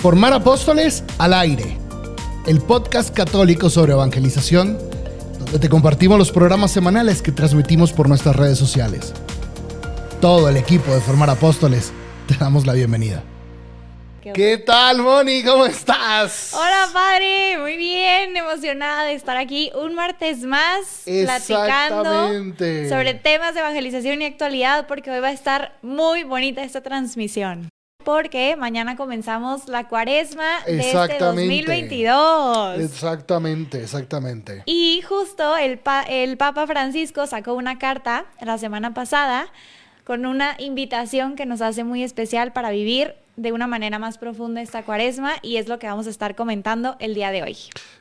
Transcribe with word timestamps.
Formar 0.00 0.32
Apóstoles 0.34 1.02
al 1.18 1.32
aire, 1.32 1.78
el 2.46 2.60
podcast 2.60 3.14
católico 3.14 3.70
sobre 3.70 3.92
evangelización, 3.92 4.78
donde 5.38 5.58
te 5.58 5.68
compartimos 5.70 6.18
los 6.18 6.30
programas 6.30 6.70
semanales 6.70 7.22
que 7.22 7.32
transmitimos 7.32 7.92
por 7.92 8.08
nuestras 8.08 8.36
redes 8.36 8.58
sociales. 8.58 9.14
Todo 10.20 10.48
el 10.50 10.58
equipo 10.58 10.92
de 10.92 11.00
Formar 11.00 11.30
Apóstoles 11.30 11.92
te 12.28 12.34
damos 12.36 12.66
la 12.66 12.74
bienvenida. 12.74 13.24
¿Qué 14.34 14.58
tal, 14.58 15.02
Moni? 15.02 15.42
¿Cómo 15.42 15.64
estás? 15.64 16.52
Hola, 16.52 16.88
padre. 16.92 17.58
Muy 17.58 17.76
bien, 17.76 18.36
emocionada 18.36 19.04
de 19.04 19.14
estar 19.14 19.36
aquí 19.36 19.70
un 19.74 19.94
martes 19.94 20.42
más 20.42 21.04
platicando 21.04 22.28
sobre 22.88 23.14
temas 23.14 23.54
de 23.54 23.60
evangelización 23.60 24.20
y 24.20 24.26
actualidad, 24.26 24.86
porque 24.86 25.10
hoy 25.10 25.20
va 25.20 25.28
a 25.28 25.32
estar 25.32 25.78
muy 25.80 26.24
bonita 26.24 26.62
esta 26.62 26.82
transmisión 26.82 27.70
porque 28.06 28.54
mañana 28.54 28.94
comenzamos 28.94 29.66
la 29.66 29.88
cuaresma 29.88 30.44
de 30.64 30.78
este 30.78 31.18
2022. 31.18 32.78
Exactamente, 32.78 33.82
exactamente. 33.82 34.62
Y 34.64 35.02
justo 35.02 35.56
el, 35.56 35.80
el 36.08 36.36
Papa 36.36 36.68
Francisco 36.68 37.26
sacó 37.26 37.54
una 37.54 37.80
carta 37.80 38.26
la 38.40 38.58
semana 38.58 38.94
pasada 38.94 39.48
con 40.04 40.24
una 40.24 40.54
invitación 40.60 41.34
que 41.34 41.46
nos 41.46 41.60
hace 41.60 41.82
muy 41.82 42.04
especial 42.04 42.52
para 42.52 42.70
vivir 42.70 43.16
de 43.34 43.50
una 43.50 43.66
manera 43.66 43.98
más 43.98 44.18
profunda 44.18 44.62
esta 44.62 44.84
cuaresma 44.84 45.32
y 45.42 45.56
es 45.56 45.66
lo 45.66 45.80
que 45.80 45.88
vamos 45.88 46.06
a 46.06 46.10
estar 46.10 46.36
comentando 46.36 46.94
el 47.00 47.12
día 47.12 47.32
de 47.32 47.42
hoy. 47.42 47.56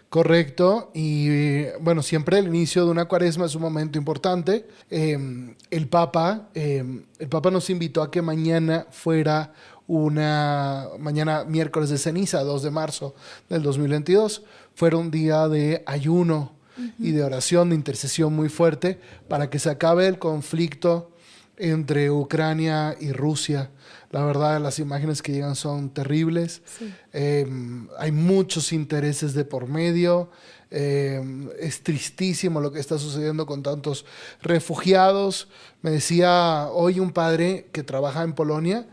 Correcto, 0.10 0.91
y 0.94 1.66
bueno, 1.82 2.02
siempre 2.02 2.40
el 2.40 2.48
inicio 2.48 2.85
de 2.85 2.91
una 2.91 3.05
cuaresma 3.05 3.48
es 3.48 3.55
un 3.55 3.62
momento 3.62 3.98
importante. 3.98 4.66
Em, 4.90 5.55
el 5.70 5.90
Papa, 5.90 6.48
em, 6.54 7.04
el 7.20 7.27
Papa 7.27 7.52
nos 7.52 7.70
invitó 7.70 8.02
a 8.02 8.10
que 8.10 8.22
mañana 8.22 8.85
fuera 8.91 9.52
una 9.88 10.88
mañana 10.99 11.44
miércoles 11.45 11.89
de 11.89 11.98
ceniza, 11.98 12.43
2 12.43 12.63
de 12.63 12.71
marzo 12.71 13.16
del 13.49 13.62
2022, 13.62 14.43
fuera 14.73 14.98
un 14.98 15.12
día 15.12 15.48
de 15.48 15.84
ayuno 15.85 16.54
y 16.99 17.12
de 17.12 17.23
oración, 17.23 17.70
de 17.70 17.76
intercesión 17.76 18.34
muy 18.34 18.49
fuerte 18.49 18.99
para 19.27 19.49
que 19.49 19.60
se 19.60 19.70
acabe 19.70 20.07
el 20.07 20.20
conflicto 20.20 21.12
entre 21.57 22.12
Ucrania 22.12 22.95
y 22.99 23.12
Rusia. 23.12 23.70
La 24.12 24.26
verdad, 24.26 24.62
las 24.62 24.79
imágenes 24.79 25.21
que 25.21 25.32
llegan 25.32 25.55
son 25.55 25.90
terribles. 25.90 26.62
Em, 27.13 27.88
hay 27.98 28.12
muchos 28.12 28.73
intereses 28.73 29.34
de 29.34 29.45
por 29.45 29.67
medio. 29.67 30.29
Em, 30.71 31.49
es 31.60 31.82
tristísimo 31.82 32.60
lo 32.60 32.71
que 32.71 32.79
está 32.79 32.98
sucediendo 32.98 33.45
con 33.45 33.63
tantos 33.63 34.05
refugiados. 34.41 35.48
Me 35.82 35.91
decía 35.91 36.67
hoy 36.71 36.99
un 36.99 37.12
padre 37.12 37.67
que 37.71 37.84
trabaja 37.84 38.23
en 38.23 38.34
Polonia 38.34 38.85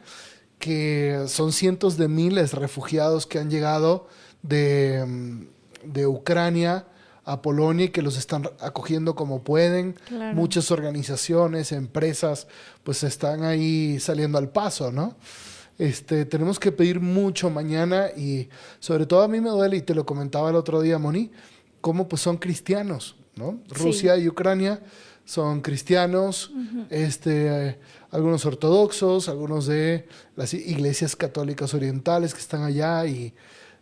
que 0.63 1.25
son 1.27 1.51
cientos 1.51 1.97
de 1.97 2.07
miles 2.07 2.53
de 2.53 2.59
refugiados 2.59 3.27
que 3.27 3.41
han 3.41 3.51
llegado 3.51 4.07
de, 4.43 5.05
mm, 5.05 6.07
Ucrania 6.07 6.87
a 7.25 7.43
Polonia 7.43 7.87
y 7.87 7.89
que 7.89 8.01
los 8.01 8.17
están 8.17 8.49
acogiendo 8.61 9.17
como 9.17 9.43
pueden. 9.43 9.97
Muchas 10.35 10.71
organizaciones, 10.71 11.73
empresas, 11.73 12.47
pues 12.85 13.03
están 13.03 13.43
ahí 13.43 13.99
saliendo 13.99 14.39
al 14.39 14.51
paso, 14.51 14.93
¿no? 14.93 15.17
Este, 15.79 16.27
tenemos 16.27 16.61
que 16.61 16.71
pedir 16.71 17.01
mucho 17.01 17.51
mañana 17.51 18.11
y 18.17 18.49
sobre 18.79 19.05
todo 19.05 19.23
a 19.23 19.29
mí 19.29 19.41
me 19.41 19.51
duele, 19.51 19.79
y 19.79 19.83
te 19.83 19.97
lo 19.97 20.07
comentaba 20.07 20.51
el 20.51 20.55
otro 20.55 20.81
día, 20.81 20.97
Moni, 20.97 21.33
cómo 21.81 22.07
pues 22.07 22.23
son 22.23 22.37
cristianos, 22.37 23.17
¿no? 23.35 23.59
Rusia 23.69 24.17
y 24.17 24.29
Ucrania 24.29 24.81
son 25.25 25.61
cristianos, 25.61 26.53
este, 26.91 27.79
algunos 28.11 28.45
ortodoxos, 28.45 29.29
algunos 29.29 29.67
de 29.67 30.07
las 30.37 30.53
iglesias 30.55 31.17
católicas 31.17 31.75
orientales 31.75 32.35
que 32.35 32.41
están 32.41 32.63
allá 32.63 33.07
y, 33.07 33.33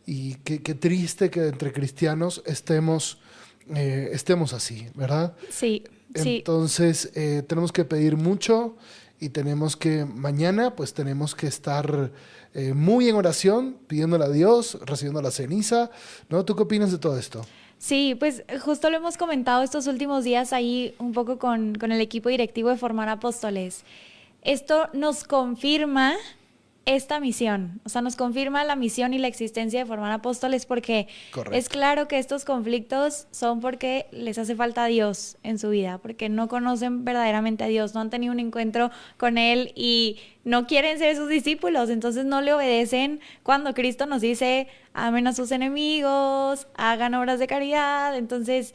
y 0.06 0.34
qué, 0.44 0.58
triste 0.74 1.30
que 1.30 1.48
entre 1.48 1.72
cristianos 1.72 2.42
estemos, 2.46 3.18
eh, 3.74 4.10
estemos 4.12 4.52
así, 4.52 4.86
¿verdad? 4.94 5.34
Sí. 5.50 5.84
Entonces 6.14 7.12
eh, 7.14 7.42
tenemos 7.46 7.72
que 7.72 7.84
pedir 7.84 8.16
mucho 8.16 8.76
y 9.20 9.28
tenemos 9.28 9.76
que 9.76 10.04
mañana 10.04 10.74
pues 10.74 10.94
tenemos 10.94 11.34
que 11.34 11.46
estar 11.46 12.10
eh, 12.54 12.74
muy 12.74 13.08
en 13.08 13.14
oración, 13.16 13.76
pidiéndole 13.86 14.24
a 14.24 14.30
Dios, 14.30 14.78
recibiendo 14.84 15.22
la 15.22 15.30
ceniza, 15.30 15.90
¿no? 16.28 16.44
¿Tú 16.44 16.56
qué 16.56 16.62
opinas 16.62 16.90
de 16.90 16.98
todo 16.98 17.16
esto? 17.16 17.46
Sí, 17.80 18.14
pues 18.14 18.44
justo 18.62 18.90
lo 18.90 18.98
hemos 18.98 19.16
comentado 19.16 19.62
estos 19.62 19.86
últimos 19.86 20.22
días 20.22 20.52
ahí 20.52 20.94
un 20.98 21.14
poco 21.14 21.38
con, 21.38 21.74
con 21.76 21.92
el 21.92 22.02
equipo 22.02 22.28
directivo 22.28 22.68
de 22.68 22.76
Formar 22.76 23.08
Apóstoles. 23.08 23.84
Esto 24.42 24.90
nos 24.92 25.24
confirma 25.24 26.14
esta 26.86 27.20
misión, 27.20 27.80
o 27.84 27.88
sea, 27.88 28.00
nos 28.00 28.16
confirma 28.16 28.64
la 28.64 28.74
misión 28.74 29.12
y 29.12 29.18
la 29.18 29.28
existencia 29.28 29.80
de 29.80 29.86
formar 29.86 30.10
apóstoles 30.12 30.66
porque 30.66 31.08
es 31.52 31.68
claro 31.68 32.08
que 32.08 32.18
estos 32.18 32.44
conflictos 32.44 33.26
son 33.30 33.60
porque 33.60 34.06
les 34.12 34.38
hace 34.38 34.56
falta 34.56 34.84
a 34.84 34.86
Dios 34.86 35.36
en 35.42 35.58
su 35.58 35.70
vida, 35.70 35.98
porque 35.98 36.28
no 36.28 36.48
conocen 36.48 37.04
verdaderamente 37.04 37.64
a 37.64 37.68
Dios, 37.68 37.94
no 37.94 38.00
han 38.00 38.10
tenido 38.10 38.32
un 38.32 38.40
encuentro 38.40 38.90
con 39.18 39.38
Él 39.38 39.72
y 39.76 40.18
no 40.44 40.66
quieren 40.66 40.98
ser 40.98 41.16
sus 41.16 41.28
discípulos, 41.28 41.90
entonces 41.90 42.24
no 42.24 42.40
le 42.40 42.54
obedecen 42.54 43.20
cuando 43.42 43.74
Cristo 43.74 44.06
nos 44.06 44.22
dice, 44.22 44.66
amen 44.94 45.26
a 45.26 45.34
sus 45.34 45.52
enemigos, 45.52 46.66
hagan 46.74 47.14
obras 47.14 47.38
de 47.38 47.46
caridad, 47.46 48.16
entonces 48.16 48.74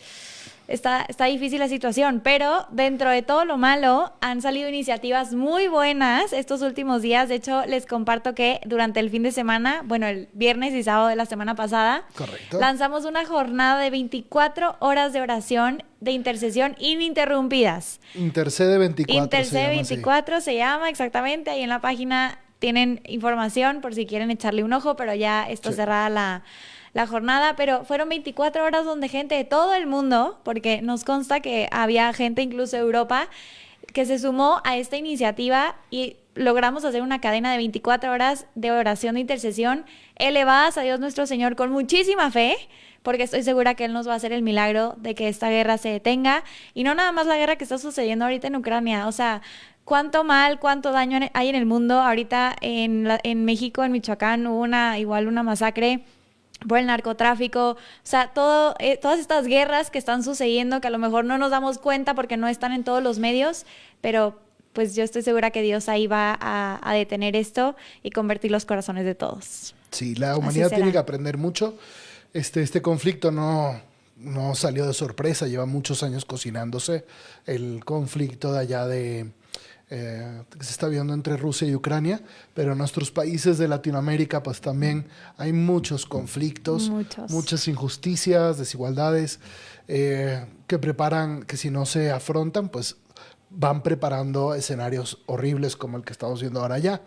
está, 0.67 1.05
está 1.07 1.25
difícil 1.25 1.59
la 1.59 1.67
situación, 1.67 2.21
pero 2.23 2.67
dentro 2.71 3.09
de 3.09 3.21
todo 3.21 3.45
lo 3.45 3.57
malo 3.57 4.13
han 4.21 4.41
salido 4.41 4.69
iniciativas 4.69 5.33
muy 5.33 5.67
buenas 5.67 6.33
estos 6.33 6.61
últimos 6.61 7.01
días. 7.01 7.29
De 7.29 7.35
hecho, 7.35 7.65
les 7.65 7.85
comparto 7.85 8.35
que 8.35 8.61
durante 8.65 8.99
el 8.99 9.09
fin 9.09 9.23
de 9.23 9.31
semana, 9.31 9.81
bueno, 9.85 10.07
el 10.07 10.29
viernes 10.33 10.73
y 10.73 10.83
sábado 10.83 11.07
de 11.07 11.15
la 11.15 11.25
semana 11.25 11.55
pasada, 11.55 12.05
lanzamos 12.51 13.05
una 13.05 13.25
jornada 13.25 13.79
de 13.81 13.89
24 13.89 14.77
horas 14.79 15.13
de 15.13 15.21
oración 15.21 15.83
de 16.01 16.11
intercesión 16.11 16.75
ininterrumpidas. 16.79 17.99
Intercede 18.13 18.77
24. 18.77 19.23
Intercede 19.23 19.67
24 19.69 20.41
se 20.41 20.55
llama 20.55 20.89
exactamente, 20.89 21.49
ahí 21.49 21.61
en 21.61 21.69
la 21.69 21.81
página 21.81 22.39
tienen 22.59 23.01
información 23.05 23.81
por 23.81 23.93
si 23.93 24.05
quieren 24.05 24.31
echarle 24.31 24.63
un 24.63 24.73
ojo, 24.73 24.95
pero 24.95 25.13
ya 25.13 25.49
está 25.49 25.71
cerrada 25.71 26.09
la 26.09 26.43
la 26.95 27.05
jornada, 27.07 27.57
pero 27.57 27.83
fueron 27.83 28.07
24 28.07 28.63
horas 28.63 28.85
donde 28.85 29.09
gente 29.09 29.35
de 29.35 29.43
todo 29.43 29.73
el 29.73 29.85
mundo, 29.85 30.39
porque 30.43 30.81
nos 30.81 31.03
consta 31.03 31.41
que 31.41 31.67
había 31.71 32.11
gente 32.13 32.41
incluso 32.41 32.77
de 32.77 32.83
Europa, 32.83 33.27
que 33.93 34.05
se 34.05 34.17
sumó 34.17 34.61
a 34.63 34.77
esta 34.77 34.95
iniciativa 34.95 35.75
y 35.91 36.15
logramos 36.35 36.85
hacer 36.85 37.01
una 37.01 37.19
cadena 37.19 37.51
de 37.51 37.57
24 37.57 38.13
horas 38.13 38.47
de 38.55 38.71
oración 38.71 39.15
de 39.15 39.21
intercesión 39.21 39.83
elevadas 40.15 40.77
a 40.77 40.83
Dios 40.83 41.01
nuestro 41.01 41.25
Señor 41.27 41.57
con 41.57 41.69
muchísima 41.69 42.31
fe, 42.31 42.55
porque 43.03 43.23
estoy 43.23 43.43
segura 43.43 43.75
que 43.75 43.83
Él 43.83 43.91
nos 43.91 44.07
va 44.07 44.13
a 44.13 44.15
hacer 44.15 44.31
el 44.31 44.41
milagro 44.41 44.95
de 44.95 45.15
que 45.15 45.27
esta 45.27 45.49
guerra 45.49 45.77
se 45.77 45.89
detenga 45.89 46.45
y 46.73 46.85
no 46.85 46.95
nada 46.95 47.11
más 47.11 47.27
la 47.27 47.35
guerra 47.35 47.57
que 47.57 47.65
está 47.65 47.77
sucediendo 47.77 48.23
ahorita 48.23 48.47
en 48.47 48.55
Ucrania, 48.55 49.05
o 49.07 49.11
sea, 49.11 49.41
cuánto 49.83 50.23
mal, 50.23 50.59
cuánto 50.59 50.93
daño 50.93 51.19
hay 51.33 51.49
en 51.49 51.55
el 51.55 51.65
mundo. 51.65 51.99
Ahorita 51.99 52.55
en, 52.61 53.05
en 53.23 53.43
México, 53.43 53.83
en 53.83 53.91
Michoacán, 53.91 54.47
hubo 54.47 54.61
una, 54.61 54.97
igual 54.97 55.27
una 55.27 55.43
masacre 55.43 56.05
por 56.67 56.79
el 56.79 56.85
narcotráfico, 56.85 57.71
o 57.71 57.77
sea, 58.03 58.33
todo, 58.33 58.75
eh, 58.79 58.97
todas 58.97 59.19
estas 59.19 59.47
guerras 59.47 59.91
que 59.91 59.97
están 59.97 60.23
sucediendo 60.23 60.81
que 60.81 60.87
a 60.87 60.91
lo 60.91 60.97
mejor 60.97 61.25
no 61.25 61.37
nos 61.37 61.51
damos 61.51 61.77
cuenta 61.77 62.13
porque 62.15 62.37
no 62.37 62.47
están 62.47 62.71
en 62.71 62.83
todos 62.83 63.03
los 63.03 63.19
medios, 63.19 63.65
pero 64.01 64.39
pues 64.73 64.95
yo 64.95 65.03
estoy 65.03 65.21
segura 65.21 65.51
que 65.51 65.61
Dios 65.61 65.87
ahí 65.87 66.05
va 66.05 66.37
a, 66.39 66.93
detener 66.93 67.35
esto 67.35 67.75
y 68.03 68.11
convertir 68.11 68.51
los 68.51 68.65
corazones 68.65 69.05
de 69.05 69.15
todos. 69.15 69.73
Sí, 69.91 70.15
la 70.15 70.37
humanidad 70.37 70.69
tiene 70.69 70.91
que 70.91 70.97
aprender 70.97 71.37
mucho. 71.37 71.77
Este, 72.33 72.61
este 72.61 72.81
conflicto 72.81 73.31
no, 73.31 73.79
no 74.17 74.53
salió 74.53 74.85
de 74.85 74.93
sorpresa, 74.93 75.47
lleva 75.47 75.65
muchos 75.65 76.03
años 76.03 76.25
cocinándose. 76.25 77.05
El 77.45 77.85
conflicto 77.85 78.51
de 78.51 78.59
allá 78.59 78.85
de, 78.85 79.31
eh, 79.89 80.43
que 80.57 80.63
se 80.63 80.71
está 80.71 80.87
viendo 80.87 81.13
entre 81.13 81.37
Rusia 81.37 81.67
y 81.67 81.75
Ucrania, 81.75 82.21
pero 82.53 82.71
en 82.71 82.77
nuestros 82.79 83.11
países 83.11 83.57
de 83.59 83.67
Latinoamérica 83.67 84.41
pues 84.41 84.59
también 84.59 85.07
hay 85.37 85.53
muchos 85.53 86.07
conflictos, 86.07 86.91
muchas 87.29 87.67
injusticias, 87.67 88.57
desigualdades 88.57 89.39
eh, 89.87 90.45
que 90.65 90.79
preparan, 90.79 91.43
que 91.43 91.55
si 91.55 91.69
no 91.69 91.85
se 91.85 92.11
afrontan 92.11 92.69
pues 92.69 92.97
van 93.51 93.83
preparando 93.83 94.55
escenarios 94.55 95.21
horribles 95.27 95.75
como 95.75 95.97
el 95.97 96.03
que 96.03 96.13
estamos 96.13 96.41
viendo 96.41 96.61
ahora 96.61 96.79
ya. 96.79 97.01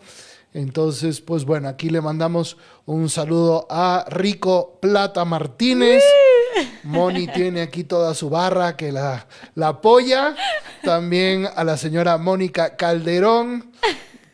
Entonces, 0.54 1.20
pues 1.20 1.44
bueno, 1.44 1.68
aquí 1.68 1.90
le 1.90 2.00
mandamos 2.00 2.56
un 2.86 3.08
saludo 3.10 3.66
a 3.70 4.06
Rico 4.08 4.78
Plata 4.80 5.24
Martínez. 5.24 6.02
Moni 6.84 7.26
tiene 7.28 7.60
aquí 7.60 7.84
toda 7.84 8.14
su 8.14 8.30
barra 8.30 8.76
que 8.76 8.90
la, 8.90 9.26
la 9.54 9.68
apoya. 9.68 10.34
También 10.82 11.48
a 11.54 11.64
la 11.64 11.76
señora 11.76 12.16
Mónica 12.18 12.76
Calderón. 12.76 13.72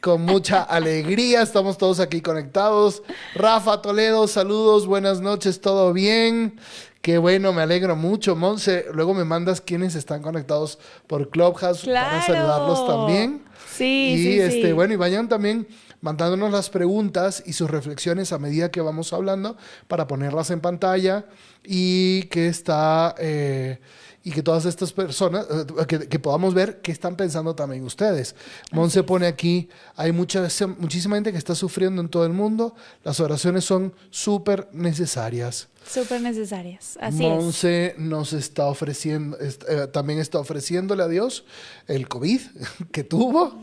Con 0.01 0.23
mucha 0.23 0.63
alegría, 0.63 1.41
estamos 1.41 1.79
todos 1.79 1.99
aquí 1.99 2.21
conectados. 2.21 3.03
Rafa 3.35 3.81
Toledo, 3.81 4.29
saludos, 4.29 4.87
buenas 4.87 5.23
noches, 5.23 5.63
todo 5.63 5.95
bien. 5.95 6.61
Qué 7.01 7.19
bueno, 7.19 7.53
me 7.53 7.63
alegro 7.63 7.97
mucho, 7.97 8.37
Monse. 8.37 8.87
Luego 8.93 9.15
me 9.15 9.25
mandas 9.25 9.61
quienes 9.61 9.95
están 9.95 10.23
conectados 10.23 10.79
por 11.07 11.29
Clubhouse 11.31 11.85
para 11.85 12.23
saludarlos 12.25 12.87
también. 12.87 13.44
Sí, 13.76 14.15
y 14.15 14.23
sí, 14.23 14.41
este, 14.41 14.69
sí. 14.69 14.73
bueno, 14.73 14.94
y 14.94 14.97
vayan 14.97 15.29
también 15.29 15.67
mandándonos 16.00 16.53
las 16.53 16.71
preguntas 16.71 17.43
y 17.47 17.55
sus 17.55 17.71
reflexiones 17.71 18.32
a 18.32 18.38
medida 18.38 18.71
que 18.71 18.81
vamos 18.81 19.12
hablando 19.12 19.56
para 19.88 20.06
ponerlas 20.06 20.50
en 20.50 20.61
pantalla 20.61 21.25
y 21.65 22.25
que 22.25 22.49
está 22.49 23.15
eh, 23.19 23.81
y 24.23 24.31
que 24.31 24.43
todas 24.43 24.65
estas 24.65 24.93
personas 24.93 25.47
eh, 25.50 25.87
que, 25.87 26.09
que 26.09 26.19
podamos 26.19 26.55
ver 26.55 26.81
qué 26.81 26.93
están 26.93 27.17
pensando 27.17 27.55
también 27.55 27.85
ustedes. 27.85 28.35
Monse 28.73 29.03
pone 29.03 29.26
aquí, 29.26 29.69
hay 29.97 30.12
mucha, 30.12 30.47
muchísima 30.79 31.17
gente 31.17 31.32
que 31.32 31.38
está 31.38 31.55
sufriendo 31.55 32.00
en 32.00 32.09
todo 32.09 32.25
el 32.25 32.32
mundo, 32.32 32.75
las 33.03 33.20
oraciones 33.20 33.65
son 33.65 33.94
súper 34.11 34.69
necesarias. 34.73 35.69
Súper 35.87 36.21
necesarias. 36.23 36.99
Así 37.01 37.23
Monse 37.23 37.87
es. 37.89 37.99
nos 37.99 38.33
está 38.33 38.67
ofreciendo, 38.67 39.37
eh, 39.41 39.87
también 39.93 40.19
está 40.19 40.39
ofreciéndole 40.39 41.03
a 41.03 41.09
Dios 41.09 41.45
el 41.87 42.09
COVID 42.09 42.41
que 42.93 43.05
tuvo 43.05 43.61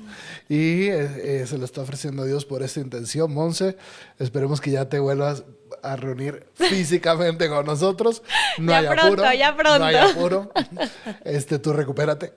y 0.49 0.83
eh, 0.87 1.41
eh, 1.41 1.45
se 1.47 1.57
lo 1.57 1.65
está 1.65 1.81
ofreciendo 1.81 2.23
a 2.23 2.25
Dios 2.25 2.45
por 2.45 2.63
esta 2.63 2.79
intención. 2.79 3.33
Monse, 3.33 3.77
esperemos 4.19 4.61
que 4.61 4.71
ya 4.71 4.87
te 4.89 4.99
vuelvas 4.99 5.43
a 5.83 5.95
reunir 5.95 6.45
físicamente 6.53 7.49
con 7.49 7.65
nosotros. 7.65 8.21
No 8.59 8.71
Ya 8.71 8.77
hay 8.79 8.85
pronto, 8.87 9.05
apuro, 9.23 9.33
ya 9.33 9.55
pronto. 9.55 9.79
No 9.79 9.85
hay 9.85 9.95
apuro. 9.95 10.51
Este, 11.23 11.59
tú 11.59 11.73
recupérate. 11.73 12.33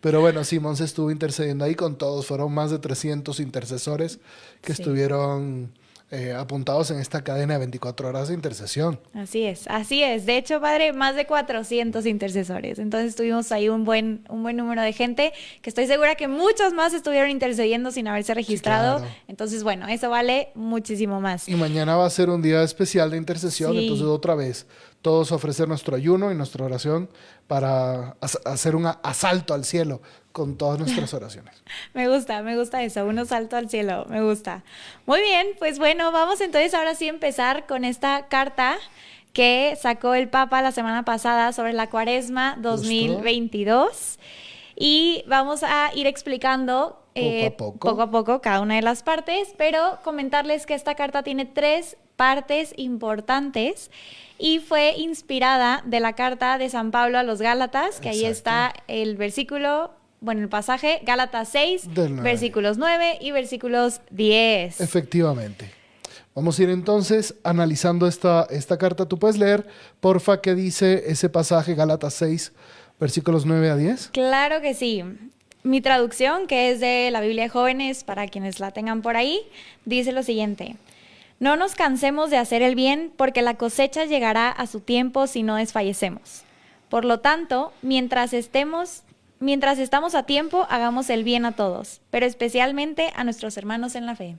Pero 0.00 0.20
bueno, 0.20 0.44
sí, 0.44 0.58
Monse 0.58 0.84
estuvo 0.84 1.10
intercediendo 1.10 1.64
ahí 1.64 1.74
con 1.74 1.96
todos. 1.96 2.26
Fueron 2.26 2.52
más 2.52 2.70
de 2.70 2.78
300 2.78 3.40
intercesores 3.40 4.18
que 4.60 4.74
Sí. 4.74 4.82
estuvieron 4.82 5.72
eh, 6.14 6.32
apuntados 6.32 6.90
en 6.90 7.00
esta 7.00 7.22
cadena 7.24 7.54
de 7.54 7.58
24 7.60 8.08
horas 8.08 8.28
de 8.28 8.34
intercesión. 8.34 9.00
Así 9.14 9.42
es, 9.44 9.66
así 9.68 10.02
es. 10.02 10.26
De 10.26 10.36
hecho, 10.36 10.60
padre, 10.60 10.92
más 10.92 11.16
de 11.16 11.26
400 11.26 12.06
intercesores. 12.06 12.78
Entonces 12.78 13.16
tuvimos 13.16 13.50
ahí 13.52 13.68
un 13.68 13.84
buen, 13.84 14.24
un 14.28 14.42
buen 14.42 14.56
número 14.56 14.82
de 14.82 14.92
gente 14.92 15.32
que 15.62 15.70
estoy 15.70 15.86
segura 15.86 16.14
que 16.14 16.28
muchos 16.28 16.72
más 16.72 16.94
estuvieron 16.94 17.30
intercediendo 17.30 17.90
sin 17.90 18.06
haberse 18.08 18.32
registrado. 18.34 18.98
claro. 18.98 19.14
Entonces, 19.28 19.62
bueno, 19.64 19.88
eso 19.88 20.08
vale 20.10 20.50
muchísimo 20.54 21.20
más. 21.20 21.48
Y 21.48 21.54
mañana 21.56 21.96
va 21.96 22.06
a 22.06 22.10
ser 22.10 22.30
un 22.30 22.40
día 22.42 22.62
especial 22.62 23.10
de 23.10 23.16
intercesión, 23.16 23.72
Sí. 23.72 23.78
entonces 23.82 24.06
otra 24.06 24.34
vez 24.34 24.66
todos 25.02 25.32
ofrecer 25.32 25.68
nuestro 25.68 25.96
ayuno 25.96 26.32
y 26.32 26.34
nuestra 26.34 26.64
oración 26.64 27.10
para 27.46 28.16
hacer 28.46 28.74
un 28.74 28.86
asalto 29.02 29.52
al 29.52 29.64
cielo 29.64 30.00
con 30.34 30.58
todas 30.58 30.80
nuestras 30.80 31.14
oraciones. 31.14 31.62
Me 31.94 32.08
gusta, 32.08 32.42
me 32.42 32.56
gusta 32.56 32.82
eso, 32.82 33.06
uno 33.06 33.24
salto 33.24 33.56
al 33.56 33.70
cielo, 33.70 34.04
me 34.08 34.20
gusta. 34.20 34.64
Muy 35.06 35.20
bien, 35.20 35.46
pues 35.60 35.78
bueno, 35.78 36.10
vamos 36.10 36.40
entonces 36.40 36.74
ahora 36.74 36.96
sí 36.96 37.06
a 37.06 37.10
empezar 37.10 37.68
con 37.68 37.84
esta 37.84 38.26
carta 38.26 38.76
que 39.32 39.78
sacó 39.80 40.14
el 40.14 40.28
Papa 40.28 40.60
la 40.60 40.72
semana 40.72 41.04
pasada 41.04 41.52
sobre 41.52 41.72
la 41.72 41.88
cuaresma 41.88 42.56
2022 42.60 44.18
y 44.74 45.22
vamos 45.28 45.62
a 45.62 45.92
ir 45.94 46.08
explicando 46.08 47.00
eh, 47.14 47.52
Poco 47.52 47.70
a 47.70 47.72
poco. 47.72 47.88
poco 47.90 48.02
a 48.02 48.10
poco 48.10 48.40
cada 48.40 48.60
una 48.60 48.74
de 48.74 48.82
las 48.82 49.04
partes, 49.04 49.54
pero 49.56 50.00
comentarles 50.02 50.66
que 50.66 50.74
esta 50.74 50.96
carta 50.96 51.22
tiene 51.22 51.46
tres 51.46 51.96
partes 52.16 52.74
importantes 52.76 53.92
y 54.36 54.58
fue 54.58 54.94
inspirada 54.96 55.82
de 55.86 56.00
la 56.00 56.14
carta 56.14 56.58
de 56.58 56.68
San 56.70 56.90
Pablo 56.90 57.18
a 57.18 57.22
los 57.22 57.40
Gálatas, 57.40 58.00
que 58.00 58.08
ahí 58.08 58.24
está 58.24 58.72
el 58.88 59.16
versículo, 59.16 59.92
bueno, 60.24 60.40
el 60.40 60.48
pasaje, 60.48 61.00
Gálatas 61.04 61.48
6, 61.50 61.94
Del 61.94 62.14
nueve. 62.14 62.30
versículos 62.30 62.78
9 62.78 63.18
y 63.20 63.30
versículos 63.30 64.00
10. 64.10 64.80
Efectivamente. 64.80 65.70
Vamos 66.34 66.58
a 66.58 66.62
ir 66.64 66.70
entonces 66.70 67.34
analizando 67.44 68.08
esta, 68.08 68.46
esta 68.50 68.76
carta. 68.78 69.06
¿Tú 69.06 69.18
puedes 69.18 69.38
leer, 69.38 69.66
porfa, 70.00 70.40
qué 70.40 70.54
dice 70.54 71.04
ese 71.06 71.28
pasaje, 71.28 71.74
Gálatas 71.74 72.14
6, 72.14 72.52
versículos 72.98 73.46
9 73.46 73.70
a 73.70 73.76
10? 73.76 74.08
Claro 74.12 74.60
que 74.60 74.74
sí. 74.74 75.04
Mi 75.62 75.80
traducción, 75.80 76.46
que 76.46 76.72
es 76.72 76.80
de 76.80 77.10
la 77.12 77.20
Biblia 77.20 77.44
de 77.44 77.48
Jóvenes, 77.50 78.02
para 78.02 78.26
quienes 78.26 78.58
la 78.60 78.70
tengan 78.72 79.00
por 79.02 79.16
ahí, 79.16 79.40
dice 79.84 80.10
lo 80.12 80.22
siguiente. 80.22 80.76
No 81.38 81.56
nos 81.56 81.74
cansemos 81.74 82.30
de 82.30 82.38
hacer 82.38 82.62
el 82.62 82.74
bien, 82.74 83.12
porque 83.16 83.42
la 83.42 83.54
cosecha 83.54 84.04
llegará 84.04 84.50
a 84.50 84.66
su 84.66 84.80
tiempo 84.80 85.26
si 85.26 85.42
no 85.42 85.56
desfallecemos. 85.56 86.42
Por 86.88 87.04
lo 87.04 87.20
tanto, 87.20 87.72
mientras 87.82 88.32
estemos, 88.32 89.02
mientras 89.44 89.78
estamos 89.78 90.14
a 90.14 90.24
tiempo, 90.24 90.66
hagamos 90.70 91.10
el 91.10 91.22
bien 91.24 91.44
a 91.44 91.52
todos, 91.52 92.00
pero 92.10 92.26
especialmente 92.26 93.12
a 93.14 93.24
nuestros 93.24 93.56
hermanos 93.56 93.94
en 93.94 94.06
la 94.06 94.16
fe. 94.16 94.36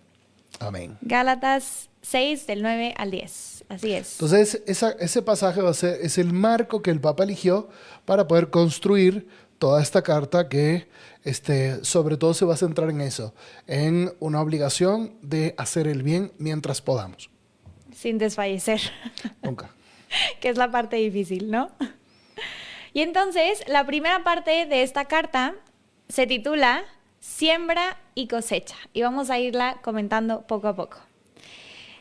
Amén. 0.60 0.98
Gálatas 1.02 1.90
6 2.02 2.48
del 2.48 2.62
9 2.62 2.94
al 2.98 3.12
10. 3.12 3.66
Así 3.70 3.94
es. 3.94 4.14
Entonces, 4.14 4.62
esa- 4.68 4.92
ese 5.00 5.22
pasaje 5.22 5.62
va 5.62 5.72
a 5.72 5.74
ser, 5.74 6.00
es 6.02 6.18
el 6.18 6.32
marco 6.34 6.82
que 6.82 6.92
el 6.92 7.02
Papa 7.02 7.24
eligió 7.24 7.70
para 8.06 8.28
poder 8.28 8.50
construir 8.50 9.28
toda 9.60 9.82
esta 9.82 10.02
carta 10.02 10.50
que 10.50 10.88
este, 11.24 11.84
sobre 11.84 12.18
todo 12.18 12.34
se 12.34 12.46
va 12.46 12.54
a 12.54 12.58
centrar 12.58 12.90
en 12.90 13.02
eso, 13.02 13.34
en 13.68 14.14
una 14.20 14.42
obligación 14.42 15.16
de 15.22 15.56
hacer 15.58 15.88
el 15.88 16.04
bien 16.04 16.32
mientras 16.38 16.82
podamos. 16.82 17.30
Sin 17.96 18.18
desfallecer. 18.18 18.80
Nunca. 19.42 19.70
que 20.42 20.50
es 20.50 20.58
la 20.58 20.70
parte 20.70 20.98
difícil, 20.98 21.50
¿no? 21.50 21.72
Y 22.96 23.02
entonces, 23.02 23.62
la 23.68 23.86
primera 23.86 24.24
parte 24.24 24.66
de 24.66 24.82
esta 24.82 25.04
carta 25.04 25.54
se 26.08 26.28
titula 26.28 26.86
Siembra 27.20 27.98
y 28.16 28.30
cosecha. 28.30 28.78
Y 28.94 29.02
vamos 29.02 29.30
a 29.30 29.38
irla 29.38 29.80
comentando 29.82 30.44
poco 30.48 30.70
a 30.70 30.78
poco. 30.78 31.00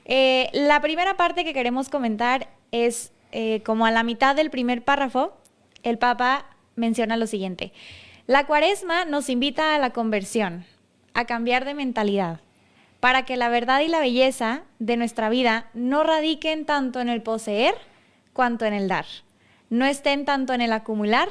Eh, 0.04 0.50
la 0.52 0.80
primera 0.80 1.16
parte 1.16 1.44
que 1.44 1.52
queremos 1.52 1.88
comentar 1.88 2.46
es 2.70 3.12
eh, 3.32 3.60
como 3.64 3.86
a 3.86 3.90
la 3.90 4.04
mitad 4.04 4.36
del 4.36 4.50
primer 4.50 4.84
párrafo, 4.84 5.36
el 5.82 5.98
Papa 5.98 6.46
menciona 6.76 7.16
lo 7.16 7.26
siguiente. 7.26 7.72
La 8.28 8.46
cuaresma 8.46 9.04
nos 9.04 9.28
invita 9.28 9.74
a 9.74 9.80
la 9.80 9.90
conversión, 9.90 10.64
a 11.12 11.24
cambiar 11.24 11.64
de 11.64 11.74
mentalidad, 11.74 12.38
para 13.00 13.24
que 13.24 13.36
la 13.36 13.48
verdad 13.48 13.80
y 13.80 13.88
la 13.88 13.98
belleza 13.98 14.62
de 14.78 14.96
nuestra 14.96 15.28
vida 15.28 15.70
no 15.74 16.04
radiquen 16.04 16.64
tanto 16.66 17.00
en 17.00 17.08
el 17.08 17.20
poseer 17.20 17.74
cuanto 18.32 18.64
en 18.64 18.74
el 18.74 18.86
dar. 18.86 19.06
No 19.74 19.86
estén 19.86 20.24
tanto 20.24 20.52
en 20.52 20.60
el 20.60 20.72
acumular 20.72 21.28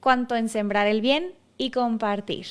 cuanto 0.00 0.34
en 0.34 0.48
sembrar 0.48 0.86
el 0.86 1.02
bien 1.02 1.34
y 1.58 1.70
compartir. 1.72 2.46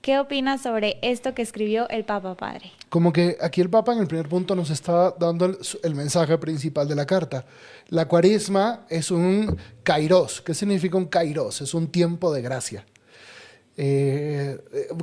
¿Qué 0.00 0.18
opinas 0.18 0.62
sobre 0.62 0.98
esto 1.02 1.34
que 1.34 1.42
escribió 1.42 1.86
el 1.90 2.06
Papa 2.06 2.34
Padre? 2.34 2.72
Como 2.88 3.12
que 3.12 3.36
aquí 3.42 3.60
el 3.60 3.68
Papa 3.68 3.92
en 3.92 3.98
el 3.98 4.06
primer 4.06 4.30
punto 4.30 4.56
nos 4.56 4.70
está 4.70 5.10
dando 5.20 5.44
el, 5.44 5.58
el 5.82 5.94
mensaje 5.94 6.38
principal 6.38 6.88
de 6.88 6.94
la 6.94 7.04
carta. 7.04 7.44
La 7.90 8.08
cuaresma 8.08 8.86
es 8.88 9.10
un 9.10 9.54
kairos. 9.82 10.40
¿Qué 10.40 10.54
significa 10.54 10.96
un 10.96 11.04
kairos? 11.04 11.60
Es 11.60 11.74
un 11.74 11.88
tiempo 11.88 12.32
de 12.32 12.40
gracia. 12.40 12.86
Eh, 13.76 14.58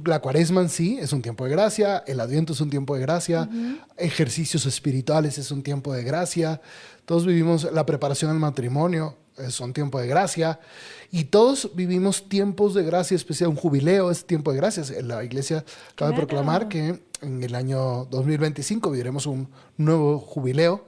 la 0.05 0.19
cuaresma 0.21 0.61
en 0.61 0.69
sí 0.69 0.97
es 0.99 1.13
un 1.13 1.21
tiempo 1.21 1.45
de 1.45 1.51
gracia, 1.51 2.03
el 2.07 2.19
adviento 2.19 2.53
es 2.53 2.61
un 2.61 2.71
tiempo 2.71 2.95
de 2.95 3.01
gracia, 3.01 3.47
ejercicios 3.95 4.65
espirituales 4.65 5.37
es 5.37 5.51
un 5.51 5.63
tiempo 5.63 5.93
de 5.93 6.03
gracia, 6.03 6.61
todos 7.05 7.25
vivimos 7.25 7.71
la 7.71 7.85
preparación 7.85 8.29
al 8.29 8.37
matrimonio, 8.37 9.17
es 9.37 9.59
un 9.59 9.73
tiempo 9.73 9.99
de 9.99 10.07
gracia, 10.07 10.59
y 11.11 11.25
todos 11.25 11.71
vivimos 11.73 12.27
tiempos 12.27 12.73
de 12.73 12.83
gracia, 12.83 13.15
especial 13.15 13.49
un 13.49 13.55
jubileo 13.55 14.11
es 14.11 14.25
tiempo 14.25 14.51
de 14.51 14.57
gracias. 14.57 14.91
La 15.03 15.23
iglesia 15.23 15.63
acaba 15.91 16.11
de 16.11 16.17
proclamar 16.17 16.67
que 16.67 16.99
en 17.21 17.43
el 17.43 17.55
año 17.55 18.05
2025 18.05 18.91
viviremos 18.91 19.25
un 19.25 19.49
nuevo 19.77 20.19
jubileo 20.19 20.85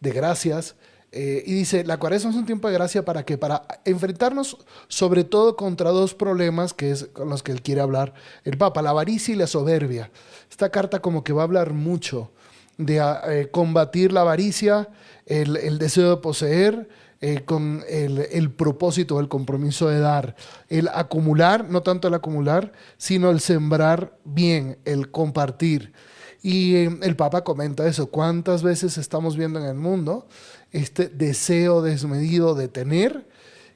de 0.00 0.10
gracias. 0.10 0.74
Eh, 1.12 1.42
y 1.44 1.54
dice, 1.54 1.84
la 1.84 1.98
cuaresma 1.98 2.30
es 2.30 2.36
un 2.36 2.46
tiempo 2.46 2.68
de 2.68 2.74
gracia 2.74 3.04
para 3.04 3.24
que 3.24 3.36
para 3.36 3.66
enfrentarnos 3.84 4.56
sobre 4.86 5.24
todo 5.24 5.56
contra 5.56 5.90
dos 5.90 6.14
problemas 6.14 6.72
que 6.72 6.92
es 6.92 7.06
con 7.06 7.28
los 7.28 7.42
que 7.42 7.50
él 7.50 7.62
quiere 7.62 7.80
hablar 7.80 8.14
el 8.44 8.56
Papa, 8.56 8.80
la 8.80 8.90
avaricia 8.90 9.34
y 9.34 9.36
la 9.36 9.48
soberbia. 9.48 10.10
Esta 10.48 10.70
carta 10.70 11.00
como 11.00 11.24
que 11.24 11.32
va 11.32 11.42
a 11.42 11.44
hablar 11.44 11.72
mucho 11.72 12.30
de 12.78 13.00
ah, 13.00 13.22
eh, 13.28 13.48
combatir 13.50 14.12
la 14.12 14.20
avaricia, 14.20 14.88
el, 15.26 15.56
el 15.56 15.78
deseo 15.78 16.10
de 16.10 16.22
poseer, 16.22 16.88
eh, 17.20 17.42
con 17.44 17.84
el, 17.88 18.18
el 18.32 18.50
propósito, 18.50 19.20
el 19.20 19.28
compromiso 19.28 19.88
de 19.88 20.00
dar, 20.00 20.36
el 20.68 20.88
acumular, 20.88 21.68
no 21.68 21.82
tanto 21.82 22.08
el 22.08 22.14
acumular, 22.14 22.72
sino 22.96 23.30
el 23.30 23.40
sembrar 23.40 24.16
bien, 24.24 24.78
el 24.84 25.10
compartir. 25.10 25.92
Y 26.42 26.76
eh, 26.76 26.98
el 27.02 27.16
Papa 27.16 27.44
comenta 27.44 27.86
eso, 27.86 28.06
cuántas 28.06 28.62
veces 28.62 28.96
estamos 28.98 29.36
viendo 29.36 29.58
en 29.60 29.66
el 29.66 29.74
mundo 29.74 30.26
este 30.72 31.08
deseo 31.08 31.82
desmedido 31.82 32.54
de 32.54 32.68
tener, 32.68 33.26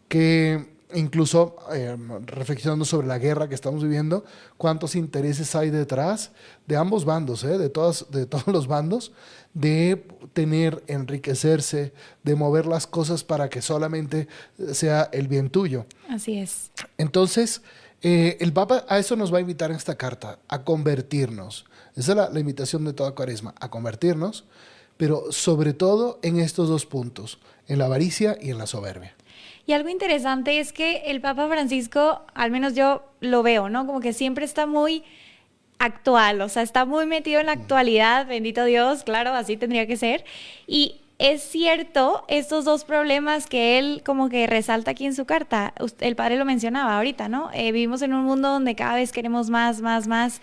que 0.09 0.73
incluso 0.95 1.57
eh, 1.73 1.97
reflexionando 2.27 2.85
sobre 2.85 3.07
la 3.07 3.19
guerra 3.19 3.49
que 3.49 3.55
estamos 3.55 3.83
viviendo, 3.83 4.25
cuántos 4.57 4.95
intereses 4.95 5.55
hay 5.55 5.71
detrás 5.71 6.31
de 6.67 6.77
ambos 6.77 7.05
bandos, 7.05 7.45
¿eh? 7.45 7.59
de, 7.59 7.69
todas, 7.69 8.07
de 8.11 8.27
todos 8.27 8.47
los 8.47 8.67
bandos, 8.67 9.13
de 9.55 10.05
tener, 10.33 10.83
enriquecerse, 10.89 11.93
de 12.23 12.35
mover 12.35 12.67
las 12.67 12.87
cosas 12.87 13.25
para 13.25 13.49
que 13.49 13.63
solamente 13.63 14.29
sea 14.73 15.09
el 15.13 15.29
bien 15.29 15.49
tuyo. 15.49 15.87
Así 16.09 16.39
es. 16.39 16.71
Entonces, 16.99 17.63
eh, 18.03 18.37
el 18.41 18.53
Papa 18.53 18.85
a 18.89 18.99
eso 18.99 19.17
nos 19.17 19.33
va 19.33 19.39
a 19.39 19.41
invitar 19.41 19.71
en 19.71 19.77
esta 19.77 19.97
carta, 19.97 20.39
a 20.49 20.65
convertirnos. 20.65 21.65
Esa 21.97 22.13
es 22.13 22.17
la, 22.17 22.29
la 22.29 22.41
invitación 22.41 22.85
de 22.85 22.93
toda 22.93 23.15
cuaresma, 23.15 23.55
a 23.61 23.71
convertirnos, 23.71 24.45
pero 24.97 25.31
sobre 25.31 25.73
todo 25.73 26.19
en 26.23 26.41
estos 26.41 26.69
dos 26.69 26.85
puntos, 26.85 27.39
en 27.69 27.79
la 27.79 27.87
avaricia 27.87 28.37
y 28.41 28.51
en 28.51 28.59
la 28.59 28.67
soberbia. 28.67 29.15
Y 29.67 29.73
algo 29.73 29.89
interesante 29.89 30.59
es 30.59 30.73
que 30.73 31.05
el 31.07 31.21
Papa 31.21 31.49
Francisco, 31.49 32.23
al 32.35 32.51
menos 32.51 32.75
yo 32.75 33.05
lo 33.21 33.43
veo, 33.43 33.71
¿no? 33.71 33.87
Como 33.87 34.01
que 34.01 34.13
siempre 34.13 34.45
está 34.45 34.67
muy 34.67 35.05
actual, 35.85 36.41
o 36.41 36.49
sea, 36.49 36.63
está 36.63 36.85
muy 36.85 37.07
metido 37.07 37.41
en 37.41 37.47
la 37.47 37.53
actualidad, 37.53 38.27
bendito 38.27 38.65
Dios, 38.65 39.05
claro, 39.05 39.33
así 39.33 39.57
tendría 39.57 39.87
que 39.87 39.97
ser. 39.97 40.25
Y 40.67 40.97
es 41.19 41.43
cierto 41.43 42.25
estos 42.29 42.65
dos 42.65 42.85
problemas 42.85 43.47
que 43.47 43.79
él 43.79 44.03
como 44.05 44.29
que 44.29 44.47
resalta 44.47 44.91
aquí 44.91 45.07
en 45.07 45.15
su 45.15 45.25
carta. 45.27 45.73
El 46.01 46.17
padre 46.17 46.37
lo 46.37 46.45
mencionaba 46.45 46.97
ahorita, 46.97 47.29
¿no? 47.29 47.51
Eh, 47.55 47.73
vivimos 47.73 48.03
en 48.03 48.15
un 48.15 48.25
mundo 48.25 48.49
donde 48.49 48.75
cada 48.75 48.97
vez 48.97 49.13
queremos 49.13 49.51
más, 49.51 49.81
más, 49.81 50.07
más. 50.09 50.41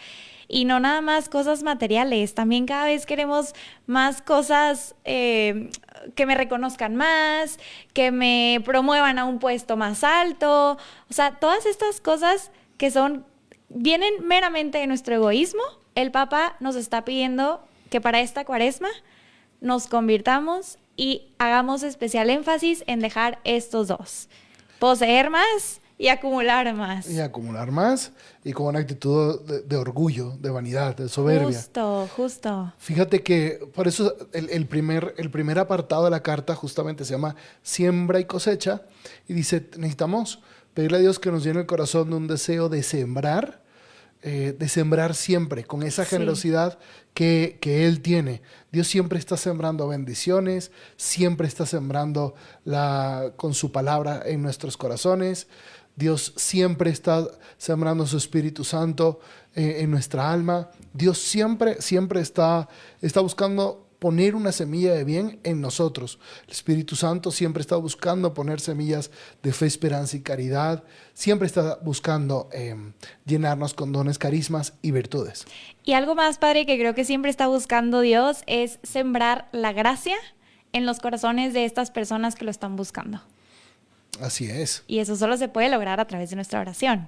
Y 0.47 0.65
no 0.65 0.81
nada 0.81 0.99
más 0.99 1.29
cosas 1.29 1.63
materiales, 1.63 2.35
también 2.35 2.65
cada 2.65 2.85
vez 2.85 3.05
queremos 3.05 3.53
más 3.85 4.21
cosas 4.21 4.95
eh, 5.05 5.69
que 6.13 6.25
me 6.25 6.35
reconozcan 6.35 6.97
más, 6.97 7.57
que 7.93 8.11
me 8.11 8.61
promuevan 8.65 9.17
a 9.17 9.23
un 9.23 9.39
puesto 9.39 9.77
más 9.77 10.03
alto. 10.03 10.77
O 11.09 11.13
sea, 11.13 11.39
todas 11.39 11.65
estas 11.65 12.01
cosas 12.01 12.51
que 12.77 12.91
son, 12.91 13.25
vienen 13.73 14.13
meramente 14.25 14.77
de 14.77 14.87
nuestro 14.87 15.15
egoísmo. 15.15 15.61
El 15.95 16.11
Papa 16.11 16.55
nos 16.59 16.75
está 16.75 17.03
pidiendo 17.05 17.61
que 17.89 18.01
para 18.01 18.21
esta 18.21 18.45
cuaresma 18.45 18.89
nos 19.59 19.87
convirtamos 19.87 20.77
y 20.95 21.33
hagamos 21.37 21.83
especial 21.83 22.29
énfasis 22.29 22.83
en 22.87 22.99
dejar 22.99 23.39
estos 23.43 23.87
dos. 23.87 24.29
Poseer 24.79 25.29
más 25.29 25.81
y 25.97 26.07
acumular 26.07 26.73
más. 26.73 27.07
Y 27.07 27.19
acumular 27.19 27.71
más 27.71 28.11
y 28.43 28.53
con 28.53 28.65
una 28.65 28.79
actitud 28.79 29.39
de, 29.41 29.75
orgullo, 29.75 30.31
de 30.39 30.49
vanidad, 30.49 30.95
de 30.95 31.07
soberbia. 31.07 31.59
Justo, 31.59 32.09
justo. 32.15 32.73
Fíjate 32.79 33.21
que 33.21 33.59
por 33.75 33.87
eso 33.87 34.15
el, 34.33 34.65
primer, 34.65 35.13
el 35.17 35.29
primer 35.29 35.59
apartado 35.59 36.05
de 36.05 36.09
la 36.09 36.23
carta 36.23 36.55
justamente 36.55 37.05
se 37.05 37.13
llama 37.13 37.35
siembra 37.61 38.19
y 38.19 38.25
cosecha 38.25 38.81
y 39.27 39.33
dice, 39.33 39.69
necesitamos 39.77 40.39
pedirle 40.73 40.97
a 40.97 41.01
Dios 41.01 41.19
que 41.19 41.31
nos 41.31 41.43
llene 41.43 41.59
el 41.59 41.65
corazón 41.67 42.09
de 42.09 42.15
un 42.15 42.27
deseo 42.27 42.67
de 42.67 42.81
sembrar, 42.81 43.60
eh, 44.23 44.55
de 44.57 44.69
sembrar 44.69 45.15
siempre 45.15 45.63
con 45.63 45.83
esa 45.83 46.05
generosidad 46.05 46.77
que, 47.13 47.57
que, 47.59 47.87
Él 47.87 48.01
tiene. 48.01 48.41
Dios 48.71 48.87
siempre 48.87 49.17
está 49.17 49.35
sembrando 49.35 49.87
bendiciones, 49.87 50.71
siempre 50.95 51.47
está 51.47 51.65
sembrando 51.65 52.35
la, 52.63 53.33
con 53.35 53.53
su 53.53 53.71
palabra 53.71 54.21
en 54.25 54.41
nuestros 54.41 54.77
corazones. 54.77 55.47
Dios 55.95 56.33
siempre 56.37 56.89
está 56.89 57.27
sembrando 57.57 58.05
su 58.05 58.17
Espíritu 58.17 58.63
Santo 58.63 59.19
eh, 59.55 59.77
en 59.79 59.91
nuestra 59.91 60.31
alma. 60.31 60.69
Dios 60.93 61.17
siempre, 61.17 61.81
siempre 61.81 62.21
está, 62.21 62.69
está 63.01 63.21
buscando 63.21 63.90
poner 64.01 64.33
una 64.33 64.51
semilla 64.51 64.95
de 64.95 65.03
bien 65.03 65.39
en 65.43 65.61
nosotros. 65.61 66.17
El 66.47 66.53
Espíritu 66.53 66.95
Santo 66.95 67.29
siempre 67.29 67.61
está 67.61 67.75
buscando 67.75 68.33
poner 68.33 68.59
semillas 68.59 69.11
de 69.43 69.53
fe, 69.53 69.67
esperanza 69.67 70.17
y 70.17 70.21
caridad. 70.21 70.83
Siempre 71.13 71.45
está 71.45 71.77
buscando 71.83 72.49
em, 72.51 72.93
llenarnos 73.27 73.75
con 73.75 73.91
dones, 73.91 74.17
carismas 74.17 74.73
y 74.81 74.89
virtudes. 74.89 75.45
Y 75.83 75.93
algo 75.93 76.15
más, 76.15 76.39
Padre, 76.39 76.65
que 76.65 76.79
creo 76.79 76.95
que 76.95 77.05
siempre 77.05 77.29
está 77.29 77.45
buscando 77.45 78.01
Dios 78.01 78.41
es 78.47 78.79
sembrar 78.81 79.49
la 79.51 79.71
gracia 79.71 80.15
en 80.73 80.87
los 80.87 80.99
corazones 80.99 81.53
de 81.53 81.65
estas 81.65 81.91
personas 81.91 82.33
que 82.33 82.43
lo 82.43 82.49
están 82.49 82.75
buscando. 82.75 83.21
Así 84.19 84.49
es. 84.49 84.83
Y 84.87 84.97
eso 84.97 85.15
solo 85.15 85.37
se 85.37 85.47
puede 85.47 85.69
lograr 85.69 85.99
a 85.99 86.07
través 86.07 86.31
de 86.31 86.37
nuestra 86.37 86.59
oración. 86.59 87.07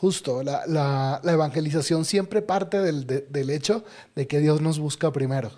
Justo, 0.00 0.42
la, 0.42 1.20
evangelización 1.22 2.06
siempre 2.06 2.40
parte 2.40 2.78
del, 2.80 3.50
hecho 3.50 3.84
de 4.16 4.26
que 4.26 4.38
Dios 4.38 4.62
nos 4.62 4.78
busca 4.78 5.12
primero. 5.12 5.52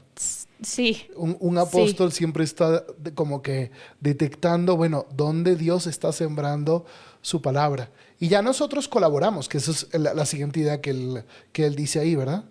Sí. 0.63 1.07
Un, 1.17 1.59
apóstol 1.59 2.13
siempre 2.13 2.45
está 2.45 2.85
como 3.15 3.43
que 3.43 3.71
detectando, 4.01 4.77
bueno, 4.77 5.07
dónde 5.15 5.57
Dios 5.57 5.87
está 5.87 6.13
sembrando 6.13 6.85
su 7.21 7.43
palabra. 7.43 7.91
Y 8.21 8.29
ya 8.29 8.43
nosotros 8.43 8.87
colaboramos, 8.87 9.49
que 9.49 9.59
esa 9.59 9.73
es 9.73 9.89
la, 9.93 10.27
siguiente 10.27 10.61
idea 10.61 10.81
que 10.81 10.91
él, 10.91 11.25
que 11.53 11.67
él 11.67 11.75
dice 11.75 11.99
ahí, 11.99 12.15
¿verdad? 12.15 12.45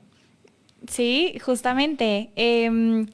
Sí, 0.89 1.37
justamente. 1.43 2.31
Em, 2.35 3.07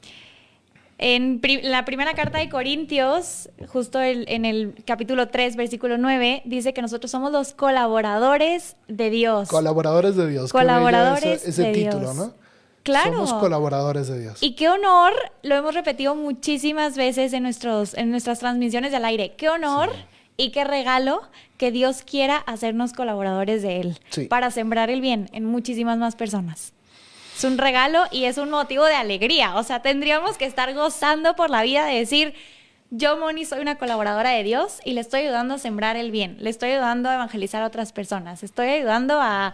en 0.98 1.40
la 1.62 1.84
primera 1.84 2.14
carta 2.14 2.38
de 2.38 2.48
Corintios, 2.48 3.50
justo 3.68 4.02
en 4.02 4.44
el 4.44 4.74
capítulo 4.84 5.28
3, 5.28 5.54
versículo 5.54 5.96
9, 5.96 6.42
dice 6.44 6.74
que 6.74 6.82
nosotros 6.82 7.12
somos 7.12 7.30
los 7.30 7.54
colaboradores 7.54 8.76
de 8.88 9.10
Dios. 9.10 9.48
Colaboradores 9.48 10.16
de 10.16 10.28
Dios. 10.28 10.50
Colaboradores 10.50 11.46
ese, 11.46 11.70
ese 11.70 11.72
título, 11.72 12.14
¿no? 12.14 12.47
Claro. 12.88 13.26
Somos 13.26 13.34
colaboradores 13.34 14.08
de 14.08 14.20
Dios. 14.20 14.42
Y 14.42 14.54
qué 14.54 14.68
honor, 14.68 15.12
lo 15.42 15.54
hemos 15.54 15.74
repetido 15.74 16.14
muchísimas 16.14 16.96
veces 16.96 17.32
en, 17.32 17.42
nuestros, 17.42 17.94
en 17.94 18.10
nuestras 18.10 18.38
transmisiones 18.38 18.92
del 18.92 19.04
aire, 19.04 19.34
qué 19.36 19.48
honor 19.48 19.90
y 20.36 20.50
qué 20.50 20.64
regalo 20.64 21.22
que 21.58 21.70
Dios 21.70 22.02
quiera 22.02 22.36
hacernos 22.36 22.92
colaboradores 22.92 23.62
de 23.62 23.80
Él 23.80 23.98
para 24.30 24.50
sembrar 24.50 24.88
el 24.88 25.00
bien 25.00 25.28
en 25.32 25.44
muchísimas 25.44 25.98
más 25.98 26.16
personas. 26.16 26.72
Es 27.36 27.44
un 27.44 27.58
regalo 27.58 28.04
y 28.10 28.24
es 28.24 28.38
un 28.38 28.50
motivo 28.50 28.84
de 28.84 28.94
alegría. 28.94 29.56
O 29.56 29.62
sea, 29.62 29.80
tendríamos 29.82 30.38
que 30.38 30.44
estar 30.44 30.72
gozando 30.74 31.36
por 31.36 31.50
la 31.50 31.62
vida 31.62 31.84
de 31.84 31.94
decir, 31.94 32.34
yo, 32.90 33.18
Moni, 33.18 33.44
soy 33.44 33.60
una 33.60 33.76
colaboradora 33.76 34.30
de 34.30 34.42
Dios 34.42 34.80
y 34.84 34.94
le 34.94 35.02
estoy 35.02 35.20
ayudando 35.20 35.54
a 35.54 35.58
sembrar 35.58 35.96
el 35.96 36.10
bien, 36.10 36.36
le 36.40 36.48
estoy 36.48 36.70
ayudando 36.70 37.10
a 37.10 37.14
evangelizar 37.14 37.62
a 37.62 37.66
otras 37.66 37.92
personas, 37.92 38.42
estoy 38.42 38.68
ayudando 38.68 39.20
a, 39.20 39.52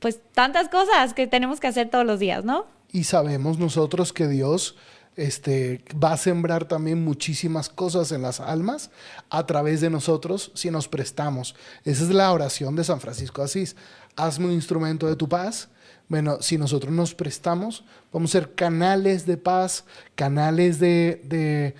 pues, 0.00 0.20
tantas 0.32 0.68
cosas 0.68 1.14
que 1.14 1.26
tenemos 1.26 1.60
que 1.60 1.66
hacer 1.66 1.90
todos 1.90 2.04
los 2.04 2.18
días, 2.18 2.44
¿no? 2.44 2.66
Y 2.92 3.04
sabemos 3.04 3.58
nosotros 3.58 4.12
que 4.12 4.28
Dios 4.28 4.76
este, 5.16 5.84
va 6.02 6.12
a 6.12 6.16
sembrar 6.16 6.66
también 6.66 7.04
muchísimas 7.04 7.68
cosas 7.68 8.12
en 8.12 8.22
las 8.22 8.40
almas 8.40 8.90
a 9.30 9.46
través 9.46 9.80
de 9.80 9.90
nosotros 9.90 10.52
si 10.54 10.70
nos 10.70 10.88
prestamos. 10.88 11.54
Esa 11.84 12.04
es 12.04 12.10
la 12.10 12.32
oración 12.32 12.76
de 12.76 12.84
San 12.84 13.00
Francisco 13.00 13.42
de 13.42 13.46
Asís. 13.46 13.76
Hazme 14.16 14.46
un 14.46 14.52
instrumento 14.52 15.06
de 15.06 15.16
tu 15.16 15.28
paz 15.28 15.68
bueno, 16.08 16.40
si 16.40 16.56
nosotros 16.56 16.92
nos 16.92 17.14
prestamos, 17.14 17.84
vamos 18.12 18.30
a 18.30 18.40
ser 18.40 18.54
canales 18.54 19.26
de 19.26 19.36
paz, 19.36 19.84
canales 20.14 20.80
de, 20.80 21.74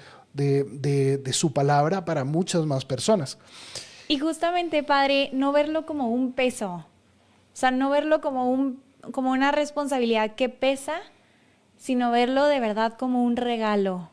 su 1.33 1.53
palabra 1.53 2.05
para 2.05 2.25
muchas 2.25 2.67
más 2.67 2.85
personas. 2.85 3.39
Y 4.07 4.19
justamente, 4.19 4.83
Padre, 4.83 5.31
no 5.33 5.53
verlo 5.53 5.87
como 5.87 6.11
un 6.11 6.33
peso, 6.33 6.85
sea, 7.59 7.71
no 7.71 7.91
verlo 7.91 8.21
como, 8.21 8.51
un, 8.51 8.83
como 9.13 9.31
una 9.33 9.51
responsabilidad 9.53 10.35
que 10.35 10.49
pesa, 10.49 11.01
sino 11.77 12.11
verlo 12.11 12.47
de 12.47 12.61
verdad 12.61 12.95
como 12.99 13.25
un 13.25 13.37
regalo 13.37 14.11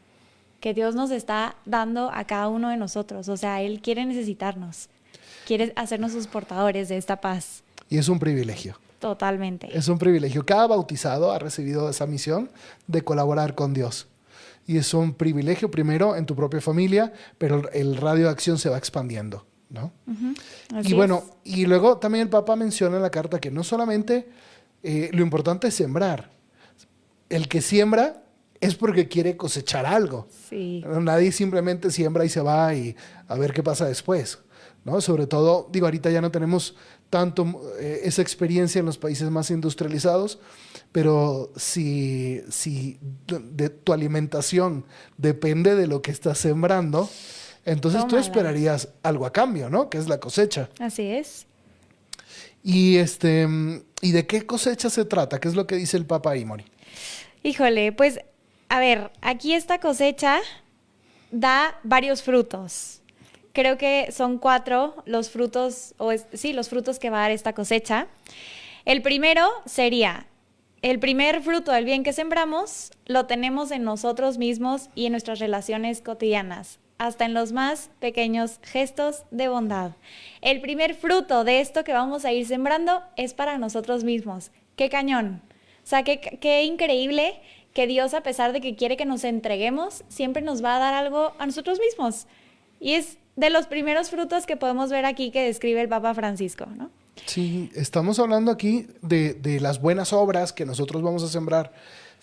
que 0.59 0.73
Dios 0.73 0.95
nos 0.95 1.11
está 1.11 1.55
dando 1.65 2.09
a 2.11 2.23
cada 2.23 2.47
uno 2.47 2.69
de 2.69 2.77
nosotros. 2.77 3.29
O 3.29 3.37
sea, 3.37 3.61
Él 3.61 3.81
quiere 3.81 4.03
necesitarnos, 4.05 4.89
quiere 5.45 5.73
hacernos 5.75 6.11
sus 6.11 6.27
portadores 6.27 6.89
de 6.89 6.97
esta 6.97 7.21
paz. 7.21 7.63
Y 7.89 7.99
es 7.99 8.09
un 8.09 8.17
privilegio. 8.17 8.79
Totalmente. 8.99 9.69
Es 9.77 9.87
un 9.89 9.99
privilegio. 9.99 10.43
Cada 10.45 10.65
bautizado 10.65 11.31
ha 11.31 11.37
recibido 11.37 11.89
esa 11.89 12.07
misión 12.07 12.49
de 12.87 13.03
colaborar 13.03 13.53
con 13.53 13.75
Dios. 13.75 14.07
Y 14.65 14.77
es 14.77 14.93
un 14.95 15.13
privilegio 15.13 15.69
primero 15.69 16.15
en 16.15 16.25
tu 16.25 16.35
propia 16.35 16.61
familia, 16.61 17.13
pero 17.37 17.69
el 17.71 17.97
radio 17.97 18.25
de 18.25 18.31
acción 18.31 18.57
se 18.57 18.69
va 18.69 18.79
expandiendo. 18.79 19.45
¿No? 19.69 19.91
y 20.83 20.93
bueno, 20.93 21.23
y 21.43 21.65
luego 21.65 21.97
también 21.97 22.23
el 22.23 22.29
Papa 22.29 22.55
menciona 22.55 22.97
en 22.97 23.01
la 23.01 23.09
carta 23.09 23.39
que 23.39 23.51
no 23.51 23.63
solamente 23.63 24.29
eh, 24.83 25.09
lo 25.13 25.21
importante 25.21 25.67
es 25.67 25.75
sembrar. 25.75 26.31
El 27.29 27.47
que 27.47 27.61
siembra 27.61 28.23
es 28.61 28.75
porque 28.75 29.07
quiere 29.07 29.35
cosechar 29.35 29.85
algo. 29.85 30.27
Sí. 30.49 30.83
Nadie 31.01 31.31
simplemente 31.31 31.91
siembra 31.91 32.25
y 32.25 32.29
se 32.29 32.41
va 32.41 32.73
y 32.73 32.95
a 33.27 33.35
ver 33.35 33.53
qué 33.53 33.63
pasa 33.63 33.85
después. 33.85 34.39
¿no? 34.83 35.01
Sobre 35.01 35.27
todo, 35.27 35.67
digo, 35.71 35.87
ahorita 35.87 36.11
ya 36.11 36.21
no 36.21 36.31
tenemos 36.31 36.75
tanto 37.09 37.61
eh, 37.79 38.01
esa 38.03 38.21
experiencia 38.21 38.79
en 38.79 38.85
los 38.85 38.97
países 38.97 39.29
más 39.29 39.49
industrializados, 39.49 40.39
pero 40.91 41.51
si, 41.55 42.41
si 42.49 42.99
de, 43.27 43.69
tu 43.69 43.93
alimentación 43.93 44.85
depende 45.17 45.75
de 45.75 45.87
lo 45.87 46.01
que 46.01 46.11
estás 46.11 46.37
sembrando, 46.37 47.09
entonces 47.65 48.07
tú 48.07 48.17
esperarías 48.17 48.89
algo 49.03 49.25
a 49.25 49.33
cambio, 49.33 49.69
¿no? 49.69 49.89
Que 49.89 49.97
es 49.97 50.07
la 50.07 50.19
cosecha. 50.19 50.69
Así 50.79 51.03
es. 51.03 51.47
Y 52.63 52.97
este, 52.97 53.47
¿y 54.01 54.11
de 54.11 54.25
qué 54.25 54.45
cosecha 54.45 54.89
se 54.89 55.05
trata? 55.05 55.39
¿Qué 55.39 55.47
es 55.47 55.55
lo 55.55 55.67
que 55.67 55.75
dice 55.75 55.97
el 55.97 56.05
Papa 56.05 56.35
Imori? 56.37 56.65
Híjole, 57.43 57.91
pues 57.91 58.19
a 58.69 58.79
ver, 58.79 59.11
aquí 59.21 59.53
esta 59.53 59.79
cosecha 59.79 60.39
da 61.31 61.79
varios 61.83 62.23
frutos 62.23 63.01
creo 63.55 63.77
que 63.79 64.11
son 64.11 64.37
cuatro 64.37 65.01
los 65.05 65.31
frutos, 65.31 65.95
o 65.97 66.11
sí, 66.33 66.53
los 66.53 66.69
frutos 66.69 66.99
que 66.99 67.09
va 67.09 67.19
a 67.19 67.21
dar 67.21 67.31
esta 67.31 67.53
cosecha. 67.53 68.07
El 68.83 69.01
primero 69.01 69.49
sería, 69.65 70.27
el 70.83 70.99
primer 70.99 71.41
fruto 71.41 71.71
del 71.71 71.85
bien 71.85 72.03
que 72.03 72.13
sembramos 72.13 72.91
lo 73.07 73.25
tenemos 73.25 73.71
en 73.71 73.83
nosotros 73.83 74.37
mismos 74.37 74.89
y 74.93 75.07
en 75.07 75.13
nuestras 75.13 75.39
relaciones 75.39 76.01
cotidianas, 76.01 76.77
hasta 76.97 77.25
en 77.25 77.33
los 77.33 77.51
más 77.51 77.89
pequeños 77.99 78.59
gestos 78.61 79.23
de 79.31 79.47
bondad. 79.47 79.91
El 80.41 80.61
primer 80.61 80.95
fruto 80.95 81.43
de 81.43 81.59
esto 81.59 81.83
que 81.83 81.93
vamos 81.93 82.25
a 82.25 82.31
ir 82.31 82.47
sembrando 82.47 83.01
es 83.17 83.33
para 83.33 83.57
nosotros 83.57 84.03
mismos. 84.03 84.51
¡Qué 84.75 84.89
cañón! 84.89 85.41
O 85.83 85.87
sea, 85.87 86.03
qué, 86.03 86.63
increíble 86.63 87.39
que 87.73 87.85
Dios, 87.85 88.13
a 88.13 88.21
pesar 88.21 88.53
de 88.53 88.61
que 88.61 88.75
quiere 88.75 88.97
que 88.97 89.05
nos 89.05 89.23
entreguemos, 89.23 90.03
siempre 90.07 90.41
nos 90.41 90.63
va 90.63 90.77
a 90.77 90.79
dar 90.79 90.93
algo 90.93 91.33
a 91.37 91.45
nosotros 91.45 91.79
mismos. 91.79 92.27
Y 92.79 92.93
es 92.93 93.17
de 93.35 93.49
los 93.49 93.67
primeros 93.67 94.09
frutos 94.09 94.45
que 94.45 94.55
podemos 94.55 94.89
ver 94.89 95.05
aquí 95.05 95.29
que 95.31 95.43
describe 95.43 95.81
el 95.81 95.89
Papa 95.89 96.13
Francisco, 96.13 96.65
¿no? 96.65 96.89
Sí, 97.25 97.69
estamos 97.75 98.19
hablando 98.19 98.51
aquí 98.51 98.87
de, 99.01 99.33
de 99.33 99.59
las 99.59 99.81
buenas 99.81 100.11
obras 100.11 100.53
que 100.53 100.65
nosotros 100.65 101.01
vamos 101.01 101.23
a 101.23 101.27
sembrar 101.27 101.71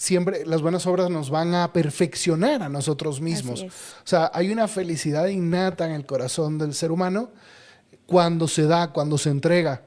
siempre 0.03 0.45
las 0.45 0.63
buenas 0.63 0.85
obras 0.87 1.11
nos 1.11 1.31
van 1.31 1.55
a 1.55 1.73
perfeccionar 1.73 2.65
a 2.65 2.69
nosotros 2.69 3.21
mismos. 3.21 3.63
O 3.63 3.69
sea, 4.03 4.33
hay 4.35 4.51
una 4.51 4.67
felicidad 4.67 5.29
innata 5.29 5.87
en 5.87 5.93
el 5.93 6.05
corazón 6.07 6.59
del 6.59 6.75
ser 6.75 6.91
humano 6.91 7.31
cuando 8.05 8.49
se 8.49 8.65
da, 8.65 8.93
cuando 8.93 9.17
se 9.17 9.31
entrega. 9.31 9.83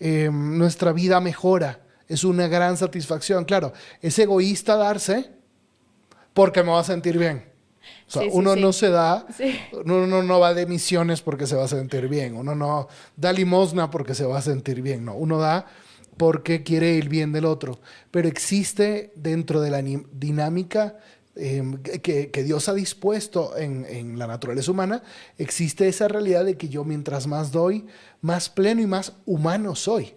Em, 0.00 0.58
nuestra 0.58 0.92
vida 0.92 1.20
mejora, 1.20 1.78
es 2.08 2.24
una 2.24 2.48
gran 2.48 2.76
satisfacción. 2.76 3.44
Claro, 3.44 3.72
es 4.02 4.18
egoísta 4.18 4.76
darse 4.76 5.30
porque 6.32 6.64
me 6.64 6.72
va 6.72 6.80
a 6.80 6.84
sentir 6.84 7.16
bien. 7.16 7.44
O 8.08 8.10
sea, 8.10 8.22
uno 8.32 8.56
no 8.56 8.72
se 8.72 8.90
da, 8.90 9.24
uno 9.84 10.22
no, 10.22 10.40
va 10.40 10.52
de 10.52 10.66
misiones 10.66 11.22
porque 11.22 11.46
se 11.46 11.54
va 11.54 11.64
a 11.64 11.68
sentir 11.68 12.08
bien, 12.08 12.34
uno 12.34 12.54
no 12.56 12.88
da 13.16 13.32
limosna 13.32 13.90
porque 13.90 14.14
se 14.14 14.24
va 14.24 14.38
a 14.38 14.42
sentir 14.42 14.82
bien, 14.82 15.04
no, 15.04 15.14
uno 15.14 15.38
da 15.38 15.66
porque 16.16 16.62
quiere 16.62 16.98
el 16.98 17.08
bien 17.08 17.32
del 17.32 17.44
otro. 17.44 17.80
Pero 18.10 18.28
existe 18.28 19.12
dentro 19.16 19.60
de 19.60 19.70
la 19.70 19.82
dinámica 19.82 20.98
em, 21.36 21.82
que, 21.82 22.42
Dios 22.44 22.68
ha 22.68 22.74
dispuesto 22.74 23.56
en, 23.56 24.18
la 24.18 24.26
naturaleza 24.26 24.70
humana, 24.70 25.02
existe 25.38 25.88
esa 25.88 26.08
realidad 26.08 26.44
de 26.44 26.56
que 26.56 26.68
yo 26.68 26.84
mientras 26.84 27.26
más 27.26 27.50
doy, 27.50 27.86
más 28.20 28.48
pleno 28.48 28.80
y 28.80 28.86
más 28.86 29.14
humano 29.26 29.74
soy. 29.74 30.14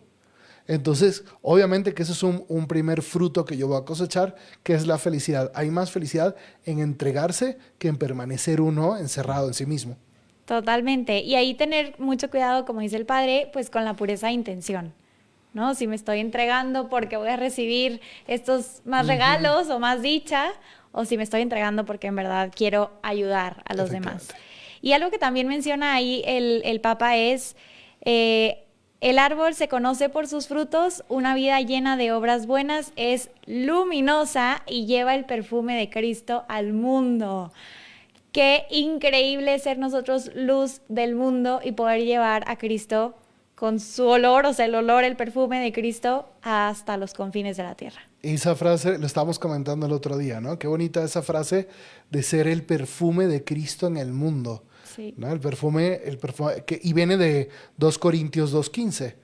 Entonces, 0.68 1.24
obviamente 1.42 1.94
que 1.94 2.04
ese 2.04 2.12
es 2.12 2.24
un, 2.24 2.44
un, 2.50 2.68
primer 2.68 3.01
fruto 3.01 3.46
que 3.46 3.56
yo 3.56 3.70
voy 3.70 3.77
a 3.80 3.86
cosechar, 3.86 4.36
que 4.63 4.74
es 4.74 4.86
la 4.86 4.98
felicidad. 4.98 5.50
Hay 5.56 5.72
más 5.72 5.92
felicidad 5.92 6.36
en 6.66 6.80
entregarse 6.80 7.58
que 7.80 7.88
en 7.88 7.98
permanecer 7.98 8.60
uno 8.60 8.98
encerrado 8.98 9.48
en 9.48 9.54
sí 9.54 9.66
mismo. 9.66 9.96
Totalmente. 10.48 11.22
Y 11.22 11.36
ahí 11.36 11.54
tener 11.56 11.96
mucho 12.00 12.30
cuidado, 12.30 12.66
como 12.66 12.82
dice 12.82 12.98
el 12.98 13.06
padre, 13.06 13.50
pues 13.54 13.70
con 13.70 13.86
la 13.86 13.96
pureza 13.96 14.27
de 14.27 14.34
intención. 14.34 14.94
¿No? 15.57 15.73
Si 15.73 15.87
me 15.87 15.95
estoy 15.95 16.19
entregando 16.19 16.87
porque 16.87 17.17
voy 17.17 17.29
a 17.29 17.35
recibir 17.35 17.99
estos 18.27 18.83
más 18.85 19.07
regalos 19.07 19.69
o 19.69 19.79
más 19.79 20.03
dicha, 20.03 20.53
o 20.91 21.03
si 21.03 21.17
me 21.17 21.23
estoy 21.23 21.41
entregando 21.41 21.83
porque 21.83 22.07
en 22.07 22.15
verdad 22.15 22.51
quiero 22.55 22.91
ayudar 23.01 23.63
a 23.65 23.73
los 23.73 23.89
demás. 23.89 24.29
Y 24.81 24.93
algo 24.93 25.09
que 25.09 25.17
también 25.17 25.47
menciona 25.47 25.95
ahí 25.95 26.21
el, 26.27 26.61
el 26.63 26.79
Papa 26.79 27.17
es, 27.17 27.55
eh, 28.01 28.65
el 29.01 29.17
árbol 29.17 29.55
se 29.55 29.67
conoce 29.67 30.09
por 30.09 30.27
sus 30.27 30.47
frutos, 30.47 31.03
una 31.09 31.33
vida 31.33 31.59
llena 31.61 31.97
de 31.97 32.11
obras 32.11 32.45
buenas 32.45 32.93
es 32.95 33.31
luminosa 33.47 34.61
y 34.67 34.85
lleva 34.85 35.15
el 35.15 35.25
perfume 35.25 35.75
de 35.75 35.89
Cristo 35.89 36.45
al 36.47 36.71
mundo. 36.71 37.51
Qué 38.31 38.67
increíble 38.69 39.57
ser 39.57 39.79
nosotros 39.79 40.29
luz 40.35 40.81
del 40.87 41.15
mundo 41.15 41.61
y 41.63 41.71
poder 41.71 42.03
llevar 42.03 42.43
a 42.45 42.57
Cristo 42.57 43.15
con 43.57 43.79
su 43.79 44.05
olor, 44.05 44.45
o 44.45 44.53
sea, 44.53 44.65
el 44.65 44.75
olor, 44.75 45.03
el 45.03 45.15
perfume 45.15 45.59
de 45.59 45.73
Cristo 45.73 46.29
hasta 46.43 46.95
los 46.95 47.15
confines 47.15 47.57
de 47.57 47.63
la 47.63 47.73
tierra. 47.73 48.01
esa 48.21 48.55
frase, 48.55 48.99
lo 48.99 49.07
estábamos 49.07 49.39
comentando 49.39 49.87
el 49.87 49.93
otro 49.93 50.15
día, 50.15 50.39
¿no? 50.39 50.59
Qué 50.59 50.67
bonita 50.67 51.03
esa 51.03 51.23
frase 51.23 51.67
de 52.11 52.21
ser 52.21 52.47
el 52.47 52.61
perfume 52.61 53.25
de 53.25 53.43
Cristo 53.43 53.87
en 53.87 53.97
el 53.97 54.13
mundo. 54.13 54.63
Sí. 54.95 55.15
¿no? 55.17 55.31
El 55.31 55.39
perfume, 55.39 56.01
el 56.05 56.19
perfume 56.19 56.65
que, 56.67 56.79
y 56.83 56.93
viene 56.93 57.17
de 57.17 57.49
2 57.77 57.97
Corintios 57.97 58.53
2.15, 58.53 59.15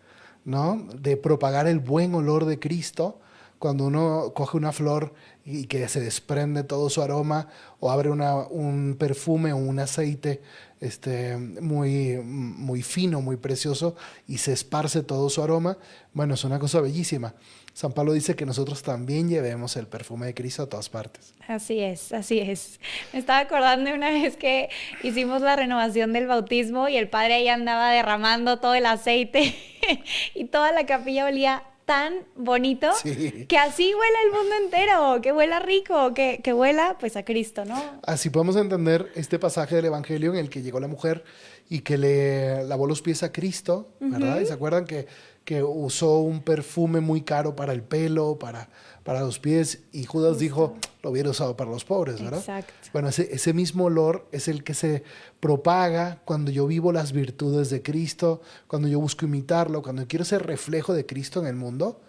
¿no? 0.45 0.87
De 0.99 1.15
propagar 1.15 1.67
el 1.67 1.77
buen 1.77 2.15
olor 2.15 2.45
de 2.45 2.57
Cristo 2.57 3.19
cuando 3.63 3.86
uno 3.86 4.34
coge 4.36 4.58
una 4.58 4.74
flor 4.74 5.13
y 5.46 5.67
que 5.67 5.88
se 5.88 6.01
desprende 6.01 6.65
todo 6.65 6.89
su 6.89 7.01
aroma 7.01 7.48
o 7.79 7.91
abre 7.91 8.10
un 8.10 8.98
perfume 9.00 9.53
o 9.53 9.55
un 9.55 9.79
aceite 9.79 10.41
este, 10.82 11.38
muy, 11.38 12.17
muy 12.17 12.84
fino, 12.84 13.22
muy 13.22 13.38
precioso 13.38 13.96
y 14.27 14.39
se 14.39 14.51
esparce 14.51 15.01
todo 15.01 15.29
su 15.29 15.41
aroma, 15.41 15.77
bueno, 16.12 16.34
es 16.34 16.43
una 16.43 16.60
cosa 16.60 16.82
bellísima. 16.82 17.36
San 17.72 17.93
Pablo 17.93 18.12
dice 18.12 18.36
que 18.36 18.46
nosotros 18.46 18.84
también 18.84 19.29
llevemos 19.29 19.77
el 19.77 19.88
perfume 19.88 20.25
de 20.25 20.34
Cristo 20.34 20.63
a 20.63 20.67
todas 20.67 20.89
partes. 20.89 21.34
Así 21.48 21.79
es, 21.79 22.12
así 22.12 22.39
es. 22.39 22.82
Me 23.13 23.20
estaba 23.20 23.39
acordando 23.39 23.93
una 23.93 24.10
vez 24.10 24.36
que 24.36 24.67
hicimos 25.03 25.41
la 25.41 25.55
renovación 25.55 26.11
del 26.11 26.27
bautismo 26.27 26.90
y 26.90 26.98
el 26.98 27.07
padre 27.07 27.35
ahí 27.35 27.48
andaba 27.48 27.92
derramando 27.92 28.59
todo 28.59 28.75
el 28.75 28.85
aceite 28.87 29.55
y 30.35 30.44
toda 30.44 30.74
la 30.74 30.85
capilla 30.85 31.27
olía 31.27 31.64
tan 31.85 32.25
bonito 32.35 32.89
que 33.03 33.57
así 33.57 33.93
huela 33.93 34.17
el 34.25 34.31
mundo 34.31 34.55
entero, 34.63 35.22
que 35.22 35.31
huela 35.31 35.59
rico, 35.59 36.13
que, 36.13 36.39
que 36.43 36.53
huela 36.53 36.98
pues 37.00 37.17
a 37.17 37.24
Cristo, 37.24 37.65
¿no? 37.65 37.81
Así 38.03 38.29
podemos 38.29 38.55
entender 38.55 39.11
este 39.15 39.39
pasaje 39.39 39.75
del 39.75 39.85
Evangelio 39.85 40.31
en 40.31 40.39
el 40.39 40.50
que 40.50 40.61
llegó 40.61 40.79
la 40.79 40.87
mujer 40.87 41.24
y 41.69 41.79
que 41.79 41.98
le 41.98 42.63
lavó 42.65 42.87
los 42.87 43.01
pies 43.01 43.24
a 43.24 43.31
Cristo, 43.31 43.89
¿verdad? 44.00 44.39
Y 44.39 44.46
se 44.46 44.53
acuerdan 44.53 44.85
que, 44.85 45.07
que 45.43 45.63
usó 45.63 46.19
un 46.19 46.41
perfume 46.41 47.00
muy 47.00 47.22
caro 47.22 47.55
para 47.55 47.74
el 47.74 47.83
pelo, 47.83 48.37
para 48.39 48.69
para 49.03 49.20
los 49.22 49.39
pies 49.39 49.83
y 49.92 50.05
Judas 50.05 50.39
dijo, 50.39 50.75
lo 51.01 51.11
hubiera 51.11 51.29
usado 51.29 51.57
para 51.57 51.70
los 51.70 51.83
pobres, 51.83 52.22
¿verdad? 52.22 52.39
Exacto. 52.39 52.74
Bueno, 52.94 53.09
ese, 53.09 53.33
ese, 53.33 53.53
mismo 53.53 53.85
olor 53.85 54.27
es 54.31 54.48
el 54.48 54.63
que 54.63 54.74
se 54.74 55.03
propaga 55.39 56.20
cuando 56.24 56.51
yo 56.51 56.66
vivo 56.68 56.92
las 56.94 57.11
virtudes 57.11 57.70
de 57.70 57.81
Cristo, 57.81 58.42
cuando 58.68 58.87
yo 58.87 59.00
busco 59.00 59.25
imitarlo, 59.25 59.81
cuando 59.81 60.07
quiero 60.07 60.24
ser 60.24 60.46
reflejo 60.46 60.94
de 60.94 61.05
Cristo 61.05 61.42
en 61.42 61.48
el 61.48 61.55
mundo. 61.55 62.00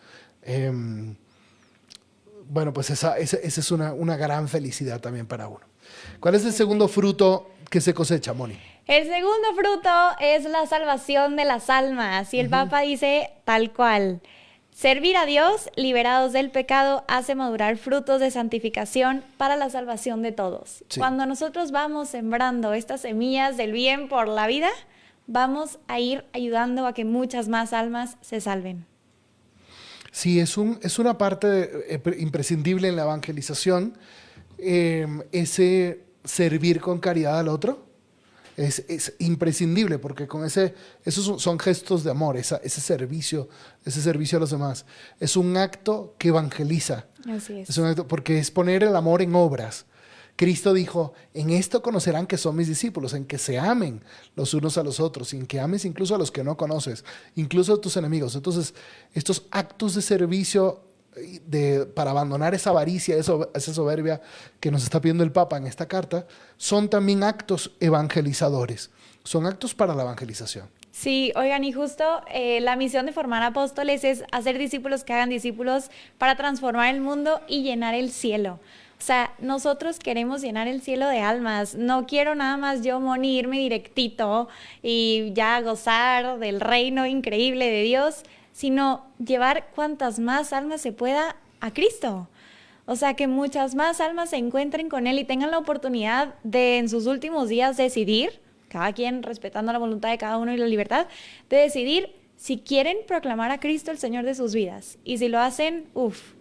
Em, 0.43 1.17
bueno, 2.49 2.73
pues 2.73 2.91
esa, 2.91 3.19
esa, 3.19 3.39
esa 3.39 3.61
es 3.61 3.71
una, 3.73 3.93
una, 3.93 4.17
gran 4.17 4.49
felicidad 4.49 5.01
también 5.01 5.27
para 5.27 5.49
uno. 5.49 5.65
¿Cuál 6.21 6.37
es 6.37 6.45
el 6.45 6.53
segundo 6.53 6.87
fruto 6.87 7.51
que 7.71 7.81
se 7.81 7.95
cosecha, 7.95 8.33
Moni? 8.33 8.59
El 8.87 9.09
segundo 9.09 9.55
fruto 9.57 9.91
es 10.21 10.45
la 10.45 10.67
salvación 10.67 11.37
de 11.37 11.45
las 11.47 11.71
almas. 11.71 12.33
Y 12.35 12.39
el 12.39 12.51
Papa 12.51 12.81
dice 12.81 13.31
tal 13.45 13.73
cual. 13.73 14.21
Servir 14.75 15.17
a 15.17 15.25
Dios, 15.25 15.71
liberados 15.77 16.33
del 16.33 16.51
pecado, 16.51 17.05
hace 17.07 17.37
madurar 17.37 17.77
frutos 17.77 18.19
de 18.21 18.33
santificación 18.33 19.23
para 19.37 19.55
la 19.55 19.71
salvación 19.71 20.21
de 20.21 20.33
todos. 20.33 20.83
Cuando 20.99 21.27
nosotros 21.27 21.71
vamos 21.71 22.09
sembrando 22.09 22.75
estas 22.75 23.03
semillas 23.03 23.57
del 23.57 23.71
bien 23.71 24.09
por 24.09 24.27
la 24.27 24.49
vida, 24.49 24.69
vamos 25.29 25.79
a 25.87 26.01
ir 26.01 26.25
ayudando 26.33 26.89
a 26.89 26.93
que 26.93 27.05
muchas 27.05 27.47
más 27.47 27.73
almas 27.73 28.17
se 28.21 28.41
salven. 28.41 28.85
Sí, 30.11 30.41
es, 30.41 30.59
un, 30.59 30.81
es 30.83 30.99
una 30.99 31.19
parte 31.19 31.95
eh, 31.95 32.03
imprescindible 32.19 32.89
en 32.89 32.97
la 32.97 33.03
evangelización, 33.03 33.97
em, 34.59 35.23
ese 35.31 36.01
servir 36.25 36.81
con 36.81 36.99
caridad 36.99 37.39
al 37.39 37.47
otro 37.47 37.94
es, 38.57 39.15
imprescindible 39.19 39.99
porque 39.99 40.27
con 40.27 40.45
ese, 40.45 40.75
esos 41.05 41.43
son 41.43 41.59
gestos 41.59 42.05
de 42.05 42.11
amor, 42.11 42.37
ese 42.37 42.69
servicio, 42.69 43.49
ese 43.85 44.01
servicio 44.01 44.39
a 44.39 44.41
los 44.41 44.51
demás. 44.51 44.87
Es 45.21 45.37
un 45.37 45.57
acto 45.57 46.15
que 46.19 46.29
evangeliza. 46.29 47.07
Así 47.29 47.61
es. 47.61 47.75
porque 48.09 48.39
es 48.39 48.51
poner 48.51 48.83
el 48.83 48.97
amor 48.97 49.23
en 49.23 49.35
obras. 49.35 49.87
Cristo 50.37 50.75
dijo, 50.75 51.13
en 51.33 51.51
esto 51.51 51.81
conocerán 51.81 52.27
que 52.27 52.39
son 52.39 52.57
mis 52.57 52.67
discípulos, 52.67 53.15
en 53.15 53.25
que 53.25 53.39
se 53.39 53.59
amen 53.59 54.03
los 54.35 54.53
unos 54.53 54.77
a 54.79 54.83
los 54.83 54.99
otros, 54.99 55.33
en 55.33 55.47
que 55.47 55.61
ames 55.61 55.85
incluso 55.85 56.15
a 56.15 56.19
los 56.19 56.33
que 56.33 56.43
no 56.43 56.57
conoces, 56.57 57.05
incluso 57.37 57.75
a 57.75 57.81
tus 57.81 57.97
enemigos. 57.97 58.35
Entonces, 58.35 58.75
estos 59.13 59.47
actos 59.53 59.95
de 59.95 60.03
servicio 60.03 60.83
de, 61.47 61.87
para 61.87 62.11
abandonar 62.11 62.55
esa 62.55 62.71
avaricia, 62.71 63.17
esa 63.17 63.75
soberbia 63.75 64.21
que 64.61 64.71
nos 64.71 64.83
está 64.83 65.01
pidiendo 65.01 65.25
el 65.25 65.33
Papa 65.33 65.57
en 65.57 65.67
esta 65.67 65.87
carta, 65.87 66.27
son 66.57 66.89
también 66.89 67.23
actos 67.23 67.73
evangelizadores, 67.81 68.91
son 69.23 69.47
actos 69.47 69.75
para 69.75 69.95
la 69.95 70.03
evangelización. 70.03 70.69
Sí, 70.91 71.33
oigan, 71.35 71.65
y 71.65 71.73
justo 71.73 72.05
eh, 72.33 72.61
la 72.61 72.77
misión 72.77 73.05
de 73.07 73.13
formar 73.13 73.43
apóstoles 73.43 74.05
es 74.05 74.23
hacer 74.31 74.59
discípulos 74.59 75.03
que 75.03 75.13
hagan 75.13 75.29
discípulos 75.29 75.91
para 76.19 76.37
transformar 76.37 76.95
el 76.95 77.01
mundo 77.01 77.41
y 77.49 77.63
llenar 77.63 77.95
el 77.95 78.13
cielo. 78.13 78.61
O 78.97 79.03
sea, 79.03 79.35
nosotros 79.39 79.99
queremos 79.99 80.41
llenar 80.41 80.69
el 80.69 80.81
cielo 80.81 81.09
de 81.09 81.21
almas. 81.21 81.75
No 81.75 82.07
quiero 82.07 82.35
nada 82.37 82.57
más 82.57 82.83
yo 82.83 83.01
monirme 83.01 83.59
directito 83.59 84.49
y 84.83 85.33
ya 85.35 85.61
gozar 85.63 86.39
del 86.39 86.61
reino 86.61 87.07
increíble 87.07 87.69
de 87.71 87.83
Dios, 87.83 88.23
sino 88.55 89.05
llevar 89.19 89.67
cuantas 89.75 90.21
más 90.21 90.53
almas 90.53 90.81
se 90.81 90.93
pueda 90.93 91.37
a 91.61 91.73
Cristo. 91.73 92.29
O 92.87 92.95
sea, 92.95 93.15
que 93.15 93.27
muchas 93.27 93.75
más 93.75 94.01
almas 94.01 94.31
se 94.31 94.37
encuentren 94.37 94.89
con 94.89 95.09
Él 95.09 95.19
y 95.19 95.25
tengan 95.25 95.51
la 95.51 95.59
oportunidad 95.59 96.37
de 96.45 96.79
en 96.79 96.89
sus 96.89 97.07
últimos 97.07 97.49
días 97.49 97.77
decidir, 97.77 98.41
cada 98.69 98.93
quien 98.93 99.25
respetando 99.25 99.73
la 99.73 99.79
voluntad 99.79 100.11
de 100.11 100.19
cada 100.19 100.39
uno 100.39 100.53
y 100.53 100.57
la 100.57 100.67
libertad, 100.67 101.09
de 101.51 101.57
decidir 101.57 102.15
si 102.37 102.59
quieren 102.59 102.99
proclamar 103.09 103.51
a 103.51 103.59
Cristo 103.59 103.91
el 103.91 103.99
Señor 103.99 104.25
de 104.25 104.37
sus 104.37 104.55
vidas. 104.55 104.99
Y 105.03 105.19
si 105.19 105.29
lo 105.29 105.41
hacen, 105.41 105.89
uff, 105.95 106.35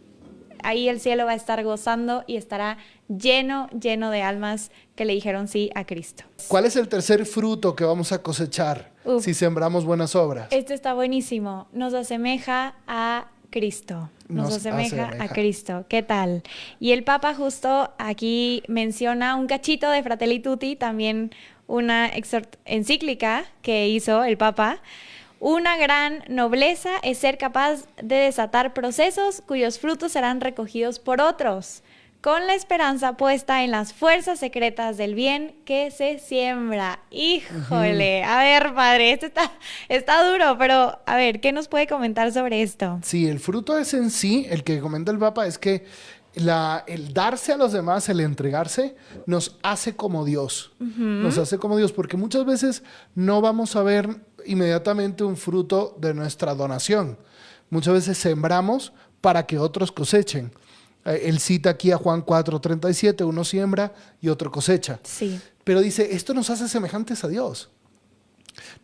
ahí 0.62 0.90
el 0.90 1.00
cielo 1.00 1.26
va 1.26 1.32
a 1.32 1.36
estar 1.36 1.64
gozando 1.64 2.26
y 2.28 2.38
estará 2.38 2.78
lleno, 3.08 3.70
lleno 3.70 4.10
de 4.10 4.22
almas 4.22 4.72
que 4.96 5.06
le 5.06 5.14
dijeron 5.14 5.48
sí 5.48 5.70
a 5.76 5.86
Cristo. 5.86 6.24
¿Cuál 6.48 6.66
es 6.66 6.76
el 6.76 6.88
tercer 6.88 7.26
fruto 7.26 7.76
que 7.76 7.84
vamos 7.84 8.12
a 8.12 8.22
cosechar 8.22 8.92
si 9.20 9.34
sembramos 9.34 9.86
buenas 9.86 10.16
obras? 10.16 10.48
Este 10.52 10.74
está 10.74 10.94
buenísimo. 10.94 11.68
Nos 11.74 11.94
asemeja 11.94 12.76
a 12.88 13.28
Cristo. 13.50 14.10
nos, 14.28 14.46
Nos 14.50 14.58
asemeja, 14.58 15.06
asemeja. 15.08 15.24
a 15.24 15.28
Cristo. 15.30 15.86
¿Qué 15.88 16.02
tal? 16.02 16.44
Y 16.80 16.92
el 16.92 17.04
Papa 17.04 17.36
justo 17.36 17.92
aquí 18.00 18.64
menciona 18.68 19.36
un 19.36 19.48
cachito 19.48 19.90
de 19.92 20.02
Fratelli 20.02 20.40
Tutti, 20.40 20.76
también 20.76 21.32
una 21.68 22.10
encíclica 22.66 23.46
que 23.62 23.88
hizo 23.90 24.24
el 24.24 24.38
Papa. 24.38 24.80
Una 25.40 25.76
gran 25.78 26.24
nobleza 26.30 26.92
es 27.04 27.18
ser 27.18 27.38
capaz 27.38 27.86
de 28.02 28.16
desatar 28.16 28.74
procesos 28.74 29.42
cuyos 29.46 29.78
frutos 29.78 30.14
serán 30.14 30.40
recogidos 30.40 31.00
por 31.00 31.20
otros, 31.22 31.84
con 32.24 32.48
la 32.48 32.56
esperanza 32.56 33.18
puesta 33.18 33.66
en 33.66 33.72
las 33.72 33.92
fuerzas 33.92 34.40
secretas 34.40 34.96
del 34.96 35.14
bien 35.14 35.58
que 35.66 35.92
se 35.92 36.20
siembra. 36.20 37.02
Híjole, 37.12 38.24
a 38.24 38.38
ver, 38.40 38.74
padre, 38.74 39.12
esto 39.12 39.26
está, 39.26 39.52
está 39.90 40.32
duro, 40.32 40.58
pero 40.58 41.00
a 41.06 41.18
ver, 41.18 41.42
¿qué 41.42 41.52
nos 41.52 41.68
puede 41.68 41.86
comentar 41.86 42.32
sobre 42.32 42.62
esto? 42.62 42.98
Sí, 43.04 43.28
el 43.28 43.42
fruto 43.42 43.78
es 43.78 43.94
en 43.94 44.10
sí, 44.10 44.48
el 44.50 44.64
que 44.64 44.80
comenta 44.80 45.12
el 45.12 45.20
Papa, 45.20 45.48
es 45.48 45.58
que 45.58 45.86
la, 46.36 46.86
el 46.88 47.14
darse 47.14 47.52
a 47.52 47.58
los 47.58 47.74
demás, 47.74 48.08
el 48.08 48.22
entregarse, 48.22 48.96
nos 49.26 49.58
hace 49.62 49.98
como 49.98 50.24
Dios. 50.24 50.72
Nos 50.80 51.38
hace 51.38 51.58
como 51.58 51.76
Dios, 51.76 51.92
porque 51.92 52.16
muchas 52.16 52.46
veces 52.46 52.84
no 53.16 53.42
vamos 53.42 53.76
a 53.76 53.84
ver 53.84 54.08
inmediatamente 54.46 55.26
un 55.26 55.36
fruto 55.36 55.98
de 56.00 56.14
nuestra 56.14 56.56
donación. 56.56 57.18
Muchas 57.70 57.96
veces 57.96 58.18
sembramos 58.18 58.94
para 59.20 59.46
que 59.46 59.60
otros 59.60 59.92
cosechen. 59.92 60.54
Eh, 61.06 61.24
Él 61.26 61.40
cita 61.40 61.70
aquí 61.70 61.92
a 61.92 61.98
Juan 61.98 62.26
4:37, 62.26 63.26
uno 63.26 63.44
siembra 63.44 63.94
y 64.22 64.30
otro 64.30 64.52
cosecha. 64.52 65.00
Sí. 65.04 65.40
Pero 65.64 65.82
dice, 65.82 66.14
esto 66.14 66.34
nos 66.34 66.50
hace 66.50 66.68
semejantes 66.68 67.24
a 67.24 67.28
Dios. 67.28 67.70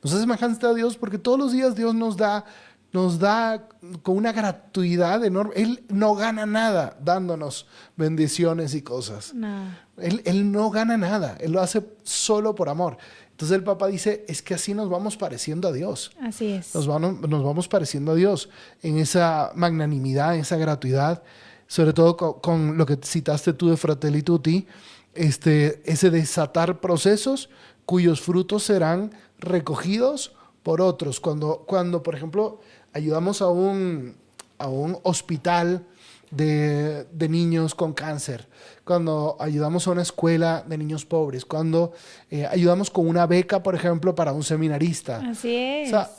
Nos 0.03 0.13
hace 0.13 0.21
semejantes 0.21 0.63
a 0.63 0.73
Dios 0.73 0.97
porque 0.97 1.17
todos 1.17 1.37
los 1.37 1.51
días 1.51 1.75
Dios 1.75 1.93
nos 1.93 2.17
da, 2.17 2.45
nos 2.91 3.19
da 3.19 3.67
con 4.01 4.17
una 4.17 4.31
gratuidad 4.31 5.23
enorme. 5.23 5.53
Él 5.55 5.83
no 5.89 6.15
gana 6.15 6.45
nada 6.45 6.97
dándonos 7.03 7.67
bendiciones 7.95 8.73
y 8.73 8.81
cosas. 8.81 9.33
No. 9.33 9.67
Él, 9.97 10.21
él 10.25 10.51
no 10.51 10.69
gana 10.69 10.97
nada, 10.97 11.35
Él 11.41 11.51
lo 11.51 11.61
hace 11.61 11.85
solo 12.03 12.55
por 12.55 12.69
amor. 12.69 12.97
Entonces 13.39 13.55
el 13.55 13.63
Papa 13.63 13.87
dice, 13.87 14.25
es 14.27 14.41
que 14.41 14.53
así 14.53 14.73
nos 14.73 14.89
vamos 14.89 15.15
pareciendo 15.15 15.69
a 15.69 15.71
Dios. 15.71 16.11
Así 16.21 16.51
es. 16.51 16.75
Nos 16.75 16.87
vamos, 16.87 17.21
nos 17.21 17.41
vamos 17.41 17.69
pareciendo 17.69 18.11
a 18.11 18.15
Dios 18.15 18.49
en 18.81 18.97
esa 18.97 19.53
magnanimidad, 19.55 20.35
en 20.35 20.41
esa 20.41 20.57
gratuidad, 20.57 21.23
sobre 21.69 21.93
todo 21.93 22.17
co- 22.17 22.41
con, 22.41 22.77
lo 22.77 22.85
que 22.87 22.97
citaste 23.01 23.53
tú 23.53 23.69
de 23.69 23.77
Fratelli 23.77 24.23
Tutti, 24.23 24.65
este, 25.13 25.81
ese 25.85 26.09
desatar 26.09 26.79
procesos 26.81 27.49
cuyos 27.85 28.21
frutos 28.21 28.63
serán 28.63 29.11
recogidos 29.37 30.33
por 30.63 30.81
otros. 30.81 31.19
Cuando, 31.19 31.63
cuando 31.67 32.01
por 32.01 32.15
ejemplo, 32.15 32.59
ayudamos 32.93 33.41
a 33.43 33.47
un, 33.49 34.15
a 34.57 34.67
un 34.67 34.97
hospital 35.03 35.85
de, 36.31 37.05
de 37.11 37.29
niños 37.29 37.73
con 37.75 37.93
cáncer, 37.93 38.47
cuando 38.83 39.35
ayudamos 39.39 39.87
a 39.87 39.91
una 39.91 40.01
escuela 40.01 40.63
de 40.67 40.77
niños 40.77 41.05
pobres, 41.05 41.45
cuando 41.45 41.93
eh, 42.31 42.45
ayudamos 42.47 42.89
con 42.89 43.07
una 43.07 43.25
beca, 43.27 43.61
por 43.61 43.75
ejemplo, 43.75 44.13
para 44.15 44.33
un 44.33 44.43
seminarista. 44.43 45.17
Así 45.29 45.55
es. 45.55 45.87
O 45.87 45.89
sea, 45.91 46.09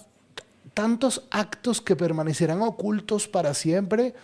tantos 0.80 1.24
actos 1.30 1.82
que 1.82 1.94
permanecerán 1.94 2.62
ocultos 2.62 3.28
para 3.28 3.52
siempre. 3.52 4.14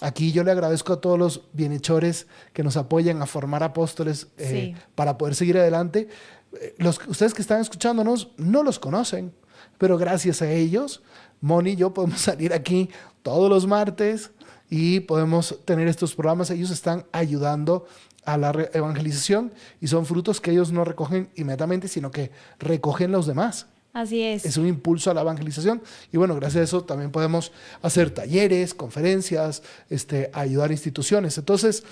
Aquí 0.00 0.30
yo 0.30 0.44
le 0.44 0.52
agradezco 0.52 0.92
a 0.92 1.00
todos 1.00 1.18
los 1.18 1.42
bienhechores 1.54 2.28
que 2.52 2.62
nos 2.62 2.76
apoyan 2.76 3.20
a 3.20 3.26
formar 3.26 3.64
apóstoles 3.64 4.28
eh, 4.38 4.74
Sí. 4.76 4.82
para 4.94 5.18
poder 5.18 5.34
seguir 5.34 5.58
adelante. 5.58 6.06
Eh, 6.52 6.72
Los, 6.78 7.00
ustedes 7.08 7.34
que 7.34 7.42
están 7.42 7.60
escuchándonos 7.60 8.28
no 8.36 8.62
los 8.62 8.78
conocen, 8.78 9.34
pero 9.76 9.98
gracias 9.98 10.40
a 10.40 10.48
ellos, 10.52 11.02
Moni 11.40 11.70
y 11.72 11.76
yo 11.76 11.92
podemos 11.92 12.20
salir 12.30 12.52
aquí 12.52 12.90
todos 13.24 13.50
los 13.50 13.66
martes 13.66 14.30
y 14.70 15.00
podemos 15.00 15.58
tener 15.64 15.88
estos 15.88 16.14
programas. 16.14 16.48
Ellos 16.50 16.70
están 16.70 17.06
ayudando 17.10 17.86
a 18.24 18.38
la 18.38 18.52
evangelización 18.72 19.52
y 19.80 19.88
son 19.88 20.06
frutos 20.06 20.40
que 20.40 20.52
ellos 20.52 20.70
no 20.70 20.84
recogen 20.84 21.28
inmediatamente, 21.34 21.88
sino 21.88 22.12
que 22.12 22.30
recogen 22.60 23.10
los 23.10 23.26
demás 23.26 23.66
Así 23.94 24.20
es. 24.20 24.44
es 24.44 24.56
un 24.56 24.66
impulso 24.66 25.10
a 25.10 25.14
la 25.14 25.20
evangelización. 25.20 25.80
Y 26.12 26.16
bueno, 26.16 26.34
gracias 26.34 26.60
a 26.60 26.64
eso 26.64 26.84
también 26.84 27.12
podemos 27.12 27.52
hacer 27.80 28.10
talleres, 28.10 28.74
conferencias, 28.74 29.62
este, 29.88 30.30
ayudar 30.34 30.70
a 30.70 30.72
instituciones. 30.72 31.38
Entonces, 31.38 31.84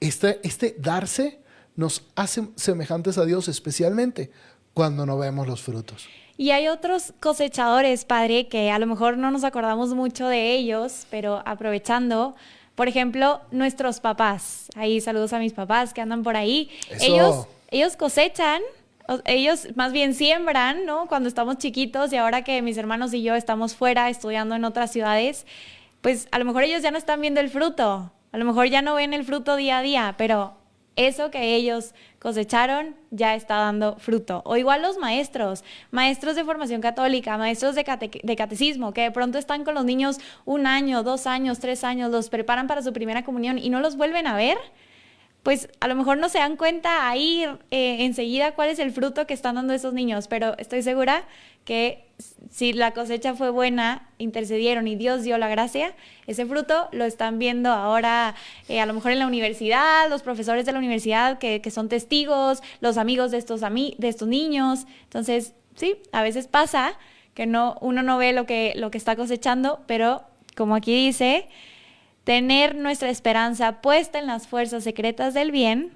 este, 0.00 0.40
este 0.42 0.74
darse 0.78 1.40
nos 1.76 2.04
hace 2.16 2.48
semejantes 2.56 3.18
a 3.18 3.26
Dios, 3.26 3.48
especialmente 3.48 4.30
cuando 4.72 5.04
no 5.04 5.18
vemos 5.18 5.46
los 5.46 5.62
frutos. 5.62 6.08
Y 6.38 6.50
hay 6.50 6.68
otros 6.68 7.12
cosechadores, 7.20 8.06
padre, 8.06 8.48
que 8.48 8.70
a 8.70 8.78
lo 8.78 8.86
mejor 8.86 9.18
no 9.18 9.30
nos 9.30 9.44
acordamos 9.44 9.94
mucho 9.94 10.26
de 10.26 10.54
ellos, 10.54 11.06
pero 11.10 11.42
aprovechando, 11.44 12.34
por 12.74 12.88
ejemplo, 12.88 13.42
nuestros 13.50 14.00
papás. 14.00 14.68
Ahí 14.74 15.02
saludos 15.02 15.32
a 15.34 15.38
mis 15.38 15.52
papás 15.52 15.92
que 15.92 16.00
andan 16.00 16.22
por 16.22 16.36
ahí. 16.36 16.70
Eso. 16.90 17.04
Ellos, 17.04 17.46
ellos 17.70 17.96
cosechan, 17.96 18.62
ellos 19.26 19.68
más 19.76 19.92
bien 19.92 20.14
siembran, 20.14 20.86
¿no? 20.86 21.06
Cuando 21.06 21.28
estamos 21.28 21.58
chiquitos 21.58 22.12
y 22.12 22.16
ahora 22.16 22.42
que 22.42 22.62
mis 22.62 22.76
hermanos 22.78 23.12
y 23.14 23.22
yo 23.22 23.34
estamos 23.34 23.74
fuera 23.74 24.08
estudiando 24.08 24.54
en 24.54 24.64
otras 24.64 24.92
ciudades, 24.92 25.46
pues 26.00 26.28
a 26.32 26.38
lo 26.38 26.44
mejor 26.44 26.64
ellos 26.64 26.82
ya 26.82 26.90
no 26.90 26.98
están 26.98 27.20
viendo 27.20 27.40
el 27.40 27.50
fruto, 27.50 28.12
a 28.32 28.38
lo 28.38 28.44
mejor 28.44 28.66
ya 28.68 28.82
no 28.82 28.94
ven 28.94 29.14
el 29.14 29.24
fruto 29.24 29.56
día 29.56 29.78
a 29.78 29.82
día, 29.82 30.14
pero 30.18 30.56
eso 30.96 31.30
que 31.30 31.54
ellos 31.56 31.92
cosecharon 32.18 32.94
ya 33.10 33.34
está 33.34 33.56
dando 33.56 33.96
fruto. 33.96 34.42
O 34.44 34.56
igual 34.56 34.80
los 34.80 34.96
maestros, 34.96 35.64
maestros 35.90 36.36
de 36.36 36.44
formación 36.44 36.80
católica, 36.80 37.36
maestros 37.36 37.74
de, 37.74 37.84
cate- 37.84 38.20
de 38.22 38.36
catecismo, 38.36 38.92
que 38.92 39.02
de 39.02 39.10
pronto 39.10 39.38
están 39.38 39.64
con 39.64 39.74
los 39.74 39.84
niños 39.84 40.18
un 40.44 40.66
año, 40.66 41.02
dos 41.02 41.26
años, 41.26 41.58
tres 41.58 41.84
años, 41.84 42.10
los 42.10 42.28
preparan 42.30 42.66
para 42.68 42.82
su 42.82 42.92
primera 42.92 43.24
comunión 43.24 43.58
y 43.58 43.70
no 43.70 43.80
los 43.80 43.96
vuelven 43.96 44.26
a 44.26 44.36
ver. 44.36 44.56
Pues 45.44 45.68
a 45.78 45.88
lo 45.88 45.94
mejor 45.94 46.16
no 46.18 46.28
se 46.28 46.38
dan 46.38 46.56
cuenta 46.56 47.08
ahí 47.08 47.44
eh, 47.70 47.96
enseguida 48.00 48.52
cuál 48.56 48.70
es 48.70 48.78
el 48.80 48.90
fruto 48.90 49.26
que 49.26 49.34
están 49.34 49.54
dando 49.54 49.74
esos 49.74 49.92
niños, 49.92 50.26
pero 50.26 50.56
estoy 50.58 50.82
segura 50.82 51.24
que 51.64 52.06
si 52.50 52.72
la 52.72 52.92
cosecha 52.92 53.34
fue 53.34 53.50
buena, 53.50 54.08
intercedieron 54.18 54.88
y 54.88 54.96
Dios 54.96 55.22
dio 55.22 55.36
la 55.36 55.48
gracia, 55.48 55.94
ese 56.26 56.46
fruto 56.46 56.88
lo 56.92 57.04
están 57.04 57.38
viendo 57.38 57.70
ahora 57.70 58.34
eh, 58.68 58.80
a 58.80 58.86
lo 58.86 58.94
mejor 58.94 59.12
en 59.12 59.18
la 59.18 59.26
universidad, 59.26 60.08
los 60.08 60.22
profesores 60.22 60.64
de 60.64 60.72
la 60.72 60.78
universidad 60.78 61.38
que, 61.38 61.60
que 61.60 61.70
son 61.70 61.88
testigos, 61.90 62.62
los 62.80 62.96
amigos 62.96 63.30
de 63.30 63.38
estos, 63.38 63.62
ami- 63.62 63.96
de 63.98 64.08
estos 64.08 64.28
niños. 64.28 64.86
Entonces, 65.04 65.52
sí, 65.74 65.96
a 66.12 66.22
veces 66.22 66.48
pasa 66.48 66.96
que 67.34 67.44
no, 67.46 67.76
uno 67.82 68.02
no 68.02 68.16
ve 68.16 68.32
lo 68.32 68.46
que, 68.46 68.72
lo 68.76 68.90
que 68.90 68.96
está 68.98 69.14
cosechando, 69.14 69.80
pero 69.86 70.22
como 70.56 70.74
aquí 70.74 70.94
dice, 70.94 71.48
tener 72.24 72.74
nuestra 72.74 73.10
esperanza 73.10 73.80
puesta 73.80 74.18
en 74.18 74.26
las 74.26 74.46
fuerzas 74.46 74.82
secretas 74.84 75.34
del 75.34 75.50
bien 75.52 75.92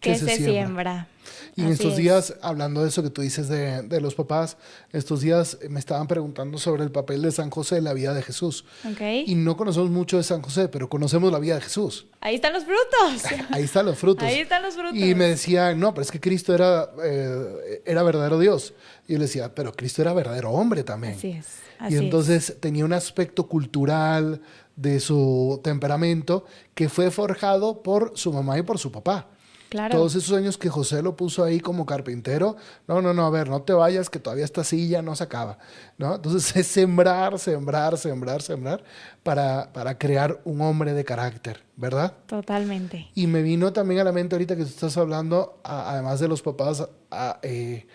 que, 0.00 0.12
Que 0.12 0.18
se 0.18 0.24
se, 0.26 0.36
siembra. 0.36 0.52
siembra. 0.52 1.08
Y 1.54 1.60
en 1.60 1.66
Así 1.66 1.74
estos 1.74 1.92
es. 1.92 1.96
días, 1.98 2.34
hablando 2.40 2.82
de 2.82 2.88
eso 2.88 3.02
que 3.02 3.10
tú 3.10 3.20
dices 3.20 3.46
de, 3.48 3.82
de 3.82 4.00
los 4.00 4.14
papás, 4.14 4.56
estos 4.90 5.20
días 5.20 5.58
me 5.68 5.78
estaban 5.78 6.06
preguntando 6.06 6.56
sobre 6.58 6.82
el 6.82 6.90
papel 6.90 7.20
de 7.22 7.30
San 7.30 7.50
José 7.50 7.76
en 7.76 7.84
la 7.84 7.92
vida 7.92 8.14
de 8.14 8.22
Jesús. 8.22 8.64
Ok. 8.90 9.00
Y 9.26 9.34
no 9.34 9.56
conocemos 9.56 9.90
mucho 9.90 10.16
de 10.16 10.22
San 10.22 10.40
José, 10.42 10.68
pero 10.68 10.88
conocemos 10.88 11.30
la 11.30 11.38
vida 11.38 11.56
de 11.56 11.60
Jesús. 11.60 12.06
Ahí 12.20 12.36
están 12.36 12.54
los 12.54 12.64
frutos. 12.64 13.46
Ahí 13.50 13.64
están 13.64 13.84
los 13.86 13.98
frutos. 13.98 14.24
Ahí 14.24 14.40
están 14.40 14.62
los 14.62 14.74
frutos. 14.74 14.96
Y 14.96 15.14
me 15.14 15.26
decían, 15.26 15.78
no, 15.78 15.92
pero 15.92 16.02
es 16.02 16.10
que 16.10 16.20
Cristo 16.20 16.54
era, 16.54 16.88
eh, 17.04 17.82
era 17.84 18.02
verdadero 18.02 18.38
Dios. 18.38 18.72
Y 19.06 19.12
yo 19.12 19.18
le 19.18 19.26
decía, 19.26 19.54
pero 19.54 19.72
Cristo 19.72 20.00
era 20.02 20.12
verdadero 20.14 20.50
hombre 20.50 20.82
también. 20.84 21.14
Así 21.14 21.30
es. 21.32 21.46
y 21.80 21.84
así 21.84 21.94
es. 21.96 22.00
entonces 22.00 22.56
tenía 22.60 22.84
un 22.86 22.94
aspecto 22.94 23.46
cultural 23.46 24.40
de 24.76 25.00
su 25.00 25.60
temperamento 25.62 26.44
que 26.74 26.88
fue 26.88 27.10
forjado 27.10 27.82
por 27.82 28.12
su 28.16 28.32
mamá 28.32 28.58
y 28.58 28.62
por 28.62 28.78
su 28.78 28.90
papá. 28.92 29.28
Claro. 29.68 29.96
Todos 29.96 30.14
esos 30.16 30.36
años 30.36 30.58
que 30.58 30.68
José 30.68 31.00
lo 31.02 31.16
puso 31.16 31.42
ahí 31.42 31.58
como 31.58 31.86
carpintero, 31.86 32.56
no, 32.86 33.00
no, 33.00 33.14
no, 33.14 33.24
a 33.24 33.30
ver, 33.30 33.48
no 33.48 33.62
te 33.62 33.72
vayas, 33.72 34.10
que 34.10 34.18
todavía 34.18 34.44
esta 34.44 34.64
silla 34.64 35.00
no 35.00 35.16
se 35.16 35.24
acaba, 35.24 35.56
¿no? 35.96 36.16
Entonces 36.16 36.54
es 36.56 36.66
sembrar, 36.66 37.38
sembrar, 37.38 37.96
sembrar, 37.96 38.42
sembrar 38.42 38.84
para, 39.22 39.72
para 39.72 39.96
crear 39.96 40.42
un 40.44 40.60
hombre 40.60 40.92
de 40.92 41.04
carácter, 41.06 41.62
¿verdad? 41.76 42.12
Totalmente. 42.26 43.08
Y 43.14 43.26
me 43.28 43.40
vino 43.40 43.72
también 43.72 44.00
a 44.02 44.04
la 44.04 44.12
mente 44.12 44.34
ahorita 44.34 44.56
que 44.56 44.64
tú 44.64 44.68
estás 44.68 44.98
hablando, 44.98 45.58
a- 45.64 45.92
además 45.92 46.20
de 46.20 46.28
los 46.28 46.42
papás, 46.42 46.86
a- 47.10 47.38
eh, 47.42 47.86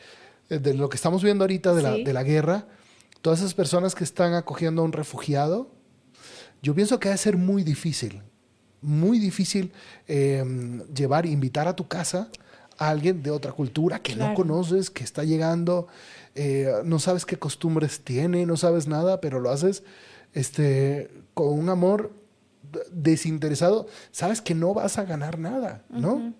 de 0.49 0.73
lo 0.73 0.89
que 0.89 0.95
estamos 0.95 1.21
viendo 1.21 1.43
ahorita 1.43 1.75
de, 1.75 1.83
la, 1.83 1.91
de 1.91 2.11
la 2.13 2.23
guerra, 2.23 2.65
todas 3.21 3.37
esas 3.39 3.53
personas 3.53 3.93
que 3.93 4.03
están 4.03 4.33
acogiendo 4.33 4.81
a 4.81 4.85
un 4.85 4.93
refugiado, 4.93 5.69
yo 6.61 6.73
pienso 6.75 6.99
que 6.99 7.07
ha 7.09 7.11
de 7.11 7.17
ser 7.17 7.37
muy 7.37 7.63
difícil, 7.63 8.21
muy 8.81 9.19
difícil 9.19 9.71
eh, 10.07 10.43
llevar, 10.95 11.25
invitar 11.25 11.67
a 11.67 11.75
tu 11.75 11.87
casa 11.87 12.29
a 12.77 12.89
alguien 12.89 13.23
de 13.23 13.31
otra 13.31 13.51
cultura 13.51 13.99
que 13.99 14.15
no 14.15 14.25
conoces, 14.35 14.89
que 14.91 15.03
está 15.03 15.23
llegando, 15.23 15.87
eh, 16.35 16.71
no 16.85 16.99
sabes 16.99 17.25
qué 17.25 17.37
costumbres 17.37 18.01
tiene, 18.01 18.45
no 18.45 18.55
sabes 18.57 18.87
nada, 18.87 19.19
pero 19.19 19.39
lo 19.39 19.49
haces 19.49 19.83
este, 20.33 21.09
con 21.33 21.47
un 21.57 21.69
amor 21.69 22.11
desinteresado, 22.91 23.87
sabes 24.11 24.41
que 24.41 24.53
no 24.53 24.73
vas 24.73 24.97
a 24.97 25.05
ganar 25.05 25.39
nada, 25.39 25.83
¿no? 25.89 26.33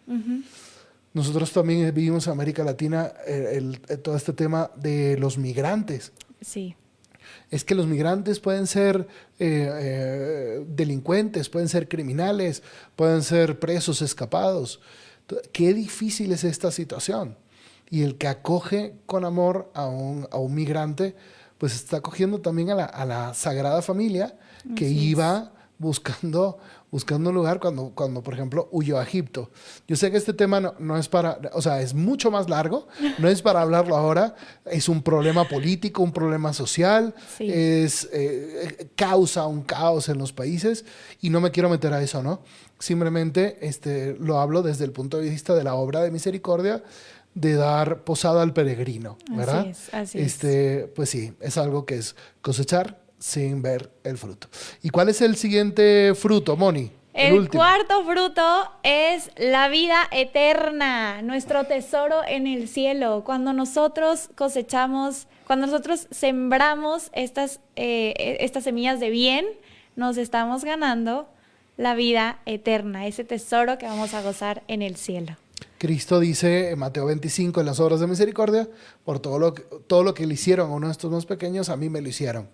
Nosotros 1.14 1.52
también 1.52 1.92
vivimos 1.96 2.28
en 2.28 2.34
América 2.34 2.64
Latina 2.64 3.12
eh, 3.26 3.54
el- 3.56 3.82
eh, 3.90 3.98
todo 3.98 4.16
este 4.16 4.34
tema 4.34 4.70
de 4.76 5.18
los 5.18 5.38
migrantes. 5.38 6.12
Sí. 6.42 6.76
Es 7.50 7.64
que 7.64 7.76
los 7.76 7.88
migrantes 7.88 8.40
pueden 8.40 8.68
ser 8.68 9.08
eh, 9.40 9.70
eh, 9.72 10.66
delincuentes, 10.68 11.50
pueden 11.50 11.70
ser 11.70 11.88
criminales, 11.88 12.62
pueden 12.96 13.24
ser 13.24 13.60
presos 13.60 14.02
escapados. 14.02 14.82
Qué 15.52 15.74
difícil 15.74 16.32
es 16.32 16.44
esta 16.44 16.72
situación. 16.72 17.38
Y 17.90 18.04
el 18.04 18.18
que 18.18 18.28
acoge 18.28 18.96
con 19.06 19.24
amor 19.24 19.72
a 19.74 19.88
un, 19.88 20.28
a 20.32 20.38
un 20.38 20.54
migrante, 20.54 21.16
pues 21.58 21.74
está 21.74 21.98
acogiendo 21.98 22.42
también 22.42 22.70
a 22.70 22.76
la, 22.76 22.86
a 22.86 23.06
la 23.06 23.34
Sagrada 23.34 23.82
Familia 23.82 24.38
que 24.76 24.90
iba 24.90 25.54
buscando, 25.80 26.58
buscando 26.92 27.30
un 27.30 27.36
lugar 27.36 27.60
cuando, 27.60 27.92
cuando, 27.94 28.24
por 28.24 28.34
ejemplo, 28.34 28.68
huyó 28.72 28.98
a 28.98 29.04
Egipto. 29.04 29.52
Yo 29.88 29.96
sé 29.96 30.10
que 30.10 30.18
este 30.18 30.34
tema 30.34 30.60
no, 30.60 30.74
no, 30.80 30.98
es 30.98 31.08
para, 31.08 31.40
o 31.54 31.62
sea, 31.62 31.82
es 31.82 31.94
mucho 31.94 32.32
más 32.32 32.50
largo, 32.50 32.88
no 33.20 33.28
es 33.28 33.42
para 33.42 33.62
hablarlo 33.62 33.96
ahora, 33.96 34.36
es 34.66 34.90
un 34.90 35.04
problema 35.04 35.48
político, 35.48 36.02
un 36.02 36.12
problema 36.12 36.54
social, 36.54 37.14
sí. 37.38 37.50
es, 37.52 38.10
eh, 38.12 38.90
causa 38.96 39.46
un 39.46 39.62
caos 39.62 40.10
en 40.10 40.18
los 40.18 40.34
países 40.34 40.86
y 41.22 41.30
no 41.30 41.42
me 41.42 41.52
quiero 41.52 41.70
meter 41.70 41.94
a 41.94 42.02
eso, 42.02 42.24
¿no? 42.24 42.42
Simplemente 42.80 43.58
este, 43.62 44.16
lo 44.20 44.40
hablo 44.40 44.62
desde 44.62 44.86
el 44.86 44.92
punto 44.92 45.18
de 45.18 45.30
vista 45.30 45.56
de 45.56 45.64
la 45.64 45.76
obra 45.76 46.02
de 46.02 46.12
misericordia, 46.12 46.84
de 47.34 47.54
dar 47.54 48.04
posada 48.04 48.42
al 48.42 48.54
peregrino, 48.54 49.18
¿verdad? 49.30 49.60
Así 49.60 49.70
es, 49.70 49.94
así 49.94 50.20
este, 50.20 50.92
Pues 50.96 51.10
sí, 51.10 51.34
es 51.40 51.58
algo 51.58 51.86
que 51.86 51.98
es 51.98 52.16
cosechar 52.42 53.07
sin 53.20 53.62
ver 53.62 53.92
el 54.04 54.18
fruto. 54.18 54.48
¿Y 54.82 54.90
cuál 54.90 55.10
es 55.10 55.22
el 55.22 55.36
siguiente 55.36 56.14
fruto, 56.16 56.56
Moni? 56.56 56.92
El, 57.14 57.36
el 57.36 57.50
cuarto 57.50 58.04
fruto 58.04 58.72
es 58.84 59.32
la 59.38 59.70
vida 59.70 59.98
eterna, 60.12 61.24
nuestro 61.24 61.64
tesoro 61.64 62.22
en 62.28 62.46
el 62.46 62.68
cielo. 62.68 63.24
Cuando 63.26 63.54
nosotros 63.54 64.30
cosechamos, 64.36 65.26
cuando 65.48 65.66
nosotros 65.66 66.08
sembramos 66.12 67.10
estas, 67.14 67.60
eh, 67.76 68.38
estas 68.42 68.66
semillas 68.66 69.00
de 69.00 69.10
bien, 69.10 69.48
nos 69.96 70.18
estamos 70.18 70.64
ganando 70.64 71.28
la 71.76 71.96
vida 71.96 72.40
eterna, 72.46 73.08
ese 73.08 73.24
tesoro 73.24 73.78
que 73.80 73.88
vamos 73.88 74.14
a 74.14 74.22
gozar 74.22 74.64
en 74.68 74.82
el 74.84 74.96
cielo. 74.96 75.38
Cristo 75.78 76.20
dice 76.20 76.72
en 76.72 76.80
Mateo 76.80 77.06
25 77.06 77.60
en 77.60 77.66
las 77.66 77.80
obras 77.80 78.00
de 78.00 78.08
misericordia, 78.08 78.68
por 79.06 79.20
todo 79.20 79.38
lo 79.40 79.54
que, 79.54 79.64
todo 79.88 80.04
lo 80.04 80.14
que 80.14 80.26
le 80.26 80.34
hicieron 80.34 80.72
a 80.72 80.74
uno 80.74 80.88
de 80.88 80.92
estos 80.92 81.12
más 81.12 81.26
pequeños, 81.26 81.70
a 81.70 81.78
mí 81.78 81.90
me 81.90 82.02
lo 82.02 82.10
hicieron. 82.10 82.50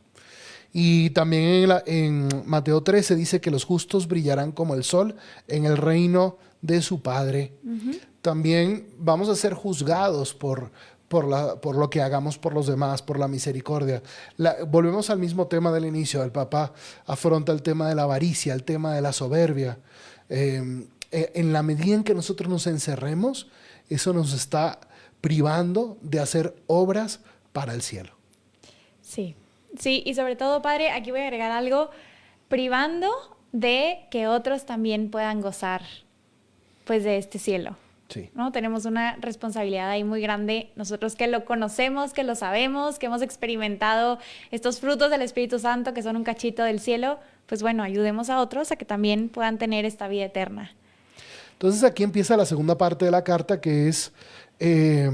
Y 0.74 1.12
también 1.12 1.44
en, 1.44 1.70
la, 1.70 1.84
en, 1.86 2.30
Mateo 2.46 2.82
13 2.82 3.16
dice 3.16 3.40
que 3.40 3.52
los 3.52 3.64
justos 3.64 4.08
brillarán 4.08 4.52
como 4.52 4.74
el 4.74 4.84
sol 4.84 5.16
en 5.48 5.66
el 5.66 5.78
reino 5.78 6.38
de 6.62 6.82
su 6.82 7.02
Padre. 7.02 7.54
Uh 7.64 7.70
-huh. 7.70 8.00
También 8.24 8.88
vamos 8.98 9.30
a 9.30 9.36
ser 9.36 9.54
juzgados 9.54 10.34
por, 10.34 10.72
por, 11.08 11.28
la, 11.28 11.58
por, 11.62 11.76
lo 11.76 11.92
que 11.92 12.02
hagamos 12.02 12.40
por 12.40 12.54
los 12.54 12.66
demás, 12.66 13.04
por 13.04 13.20
la 13.20 13.28
misericordia. 13.28 14.02
La, 14.38 14.64
volvemos 14.64 15.12
al 15.12 15.20
mismo 15.20 15.46
tema 15.46 15.72
del 15.72 15.86
inicio. 15.86 16.24
El 16.24 16.32
Papa 16.32 16.74
afronta 17.06 17.52
el 17.52 17.62
tema 17.62 17.88
de 17.88 17.96
la 17.96 18.04
avaricia, 18.04 18.54
el 18.56 18.64
tema 18.64 18.96
de 18.96 19.02
la 19.02 19.14
soberbia. 19.14 19.78
Eh, 20.30 20.88
en 21.12 21.54
la 21.54 21.62
medida 21.62 21.94
en 21.94 22.04
que 22.04 22.16
nosotros 22.16 22.50
nos 22.50 22.66
encerremos, 22.66 23.48
eso 23.90 24.14
nos 24.14 24.34
está 24.34 24.80
privando 25.22 25.98
de 26.02 26.20
hacer 26.20 26.56
obras 26.66 27.20
para 27.52 27.76
el 27.76 27.84
cielo. 27.84 28.14
Sí, 29.02 29.36
sí, 29.78 30.04
y 30.06 30.14
sobre 30.16 30.36
todo, 30.36 30.62
Padre, 30.62 30.92
aquí 30.92 31.12
voy 31.12 31.22
a 31.22 31.24
agregar 31.24 31.52
algo, 31.52 31.90
privando 32.48 33.10
de 33.52 34.06
que 34.12 34.28
otros 34.28 34.66
también 34.66 35.10
puedan 35.10 35.42
gozar 35.42 35.82
pues 36.86 37.04
de 37.04 37.18
este 37.18 37.40
cielo. 37.40 37.78
Sí. 38.10 38.30
¿no? 38.36 38.52
Tenemos 38.52 38.86
una 38.86 39.16
responsabilidad 39.16 39.90
ahí 39.90 40.04
muy 40.04 40.22
grande, 40.22 40.72
nosotros 40.76 41.16
que 41.16 41.28
lo 41.28 41.46
conocemos, 41.46 42.14
que 42.14 42.24
lo 42.24 42.36
sabemos, 42.36 43.00
que 43.00 43.08
hemos 43.08 43.22
experimentado 43.22 44.20
estos 44.52 44.80
frutos 44.80 45.10
del 45.10 45.22
Espíritu 45.22 45.58
Santo, 45.58 45.94
que 45.94 46.04
son 46.04 46.16
un 46.18 46.24
cachito 46.24 46.64
del 46.64 46.80
cielo, 46.80 47.20
pues 47.48 47.62
bueno, 47.62 47.82
ayudemos 47.82 48.30
a 48.30 48.40
otros 48.40 48.72
a 48.72 48.76
que 48.76 48.86
también 48.86 49.30
puedan 49.30 49.58
tener 49.58 49.86
esta 49.86 50.08
vida 50.08 50.26
eterna. 50.26 50.76
Entonces 51.54 51.84
aquí 51.84 52.04
empieza 52.04 52.38
la 52.38 52.46
segunda 52.46 52.78
parte 52.78 53.06
de 53.06 53.12
la 53.12 53.24
carta 53.24 53.62
que 53.62 53.88
es, 53.88 54.12
eh, 54.60 55.10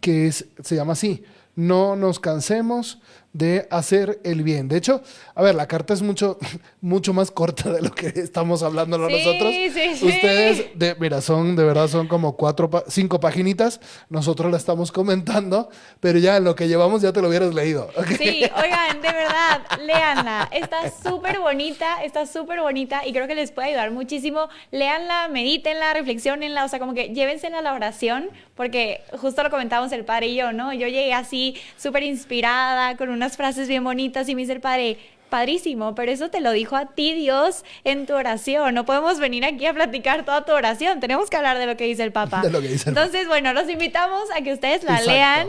que 0.00 0.26
es, 0.26 0.46
se 0.62 0.76
llama 0.76 0.92
así, 0.92 1.24
no 1.56 1.96
nos 1.96 2.20
cansemos 2.20 3.00
de 3.38 3.68
hacer 3.70 4.20
el 4.24 4.42
bien. 4.42 4.68
De 4.68 4.76
hecho, 4.76 5.00
a 5.34 5.42
ver, 5.42 5.54
la 5.54 5.68
carta 5.68 5.94
es 5.94 6.02
mucho, 6.02 6.38
mucho 6.80 7.14
más 7.14 7.30
corta 7.30 7.70
de 7.70 7.80
lo 7.80 7.92
que 7.92 8.08
estamos 8.08 8.64
hablando 8.64 8.96
sí, 9.08 9.14
nosotros. 9.14 9.52
Sí, 9.52 10.06
Ustedes, 10.06 10.56
sí. 10.56 10.70
de, 10.74 10.96
mira, 10.96 11.20
son, 11.20 11.54
de 11.54 11.64
verdad, 11.64 11.86
son 11.86 12.08
como 12.08 12.36
cuatro, 12.36 12.68
cinco 12.88 13.20
paginitas. 13.20 13.80
Nosotros 14.10 14.50
la 14.50 14.56
estamos 14.56 14.90
comentando, 14.90 15.70
pero 16.00 16.18
ya 16.18 16.36
en 16.36 16.44
lo 16.44 16.56
que 16.56 16.66
llevamos 16.66 17.00
ya 17.00 17.12
te 17.12 17.22
lo 17.22 17.28
hubieras 17.28 17.54
leído. 17.54 17.88
¿okay? 17.96 18.16
Sí, 18.16 18.42
oigan, 18.56 19.00
de 19.00 19.12
verdad, 19.12 19.62
léanla. 19.84 20.48
Está 20.50 20.90
súper 20.90 21.38
bonita, 21.38 22.02
está 22.02 22.26
súper 22.26 22.60
bonita 22.60 23.06
y 23.06 23.12
creo 23.12 23.28
que 23.28 23.36
les 23.36 23.52
puede 23.52 23.68
ayudar 23.68 23.92
muchísimo. 23.92 24.48
Léanla, 24.72 25.28
medítenla, 25.28 25.94
reflexionenla, 25.94 26.64
o 26.64 26.68
sea, 26.68 26.80
como 26.80 26.94
que 26.94 27.10
llévensela 27.10 27.60
a 27.60 27.62
la 27.62 27.74
oración, 27.74 28.30
porque 28.56 29.02
justo 29.18 29.44
lo 29.44 29.50
comentamos 29.50 29.92
el 29.92 30.04
padre 30.04 30.26
y 30.26 30.34
yo, 30.34 30.52
¿no? 30.52 30.72
Yo 30.72 30.88
llegué 30.88 31.14
así 31.14 31.54
súper 31.76 32.02
inspirada, 32.02 32.96
con 32.96 33.08
unas 33.28 33.36
frases 33.36 33.68
bien 33.68 33.84
bonitas 33.84 34.26
y 34.28 34.34
me 34.34 34.40
dice 34.40 34.54
el 34.54 34.60
padre, 34.60 34.96
padrísimo, 35.28 35.94
pero 35.94 36.10
eso 36.10 36.30
te 36.30 36.40
lo 36.40 36.50
dijo 36.52 36.76
a 36.76 36.86
ti 36.86 37.12
Dios 37.12 37.62
en 37.84 38.06
tu 38.06 38.14
oración. 38.14 38.74
No 38.74 38.86
podemos 38.86 39.20
venir 39.20 39.44
aquí 39.44 39.66
a 39.66 39.74
platicar 39.74 40.24
toda 40.24 40.46
tu 40.46 40.52
oración, 40.52 40.98
tenemos 41.00 41.28
que 41.28 41.36
hablar 41.36 41.58
de 41.58 41.66
lo 41.66 41.76
que 41.76 41.84
dice 41.84 42.02
el 42.04 42.12
Papa. 42.12 42.40
De 42.42 42.50
lo 42.50 42.62
que 42.62 42.68
dice 42.68 42.88
el 42.88 42.96
Entonces, 42.96 43.28
bueno, 43.28 43.52
los 43.52 43.68
invitamos 43.68 44.22
a 44.34 44.40
que 44.40 44.54
ustedes 44.54 44.82
la 44.82 44.92
Exacto. 44.92 45.10
lean. 45.10 45.48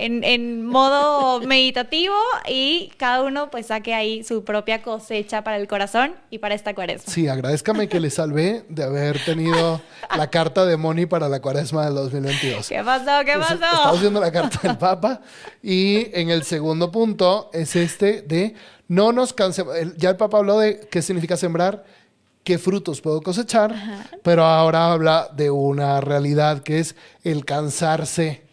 En, 0.00 0.22
en, 0.22 0.64
modo 0.64 1.40
meditativo 1.40 2.14
y 2.48 2.92
cada 2.98 3.22
uno 3.24 3.50
pues 3.50 3.66
saque 3.66 3.94
ahí 3.94 4.22
su 4.22 4.44
propia 4.44 4.80
cosecha 4.80 5.42
para 5.42 5.56
el 5.56 5.66
corazón 5.66 6.14
y 6.30 6.38
para 6.38 6.54
esta 6.54 6.72
cuaresma. 6.72 7.12
Sí, 7.12 7.26
agradezcame 7.26 7.88
que 7.88 7.98
le 7.98 8.10
salvé 8.10 8.64
de 8.68 8.84
haber 8.84 9.18
tenido 9.24 9.80
la 10.16 10.30
carta 10.30 10.64
de 10.66 10.76
Moni 10.76 11.06
para 11.06 11.28
la 11.28 11.40
cuaresma 11.40 11.84
del 11.86 11.94
2022. 11.94 12.68
¿Qué 12.68 12.82
pasó? 12.84 13.24
¿Qué 13.24 13.32
pasó? 13.32 13.54
Entonces, 13.54 13.78
estamos 13.78 14.00
viendo 14.00 14.20
la 14.20 14.30
carta 14.30 14.60
del 14.62 14.78
Papa 14.78 15.20
y 15.62 16.08
en 16.16 16.30
el 16.30 16.44
segundo 16.44 16.92
punto 16.92 17.50
es 17.52 17.74
este 17.74 18.22
de 18.22 18.54
no 18.88 19.12
nos 19.12 19.32
cansemos. 19.32 19.74
Ya 19.96 20.10
el 20.10 20.16
Papa 20.16 20.38
habló 20.38 20.58
de 20.58 20.80
qué 20.90 21.02
significa 21.02 21.36
sembrar, 21.36 21.84
qué 22.42 22.58
frutos 22.58 23.00
puedo 23.00 23.20
cosechar, 23.20 23.72
Ajá. 23.72 24.06
pero 24.22 24.44
ahora 24.44 24.92
habla 24.92 25.28
de 25.34 25.50
una 25.50 26.00
realidad 26.00 26.62
que 26.62 26.80
es 26.80 26.96
el 27.22 27.44
cansarse. 27.44 28.47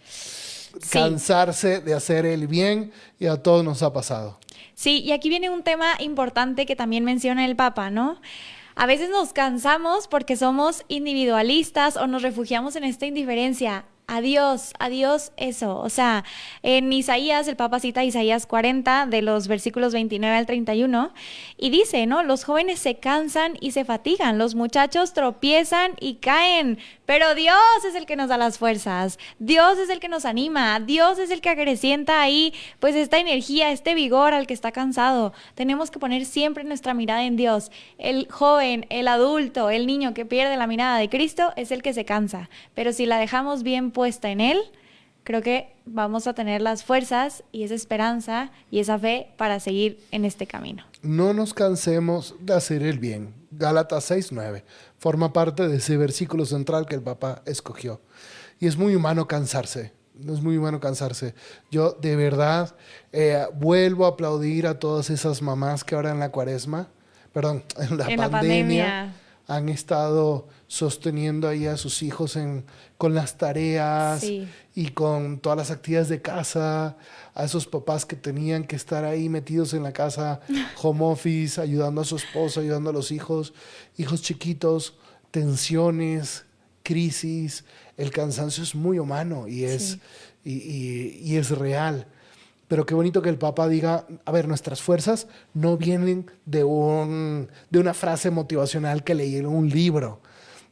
Sí. 0.85 0.99
Cansarse 0.99 1.79
de 1.79 1.95
hacer 1.95 2.27
el 2.27 2.47
bien 2.47 2.91
y 3.19 3.25
a 3.25 3.41
todos 3.41 3.63
nos 3.63 3.81
ha 3.81 3.91
pasado. 3.91 4.39
Sí, 4.75 5.01
y 5.01 5.13
aquí 5.13 5.29
viene 5.29 5.49
un 5.49 5.63
tema 5.63 5.95
importante 5.99 6.67
que 6.67 6.75
también 6.75 7.03
menciona 7.03 7.43
el 7.45 7.55
Papa, 7.55 7.89
¿no? 7.89 8.21
A 8.75 8.85
veces 8.85 9.09
nos 9.09 9.33
cansamos 9.33 10.07
porque 10.07 10.35
somos 10.35 10.83
individualistas 10.87 11.97
o 11.97 12.05
nos 12.05 12.21
refugiamos 12.21 12.75
en 12.75 12.83
esta 12.83 13.07
indiferencia. 13.07 13.85
Adiós, 14.07 14.73
adiós 14.77 15.31
eso. 15.35 15.79
O 15.79 15.89
sea, 15.89 16.23
en 16.61 16.93
Isaías, 16.93 17.47
el 17.47 17.55
Papa 17.55 17.79
cita 17.79 18.03
Isaías 18.03 18.45
40 18.45 19.07
de 19.07 19.23
los 19.23 19.47
versículos 19.47 19.93
29 19.93 20.35
al 20.35 20.45
31 20.45 21.11
y 21.57 21.71
dice, 21.71 22.05
¿no? 22.05 22.21
Los 22.21 22.43
jóvenes 22.43 22.77
se 22.79 22.97
cansan 22.97 23.57
y 23.61 23.71
se 23.71 23.83
fatigan, 23.83 24.37
los 24.37 24.53
muchachos 24.53 25.13
tropiezan 25.13 25.93
y 25.99 26.15
caen, 26.15 26.77
pero 27.05 27.35
Dios 27.35 27.55
es 27.87 27.95
el 27.95 28.05
que 28.05 28.15
nos 28.15 28.29
da 28.29 28.37
las 28.37 28.57
fuerzas, 28.57 29.19
Dios 29.39 29.77
es 29.77 29.89
el 29.89 29.99
que 29.99 30.09
nos 30.09 30.25
anima, 30.25 30.79
Dios 30.79 31.19
es 31.19 31.31
el 31.31 31.41
que 31.41 31.49
acrecienta 31.49 32.21
ahí 32.21 32.53
pues 32.79 32.95
esta 32.95 33.19
energía, 33.19 33.71
este 33.71 33.95
vigor 33.95 34.33
al 34.33 34.47
que 34.47 34.53
está 34.53 34.71
cansado. 34.71 35.33
Tenemos 35.55 35.91
que 35.91 35.99
poner 35.99 36.25
siempre 36.25 36.63
nuestra 36.63 36.93
mirada 36.93 37.23
en 37.23 37.35
Dios. 37.35 37.71
El 37.97 38.27
joven, 38.29 38.85
el 38.89 39.07
adulto, 39.07 39.69
el 39.69 39.87
niño 39.87 40.13
que 40.13 40.25
pierde 40.25 40.57
la 40.57 40.67
mirada 40.67 40.97
de 40.97 41.09
Cristo 41.09 41.53
es 41.55 41.71
el 41.71 41.81
que 41.81 41.93
se 41.93 42.05
cansa, 42.05 42.49
pero 42.73 42.93
si 42.93 43.05
la 43.05 43.17
dejamos 43.17 43.63
bien 43.63 43.91
puesta 43.91 44.29
en 44.29 44.41
Él, 44.41 44.59
creo 45.23 45.41
que 45.41 45.73
vamos 45.85 46.27
a 46.27 46.33
tener 46.33 46.61
las 46.61 46.83
fuerzas 46.83 47.43
y 47.51 47.63
esa 47.63 47.75
esperanza 47.75 48.51
y 48.71 48.79
esa 48.79 48.97
fe 48.97 49.29
para 49.37 49.59
seguir 49.59 49.99
en 50.11 50.23
este 50.25 50.47
camino. 50.47 50.83
No 51.01 51.33
nos 51.33 51.53
cansemos 51.53 52.35
de 52.39 52.53
hacer 52.53 52.83
el 52.83 52.99
bien. 52.99 53.33
Gálatas 53.51 54.11
6.9 54.11 54.63
forma 55.05 55.33
parte 55.33 55.67
de 55.67 55.77
ese 55.77 55.97
versículo 55.97 56.47
central 56.47 56.87
que 56.87 56.95
el 56.95 57.03
Papa 57.03 57.43
escogió. 57.45 58.01
Y 58.59 58.65
es 58.65 58.75
muy 58.75 58.95
humano 58.95 59.27
cansarse. 59.27 59.93
No 60.15 60.33
es 60.33 60.41
muy 60.41 60.57
humano 60.57 60.79
cansarse. 60.79 61.35
Yo 61.69 61.91
de 61.91 62.15
verdad 62.15 62.75
eh, 63.11 63.45
vuelvo 63.53 64.07
a 64.07 64.09
aplaudir 64.09 64.65
a 64.65 64.79
todas 64.79 65.11
esas 65.11 65.43
mamás 65.43 65.83
que 65.83 65.93
ahora 65.93 66.09
en 66.09 66.17
la 66.17 66.31
cuaresma, 66.31 66.87
perdón, 67.33 67.63
en 67.77 67.99
la, 67.99 68.07
en 68.07 68.17
pandemia, 68.17 68.17
la 68.17 68.29
pandemia 68.31 69.13
han 69.47 69.69
estado 69.69 70.47
sosteniendo 70.67 71.47
ahí 71.47 71.67
a 71.67 71.77
sus 71.77 72.01
hijos 72.01 72.35
en, 72.35 72.65
con 72.97 73.13
las 73.13 73.37
tareas 73.37 74.21
sí. 74.21 74.47
y 74.73 74.89
con 74.89 75.39
todas 75.39 75.57
las 75.57 75.71
actividades 75.71 76.09
de 76.09 76.21
casa, 76.21 76.97
a 77.33 77.43
esos 77.43 77.67
papás 77.67 78.05
que 78.05 78.15
tenían 78.15 78.63
que 78.63 78.75
estar 78.75 79.05
ahí 79.05 79.29
metidos 79.29 79.73
en 79.73 79.83
la 79.83 79.93
casa, 79.93 80.41
home 80.81 81.05
office, 81.05 81.61
ayudando 81.61 82.01
a 82.01 82.05
su 82.05 82.15
esposa, 82.15 82.61
ayudando 82.61 82.89
a 82.89 82.93
los 82.93 83.11
hijos, 83.11 83.53
hijos 83.97 84.21
chiquitos, 84.21 84.95
tensiones, 85.31 86.45
crisis, 86.81 87.65
el 87.97 88.11
cansancio 88.11 88.63
es 88.63 88.73
muy 88.73 88.99
humano 88.99 89.47
y 89.47 89.65
es, 89.65 89.83
sí. 89.83 90.01
y, 90.43 90.53
y, 90.53 91.21
y 91.23 91.37
es 91.37 91.51
real. 91.51 92.07
Pero 92.67 92.85
qué 92.85 92.95
bonito 92.95 93.21
que 93.21 93.29
el 93.29 93.37
Papa 93.37 93.67
diga, 93.67 94.07
a 94.25 94.31
ver, 94.31 94.47
nuestras 94.47 94.81
fuerzas 94.81 95.27
no 95.53 95.77
vienen 95.77 96.31
de, 96.45 96.63
un, 96.63 97.49
de 97.69 97.79
una 97.79 97.93
frase 97.93 98.31
motivacional 98.31 99.03
que 99.03 99.15
leí 99.15 99.35
en 99.35 99.45
un 99.45 99.69
libro 99.69 100.21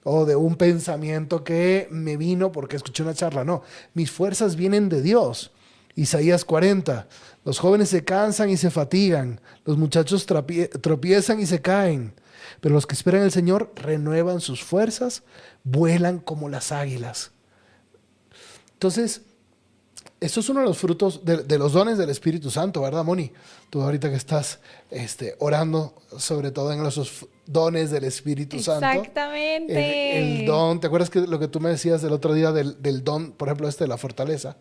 o 0.03 0.25
de 0.25 0.35
un 0.35 0.55
pensamiento 0.55 1.43
que 1.43 1.87
me 1.91 2.17
vino 2.17 2.51
porque 2.51 2.75
escuché 2.75 3.03
una 3.03 3.13
charla. 3.13 3.43
No, 3.43 3.61
mis 3.93 4.11
fuerzas 4.11 4.55
vienen 4.55 4.89
de 4.89 5.01
Dios. 5.01 5.51
Isaías 5.95 6.43
40. 6.45 7.07
Los 7.45 7.59
jóvenes 7.59 7.89
se 7.89 8.03
cansan 8.03 8.49
y 8.49 8.57
se 8.57 8.71
fatigan, 8.71 9.41
los 9.65 9.77
muchachos 9.77 10.25
tropiezan 10.25 11.39
y 11.39 11.45
se 11.45 11.61
caen, 11.61 12.13
pero 12.61 12.73
los 12.73 12.87
que 12.87 12.95
esperan 12.95 13.21
el 13.21 13.31
Señor 13.31 13.71
renuevan 13.75 14.39
sus 14.39 14.63
fuerzas, 14.63 15.23
vuelan 15.63 16.19
como 16.19 16.49
las 16.49 16.71
águilas. 16.71 17.31
Entonces, 18.73 19.21
esto 20.23 20.39
es 20.39 20.49
uno 20.49 20.61
de 20.61 20.67
los 20.67 20.77
frutos 20.77 21.21
de, 21.25 21.57
los 21.57 21.73
dones 21.73 21.97
del 21.97 22.09
Espíritu 22.09 22.49
Santo, 22.49 22.81
¿verdad, 22.81 23.03
Moni? 23.03 23.31
Tú 23.69 23.81
ahorita 23.81 24.09
que 24.09 24.15
estás 24.15 24.59
este, 24.89 25.35
orando 25.39 25.95
sobre 26.17 26.51
todo 26.51 26.71
en 26.71 26.81
los 26.81 27.25
dones 27.45 27.91
del 27.91 28.05
Espíritu 28.05 28.59
Santo. 28.59 28.85
Exactamente. 28.85 30.39
El, 30.39 30.45
don, 30.45 30.79
¿te 30.79 30.87
acuerdas 30.87 31.09
que 31.09 31.21
lo 31.21 31.39
que 31.39 31.49
tú 31.49 31.59
me 31.59 31.69
decías 31.69 32.01
del 32.01 32.13
otro 32.13 32.33
día 32.33 32.53
del, 32.53 32.81
del, 32.81 33.03
don, 33.03 33.33
por 33.33 33.49
ejemplo, 33.49 33.67
este 33.67 33.83
de 33.83 33.89
la 33.89 33.97
fortaleza? 33.97 34.55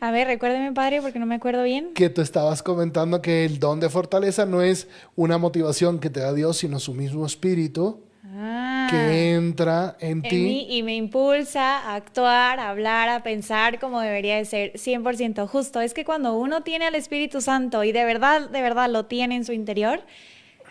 A 0.00 0.10
ver, 0.10 0.26
recuérdeme, 0.26 0.72
padre, 0.72 1.02
porque 1.02 1.18
no 1.18 1.26
me 1.26 1.34
acuerdo 1.34 1.62
bien. 1.64 1.92
Que 1.94 2.08
tú 2.08 2.22
estabas 2.22 2.62
comentando 2.62 3.20
que 3.20 3.44
el 3.44 3.58
don 3.58 3.80
de 3.80 3.90
fortaleza 3.90 4.46
no 4.46 4.62
es 4.62 4.88
una 5.16 5.36
motivación 5.36 5.98
que 5.98 6.08
te 6.08 6.20
da 6.20 6.32
Dios, 6.32 6.56
sino 6.56 6.80
su 6.80 6.94
mismo 6.94 7.26
Espíritu 7.26 8.00
Ah. 8.36 8.88
que 8.90 9.34
entra 9.34 9.96
en, 10.00 10.20
ti. 10.22 10.66
y 10.68 10.82
me 10.82 10.96
impulsa 10.96 11.78
a 11.78 11.94
actuar, 11.94 12.58
a 12.58 12.70
hablar, 12.70 13.08
a 13.08 13.22
pensar 13.22 13.78
como 13.78 14.00
debería 14.00 14.36
de 14.36 14.44
ser 14.44 14.72
100% 14.72 15.46
justo. 15.46 15.80
Es 15.80 15.94
que 15.94 16.04
cuando 16.04 16.36
uno 16.36 16.62
tiene 16.62 16.86
al 16.86 16.96
Espíritu 16.96 17.40
Santo 17.40 17.84
y 17.84 17.92
de 17.92 18.04
verdad, 18.04 18.50
de 18.50 18.60
verdad 18.60 18.90
lo 18.90 19.06
tiene 19.06 19.36
en 19.36 19.44
su 19.44 19.52
interior, 19.52 20.00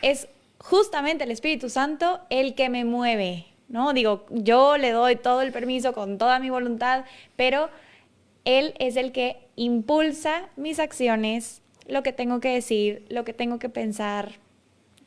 es 0.02 0.28
justamente 0.58 1.24
el 1.24 1.32
Espíritu 1.32 1.70
Santo 1.70 2.20
el 2.30 2.54
que 2.54 2.68
me 2.68 2.84
mueve, 2.84 3.46
¿no? 3.70 3.94
Digo, 3.94 4.26
yo 4.30 4.78
le 4.78 4.92
doy 4.92 5.16
todo 5.16 5.42
el 5.42 5.54
permiso 5.54 5.94
con 5.94 6.18
toda 6.18 6.40
mi 6.40 6.50
voluntad, 6.50 7.06
pero 7.38 7.70
Él 8.44 8.74
es 8.80 8.98
el 8.98 9.14
que 9.14 9.38
impulsa 9.56 10.50
mis 10.58 10.80
acciones, 10.80 11.62
lo 11.88 12.04
que 12.04 12.12
tengo 12.12 12.42
que 12.42 12.50
decir, 12.50 13.06
lo 13.08 13.24
que 13.24 13.34
tengo 13.34 13.58
que 13.58 13.70
pensar, 13.70 14.34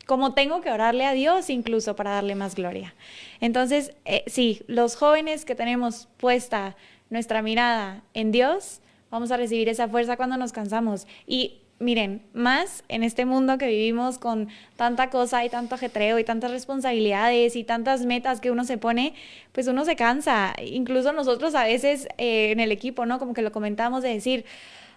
como 0.07 0.33
tengo 0.33 0.61
que 0.61 0.71
orarle 0.71 1.05
a 1.05 1.11
Dios 1.11 1.51
incluso 1.51 1.95
para 1.95 2.11
darle 2.11 2.33
más 2.33 2.55
gloria. 2.55 2.95
Entonces, 3.41 3.93
eh, 4.05 4.23
sí, 4.25 4.63
los 4.65 4.95
jóvenes 4.95 5.45
que 5.45 5.53
tenemos 5.53 6.07
puesta 6.17 6.75
nuestra 7.09 7.41
mirada 7.41 8.03
en 8.13 8.31
Dios, 8.31 8.79
vamos 9.11 9.31
a 9.31 9.37
recibir 9.37 9.69
esa 9.69 9.87
fuerza 9.87 10.17
cuando 10.17 10.37
nos 10.37 10.53
cansamos. 10.53 11.07
Y 11.27 11.59
miren, 11.79 12.23
más 12.33 12.85
en 12.87 13.03
este 13.03 13.25
mundo 13.25 13.57
que 13.57 13.67
vivimos 13.67 14.17
con 14.17 14.47
tanta 14.77 15.09
cosa 15.09 15.43
y 15.43 15.49
tanto 15.49 15.75
ajetreo 15.75 16.17
y 16.19 16.23
tantas 16.23 16.51
responsabilidades 16.51 17.57
y 17.57 17.65
tantas 17.65 18.05
metas 18.05 18.39
que 18.39 18.49
uno 18.49 18.63
se 18.63 18.77
pone, 18.77 19.13
pues 19.51 19.67
uno 19.67 19.83
se 19.83 19.97
cansa. 19.97 20.55
Incluso 20.65 21.11
nosotros 21.11 21.53
a 21.53 21.65
veces 21.65 22.07
eh, 22.17 22.51
en 22.51 22.61
el 22.61 22.71
equipo, 22.71 23.05
¿no? 23.05 23.19
Como 23.19 23.33
que 23.33 23.41
lo 23.41 23.51
comentamos 23.51 24.03
de 24.03 24.13
decir, 24.13 24.45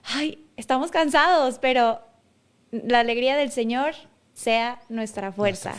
ay, 0.04 0.38
estamos 0.56 0.92
cansados, 0.92 1.58
pero 1.58 2.00
la 2.70 3.00
alegría 3.00 3.36
del 3.36 3.50
Señor 3.50 3.94
sea 4.34 4.80
nuestra 4.88 5.32
fuerza. 5.32 5.74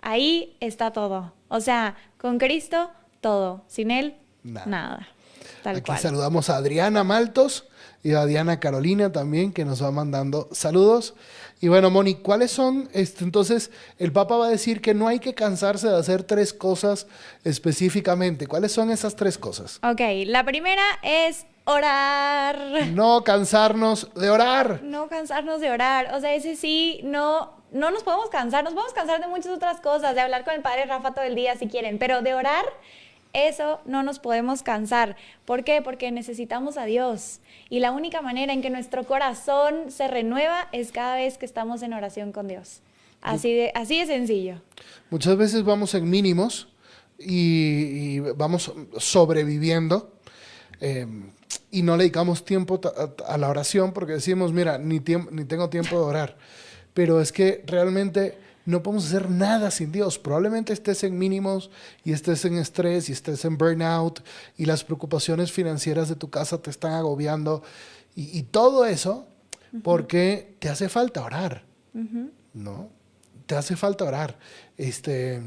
Ahí 0.00 0.56
está 0.60 0.92
todo. 0.92 1.32
O 1.48 1.60
sea, 1.60 1.96
con 2.18 2.38
Cristo, 2.38 2.90
todo. 3.20 3.64
Sin 3.66 3.90
Él, 3.90 4.16
nada. 4.42 5.08
Aquí 5.64 5.92
saludamos 5.98 6.48
a 6.48 6.56
Adriana 6.56 7.02
Maltos 7.02 7.66
y 8.02 8.12
a 8.12 8.24
Diana 8.24 8.60
Carolina 8.60 9.10
también, 9.10 9.52
que 9.52 9.64
nos 9.64 9.82
va 9.82 9.90
mandando 9.90 10.48
saludos. 10.52 11.14
Y 11.60 11.68
bueno, 11.68 11.90
Moni, 11.90 12.16
¿cuáles 12.16 12.52
son? 12.52 12.88
Este, 12.92 13.24
entonces, 13.24 13.70
el 13.98 14.12
Papa 14.12 14.36
va 14.36 14.46
a 14.46 14.50
decir 14.50 14.80
que 14.80 14.94
no 14.94 15.08
hay 15.08 15.18
que 15.18 15.34
cansarse 15.34 15.88
de 15.88 15.96
hacer 15.96 16.22
tres 16.22 16.52
cosas 16.52 17.06
específicamente. 17.44 18.46
¿Cuáles 18.46 18.72
son 18.72 18.90
esas 18.90 19.16
tres 19.16 19.38
cosas? 19.38 19.80
Ok, 19.82 20.00
la 20.26 20.44
primera 20.44 20.84
es 21.02 21.46
orar. 21.64 22.86
No 22.92 23.24
cansarnos 23.24 24.12
de 24.14 24.30
orar. 24.30 24.82
No 24.82 25.08
cansarnos 25.08 25.60
de 25.60 25.70
orar. 25.70 26.14
O 26.14 26.20
sea, 26.20 26.34
ese 26.34 26.56
sí, 26.56 27.00
no 27.02 27.55
no 27.72 27.90
nos 27.90 28.02
podemos 28.02 28.30
cansar, 28.30 28.64
nos 28.64 28.74
podemos 28.74 28.92
cansar 28.92 29.20
de 29.20 29.26
muchas 29.26 29.52
otras 29.52 29.80
cosas, 29.80 30.14
de 30.14 30.20
hablar 30.20 30.44
con 30.44 30.54
el 30.54 30.62
padre 30.62 30.86
Rafa 30.86 31.12
todo 31.12 31.24
el 31.24 31.34
día 31.34 31.56
si 31.56 31.66
quieren, 31.66 31.98
pero 31.98 32.22
de 32.22 32.34
orar, 32.34 32.64
eso 33.32 33.80
no 33.84 34.02
nos 34.02 34.18
podemos 34.18 34.62
cansar. 34.62 35.16
¿Por 35.44 35.64
qué? 35.64 35.82
Porque 35.82 36.10
necesitamos 36.10 36.78
a 36.78 36.84
Dios. 36.84 37.40
Y 37.68 37.80
la 37.80 37.92
única 37.92 38.22
manera 38.22 38.52
en 38.52 38.62
que 38.62 38.70
nuestro 38.70 39.04
corazón 39.04 39.90
se 39.90 40.08
renueva 40.08 40.68
es 40.72 40.92
cada 40.92 41.16
vez 41.16 41.36
que 41.36 41.44
estamos 41.44 41.82
en 41.82 41.92
oración 41.92 42.32
con 42.32 42.48
Dios. 42.48 42.80
Así 43.20 43.52
de, 43.52 43.72
así 43.74 43.98
de 43.98 44.06
sencillo. 44.06 44.62
Muchas 45.10 45.36
veces 45.36 45.64
vamos 45.64 45.94
en 45.94 46.08
mínimos 46.08 46.68
y, 47.18 48.20
vamos 48.20 48.72
sobreviviendo. 48.98 50.12
Em, 50.80 51.30
y 51.70 51.82
no 51.82 51.96
le 51.96 52.04
dedicamos 52.04 52.44
tiempo 52.44 52.80
a, 53.26 53.36
la 53.36 53.48
oración 53.48 53.92
porque 53.92 54.14
decimos, 54.14 54.52
mira, 54.52 54.78
ni, 54.78 55.00
ni 55.30 55.44
tengo 55.44 55.68
tiempo 55.68 55.96
de 55.96 56.04
orar 56.04 56.36
pero 56.96 57.20
es 57.20 57.30
que 57.30 57.62
realmente 57.66 58.38
no 58.64 58.82
podemos 58.82 59.04
hacer 59.04 59.28
nada 59.30 59.70
sin 59.70 59.92
Dios. 59.92 60.18
Probablemente 60.18 60.72
estés 60.72 61.04
en 61.04 61.18
mínimos 61.18 61.70
y 62.04 62.12
estés 62.12 62.46
en 62.46 62.56
estrés 62.56 63.10
y 63.10 63.12
estés 63.12 63.44
en 63.44 63.58
burnout 63.58 64.24
y 64.56 64.64
las 64.64 64.82
preocupaciones 64.82 65.52
financieras 65.52 66.08
de 66.08 66.16
tu 66.16 66.30
casa 66.30 66.62
te 66.62 66.70
están 66.70 66.94
agobiando 66.94 67.62
y, 68.14 68.44
todo 68.44 68.86
eso 68.86 69.28
porque 69.82 70.56
te 70.58 70.70
hace 70.70 70.88
falta 70.88 71.22
orar, 71.22 71.66
¿no? 72.54 72.88
Te 73.44 73.56
hace 73.56 73.76
falta 73.76 74.06
orar. 74.06 74.38
Este, 74.78 75.42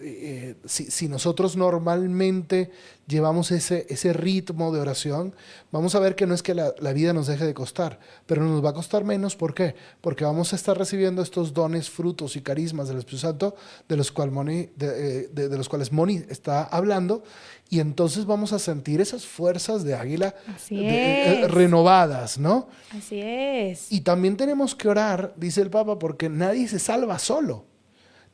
eh, 0.00 0.56
si, 0.64 1.08
nosotros 1.08 1.56
normalmente 1.56 2.70
llevamos 3.06 3.52
ese, 3.52 3.86
ese 3.88 4.12
ritmo 4.12 4.72
de 4.72 4.80
oración, 4.80 5.34
vamos 5.70 5.94
a 5.94 6.00
ver 6.00 6.16
que 6.16 6.26
no 6.26 6.34
es 6.34 6.42
que 6.42 6.54
la, 6.54 6.72
vida 6.92 7.12
nos 7.12 7.26
deje 7.26 7.44
de 7.44 7.54
costar, 7.54 8.00
pero 8.26 8.42
nos 8.42 8.64
va 8.64 8.70
a 8.70 8.74
costar 8.74 9.04
menos. 9.04 9.36
¿Por 9.36 9.54
qué? 9.54 9.74
Porque 10.00 10.24
vamos 10.24 10.52
a 10.52 10.56
estar 10.56 10.76
recibiendo 10.76 11.22
estos 11.22 11.54
dones, 11.54 11.90
frutos 11.90 12.36
y 12.36 12.40
carismas 12.40 12.88
del 12.88 12.98
Espíritu 12.98 13.20
Santo 13.20 13.56
de 13.88 13.96
los, 13.96 14.10
cual 14.10 14.30
Moni, 14.30 14.68
de, 14.76 15.30
eh, 15.34 15.48
los 15.50 15.68
cuales 15.68 15.92
Moni 15.92 16.22
está 16.28 16.64
hablando, 16.64 17.22
y 17.70 17.80
entonces 17.80 18.26
vamos 18.26 18.52
a 18.52 18.58
sentir 18.58 19.00
esas 19.00 19.24
fuerzas 19.24 19.84
de 19.84 19.94
águila 19.94 20.34
eh, 20.70 21.46
renovadas, 21.48 22.38
¿no? 22.38 22.68
Así 22.90 23.20
es. 23.20 23.90
Y 23.92 24.00
también 24.00 24.36
tenemos 24.36 24.74
que 24.74 24.88
orar, 24.88 25.34
dice 25.36 25.62
el 25.62 25.70
Papa, 25.70 25.98
porque 25.98 26.28
nadie 26.28 26.68
se 26.68 26.78
salva 26.78 27.18
solo. 27.18 27.73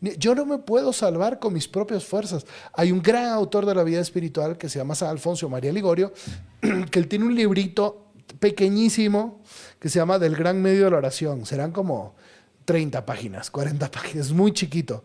Yo 0.00 0.34
no 0.34 0.46
me 0.46 0.58
puedo 0.58 0.92
salvar 0.92 1.38
con 1.38 1.52
mis 1.52 1.68
propias 1.68 2.04
fuerzas. 2.04 2.46
Hay 2.72 2.90
un 2.90 3.02
gran 3.02 3.26
autor 3.26 3.66
de 3.66 3.74
la 3.74 3.82
vida 3.82 4.00
espiritual 4.00 4.56
que 4.56 4.68
se 4.68 4.78
llama 4.78 4.94
San 4.94 5.10
Alfonso 5.10 5.48
María 5.48 5.72
Ligorio, 5.72 6.12
que 6.90 6.98
él 6.98 7.06
tiene 7.06 7.26
un 7.26 7.34
librito 7.34 8.12
pequeñísimo 8.38 9.42
que 9.78 9.88
se 9.88 9.98
llama 9.98 10.18
Del 10.18 10.36
gran 10.36 10.62
medio 10.62 10.84
de 10.84 10.90
la 10.90 10.96
oración. 10.96 11.44
Serán 11.44 11.72
como 11.72 12.14
30 12.64 13.04
páginas, 13.04 13.50
40 13.50 13.90
páginas, 13.90 14.32
muy 14.32 14.52
chiquito. 14.52 15.04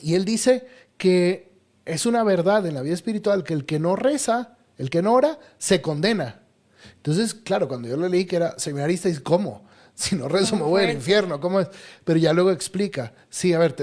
Y 0.00 0.14
él 0.14 0.24
dice 0.24 0.66
que 0.96 1.50
es 1.84 2.06
una 2.06 2.22
verdad 2.22 2.64
en 2.66 2.74
la 2.74 2.82
vida 2.82 2.94
espiritual 2.94 3.42
que 3.42 3.54
el 3.54 3.64
que 3.64 3.80
no 3.80 3.96
reza, 3.96 4.56
el 4.78 4.90
que 4.90 5.02
no 5.02 5.14
ora, 5.14 5.38
se 5.58 5.80
condena. 5.80 6.42
Entonces, 6.96 7.34
claro, 7.34 7.66
cuando 7.66 7.88
yo 7.88 7.96
lo 7.96 8.08
leí 8.08 8.24
que 8.24 8.36
era 8.36 8.58
seminarista, 8.58 9.08
dice, 9.08 9.22
¿cómo? 9.22 9.64
Si 10.00 10.16
no 10.16 10.28
rezo 10.28 10.56
me 10.56 10.62
voy 10.62 10.84
al 10.84 10.92
infierno, 10.92 11.40
¿cómo 11.40 11.60
es? 11.60 11.68
Pero 12.04 12.18
ya 12.18 12.32
luego 12.32 12.50
explica, 12.50 13.12
sí, 13.28 13.52
a 13.52 13.58
ver, 13.58 13.74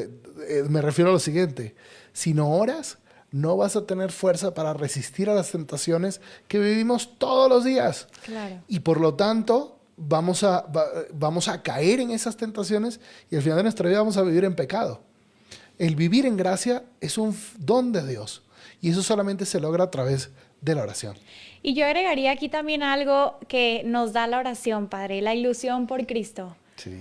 eh, 0.47 0.63
me 0.67 0.81
refiero 0.81 1.11
a 1.11 1.13
lo 1.13 1.19
siguiente, 1.19 1.75
si 2.11 2.33
no 2.33 2.49
oras, 2.49 2.97
no 3.31 3.57
vas 3.57 3.75
a 3.75 3.85
tener 3.85 4.11
fuerza 4.11 4.53
para 4.53 4.73
resistir 4.73 5.29
a 5.29 5.35
las 5.35 5.51
tentaciones 5.51 6.21
que 6.47 6.59
vivimos 6.59 7.17
todos 7.19 7.49
los 7.49 7.63
días. 7.63 8.07
Y 8.67 8.79
por 8.79 8.99
lo 8.99 9.13
tanto, 9.13 9.77
vamos 9.97 10.43
a, 10.43 10.65
vamos 11.13 11.47
a 11.47 11.61
caer 11.61 11.99
en 11.99 12.11
esas 12.11 12.37
tentaciones 12.37 12.99
y 13.29 13.35
al 13.35 13.41
final 13.41 13.57
de 13.57 13.63
nuestra 13.63 13.89
vida 13.89 13.99
vamos 13.99 14.17
a 14.17 14.21
vivir 14.21 14.45
en 14.45 14.55
pecado. 14.55 15.01
El 15.77 15.95
vivir 15.95 16.25
en 16.25 16.37
gracia 16.37 16.83
es 17.01 17.17
un 17.17 17.37
don 17.57 17.91
de 17.91 18.05
Dios 18.07 18.43
y 18.81 18.91
eso 18.91 19.03
solamente 19.03 19.45
se 19.45 19.59
logra 19.59 19.85
a 19.85 19.91
través 19.91 20.29
de 20.29 20.31
la 20.61 20.83
oración. 20.83 21.15
Y 21.63 21.73
yo 21.73 21.85
agregaría 21.85 22.31
aquí 22.31 22.49
también 22.49 22.83
algo 22.83 23.37
que 23.47 23.81
nos 23.85 24.13
da 24.13 24.27
la 24.27 24.37
oración, 24.39 24.87
Padre, 24.87 25.21
la 25.21 25.33
ilusión 25.33 25.87
por 25.87 26.05
Cristo. 26.05 26.55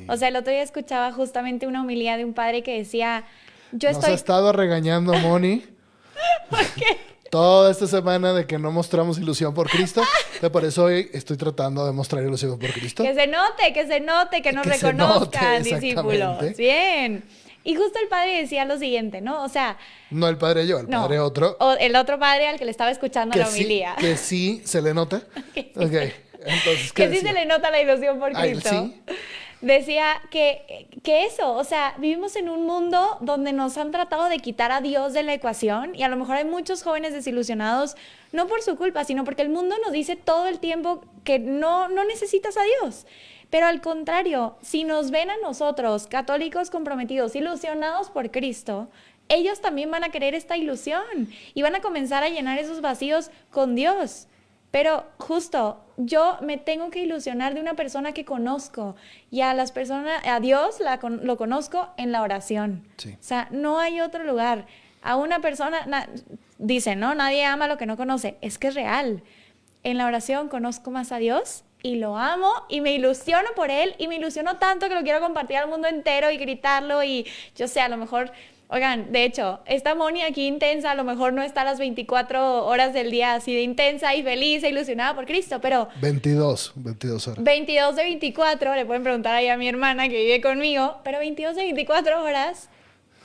O 0.09 0.17
sea, 0.17 0.29
el 0.29 0.37
otro 0.37 0.53
día 0.53 0.63
escuchaba 0.63 1.13
justamente 1.13 1.67
una 1.67 1.83
homilía 1.83 2.17
de 2.17 2.25
un 2.25 2.33
padre 2.33 2.63
que 2.63 2.79
decía, 2.79 3.25
yo 3.73 3.91
estoy... 3.91 4.03
Nos 4.03 4.11
ha 4.11 4.15
estado 4.15 4.53
regañando 4.53 5.13
Moni. 5.15 5.65
¿Por 6.51 6.67
qué? 6.75 6.99
Toda 7.31 7.71
esta 7.71 7.87
semana 7.87 8.33
de 8.33 8.47
que 8.47 8.59
no 8.59 8.71
mostramos 8.71 9.19
ilusión 9.19 9.53
por 9.53 9.69
Cristo. 9.69 10.03
por 10.53 10.65
eso 10.65 10.85
hoy 10.85 11.11
estoy 11.13 11.37
tratando 11.37 11.85
de 11.85 11.93
mostrar 11.93 12.25
ilusión 12.25 12.59
por 12.59 12.71
Cristo. 12.73 13.03
Que 13.03 13.15
se 13.15 13.27
note, 13.27 13.73
que 13.75 13.87
se 13.87 14.01
note, 14.01 14.41
que 14.41 14.53
nos 14.53 14.65
reconozcan, 14.65 15.63
discípulos. 15.63 16.57
Bien. 16.57 17.23
Y 17.67 17.75
justo 17.75 17.99
el 18.01 18.07
padre 18.07 18.41
decía 18.41 18.65
lo 18.65 18.79
siguiente, 18.79 19.21
¿no? 19.21 19.43
O 19.43 19.49
sea... 19.49 19.77
No 20.11 20.29
el 20.29 20.39
padre 20.39 20.69
yo, 20.69 20.79
el 20.79 20.87
padre 20.87 21.19
otro. 21.19 21.57
O 21.59 21.73
el 21.73 21.97
otro 21.97 22.17
padre 22.17 22.47
al 22.47 22.59
que 22.59 22.65
le 22.65 22.71
estaba 22.71 22.93
escuchando 22.93 23.37
la 23.37 23.49
homilía. 23.49 23.97
que 23.99 24.17
sí 24.17 24.63
se 24.65 24.81
le 24.81 24.95
nota. 24.95 25.17
ok. 25.75 25.93
Entonces, 26.47 26.93
¿qué 26.93 27.03
que 27.03 27.09
sí 27.09 27.15
decía? 27.17 27.29
se 27.29 27.33
le 27.33 27.47
nota 27.47 27.73
la 27.73 27.83
ilusión 27.83 28.21
por 28.21 28.31
Ay, 28.37 28.53
Cristo. 28.53 28.71
sí. 28.71 29.03
Decía 29.63 30.23
que, 30.31 30.87
que 31.03 31.25
eso, 31.25 31.55
o 31.55 31.65
sea, 31.65 31.97
vivimos 31.99 32.37
en 32.37 32.49
un 32.49 32.67
mundo 32.67 33.19
donde 33.21 33.53
nos 33.53 33.77
han 33.79 33.91
tratado 33.91 34.29
de 34.29 34.39
quitar 34.39 34.71
a 34.71 34.81
Dios 34.81 35.13
de 35.13 35.25
la 35.25 35.35
ecuación 35.35 35.93
y 35.97 36.05
a 36.05 36.09
lo 36.09 36.17
mejor 36.17 36.37
hay 36.37 36.45
muchos 36.45 36.85
jóvenes 36.85 37.15
desilusionados, 37.15 37.97
no 38.31 38.47
por 38.47 38.63
su 38.63 38.77
culpa, 38.77 39.03
sino 39.05 39.25
porque 39.25 39.43
el 39.43 39.49
mundo 39.49 39.75
nos 39.83 39.93
dice 39.93 40.15
todo 40.15 40.47
el 40.47 40.61
tiempo 40.61 41.03
que 41.25 41.41
no, 41.41 41.89
no 41.89 42.05
necesitas 42.05 42.57
a 42.57 42.63
Dios. 42.81 43.07
Pero 43.57 43.69
al 43.69 43.81
contrario, 43.81 44.55
si 44.61 44.85
nos 44.85 45.11
ven 45.11 45.31
a 45.31 45.39
nosotros, 45.39 46.09
católicos 46.09 46.69
comprometidos, 46.69 47.35
ilusionados 47.35 48.11
por 48.11 48.31
Cristo, 48.31 48.91
ellos 49.31 49.63
también 49.63 49.91
van 49.91 50.05
a 50.05 50.11
querer 50.11 50.35
esta 50.35 50.59
ilusión 50.59 51.01
y 51.55 51.63
van 51.63 51.75
a 51.75 51.81
comenzar 51.81 52.23
a 52.23 52.29
llenar 52.29 52.59
esos 52.59 52.83
vacíos 52.83 53.31
con 53.51 53.75
Dios. 53.75 54.29
Pero 54.71 55.07
justo, 55.17 55.81
yo 55.97 56.37
me 56.43 56.59
tengo 56.59 56.91
que 56.91 56.99
ilusionar 57.01 57.55
de 57.55 57.63
una 57.63 57.73
persona 57.73 58.13
que 58.13 58.27
conozco 58.27 58.95
y 59.31 59.41
a 59.41 59.55
las 59.55 59.73
personas, 59.73 60.21
a 60.27 60.39
Dios 60.39 60.79
la 60.81 60.99
lo 61.01 61.39
conozco 61.39 61.89
en 61.97 62.13
la 62.13 62.21
oración. 62.21 62.87
Sí. 62.99 63.15
O 63.19 63.23
sea, 63.23 63.49
no 63.53 63.79
hay 63.79 64.03
otro 64.03 64.23
lugar. 64.25 64.67
A 65.01 65.17
una 65.17 65.41
persona, 65.41 65.87
na- 65.87 66.11
dice, 66.59 66.95
¿no? 66.95 67.15
Nadie 67.15 67.47
ama 67.47 67.69
lo 67.69 67.79
que 67.79 67.87
no 67.87 67.97
conoce. 67.97 68.37
Es 68.43 68.59
que 68.59 68.67
es 68.69 68.75
real. 68.75 69.23
En 69.83 69.97
la 69.97 70.05
oración 70.05 70.51
conozco 70.51 70.91
más 70.91 71.11
a 71.11 71.17
Dios 71.17 71.63
y 71.87 71.95
lo 71.95 72.17
amo 72.17 72.51
y 72.69 72.81
me 72.81 72.93
ilusiono 72.95 73.49
por 73.55 73.71
Él 73.71 73.95
y 73.99 74.09
me 74.09 74.17
ilusiono 74.17 74.57
tanto 74.57 74.89
que 74.89 74.97
lo 74.97 75.03
quiero 75.03 75.21
compartir 75.21 75.59
al 75.59 75.69
mundo 75.69 75.87
entero 75.87 76.33
y 76.33 76.37
gritarlo 76.37 77.05
y 77.05 77.25
yo 77.55 77.69
sé, 77.69 77.81
a 77.81 77.89
lo 77.89 77.97
mejor, 77.97 78.33
oigan, 78.67 79.13
de 79.13 79.23
hecho, 79.23 79.61
esta 79.67 79.95
Moni 79.95 80.23
aquí 80.23 80.49
intensa, 80.49 80.91
a 80.91 80.95
lo 80.97 81.05
mejor 81.05 81.33
no 81.33 81.45
está 81.45 81.63
las 81.63 81.79
24 81.79 82.67
horas 82.67 82.93
del 82.93 83.13
día 83.13 83.35
así 83.35 83.55
de 83.55 83.63
intensa 83.63 84.17
y 84.17 84.25
feliz 84.25 84.65
e 84.65 84.71
ilusionada 84.71 85.15
por 85.15 85.27
Cristo, 85.27 85.61
pero 85.61 85.89
22, 86.01 86.73
22 86.75 87.29
horas. 87.29 87.45
22 87.45 87.95
de 87.95 88.03
24, 88.03 88.75
le 88.75 88.85
pueden 88.85 89.05
preguntar 89.05 89.37
ahí 89.37 89.47
a 89.47 89.57
mi 89.57 89.69
hermana 89.69 90.09
que 90.09 90.25
vive 90.25 90.41
conmigo, 90.41 90.99
pero 91.05 91.21
22 91.21 91.55
de 91.55 91.63
24 91.63 92.21
horas 92.21 92.69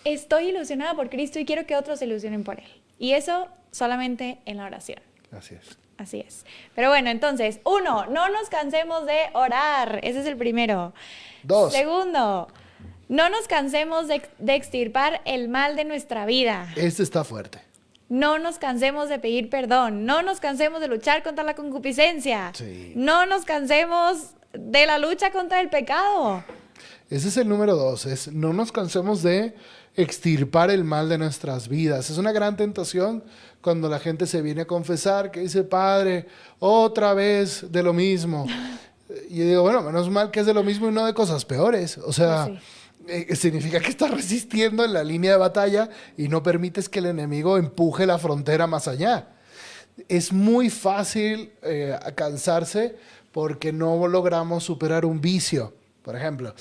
estoy 0.06 0.50
ilusionada 0.50 0.94
por 0.94 1.10
Cristo 1.10 1.40
y 1.40 1.46
quiero 1.46 1.66
que 1.66 1.76
otros 1.76 1.98
se 1.98 2.06
ilusionen 2.06 2.44
por 2.44 2.60
Él. 2.60 2.82
Y 3.00 3.14
eso 3.14 3.48
solamente 3.72 4.38
en 4.46 4.58
la 4.58 4.66
oración. 4.66 5.00
Así 5.32 5.56
es. 5.56 5.81
Así 6.02 6.24
es. 6.28 6.46
Pero 6.74 6.90
bueno, 6.90 7.12
entonces, 7.12 7.60
uno, 7.64 8.08
no 8.08 8.28
nos 8.30 8.50
cansemos 8.50 9.06
de 9.06 9.18
orar. 9.34 10.00
Ese 10.02 10.22
es 10.22 10.26
el 10.26 10.36
primero. 10.36 10.94
Dos. 11.44 11.72
Segundo, 11.72 12.48
no 13.08 13.30
nos 13.30 13.48
cansemos 13.48 14.08
de, 14.08 14.24
de 14.40 14.56
extirpar 14.56 15.22
el 15.26 15.48
mal 15.48 15.76
de 15.76 15.86
nuestra 15.86 16.26
vida. 16.26 16.74
Este 16.76 17.04
está 17.04 17.24
fuerte. 17.24 17.60
No 18.10 18.40
nos 18.40 18.58
cansemos 18.58 19.10
de 19.10 19.20
pedir 19.20 19.50
perdón. 19.50 20.06
No 20.06 20.24
nos 20.24 20.40
cansemos 20.40 20.82
de 20.82 20.88
luchar 20.88 21.22
contra 21.22 21.44
la 21.44 21.54
concupiscencia. 21.54 22.52
Sí. 22.56 22.94
No 22.96 23.28
nos 23.28 23.46
cansemos 23.46 24.32
de 24.54 24.88
la 24.88 24.98
lucha 24.98 25.32
contra 25.32 25.62
el 25.62 25.70
pecado. 25.70 26.44
Ese 27.12 27.28
es 27.28 27.38
el 27.38 27.48
número 27.48 27.76
dos. 27.76 28.08
Es 28.08 28.28
no 28.32 28.54
nos 28.54 28.72
cansemos 28.72 29.22
de 29.22 29.54
extirpar 29.96 30.72
el 30.72 30.84
mal 30.84 31.10
de 31.10 31.20
nuestras 31.20 31.68
vidas. 31.68 32.10
Es 32.10 32.18
una 32.18 32.32
gran 32.32 32.58
tentación 32.58 33.24
cuando 33.62 33.90
la 33.90 34.00
gente 34.00 34.26
se 34.26 34.42
viene 34.42 34.62
a 34.62 34.66
confesar 34.66 35.32
que 35.32 35.42
dice, 35.42 35.64
Padre, 35.64 36.28
otra 36.60 37.14
vez 37.14 37.72
de 37.72 37.84
lo 37.84 37.94
mismo. 37.94 38.46
Y 39.30 39.40
yo 39.40 39.44
digo, 39.44 39.62
bueno, 39.64 39.82
menos 39.82 40.10
mal 40.10 40.32
que 40.32 40.40
es 40.40 40.46
de 40.46 40.54
lo 40.54 40.64
mismo 40.64 40.88
y 40.88 40.92
no 40.94 41.06
de 41.06 41.14
cosas 41.14 41.44
peores. 41.44 41.98
O 41.98 42.14
sea, 42.14 42.48
Pues 43.04 43.30
eh, 43.30 43.36
significa 43.36 43.80
que 43.80 43.90
estás 43.90 44.12
resistiendo 44.12 44.86
en 44.86 44.94
la 44.94 45.04
línea 45.04 45.32
de 45.32 45.38
batalla 45.38 45.90
y 46.18 46.28
no 46.28 46.44
permites 46.44 46.88
que 46.88 47.00
el 47.00 47.08
enemigo 47.08 47.58
empuje 47.58 48.06
la 48.06 48.18
frontera 48.18 48.68
más 48.68 48.88
allá. 48.88 49.30
Es 50.08 50.32
muy 50.32 50.70
fácil 50.70 51.52
eh, 51.62 51.98
cansarse 52.16 52.96
porque 53.32 53.74
no 53.74 54.08
logramos 54.08 54.64
superar 54.64 55.06
un 55.06 55.20
vicio. 55.20 55.74
Por 56.04 56.16
ejemplo, 56.16 56.54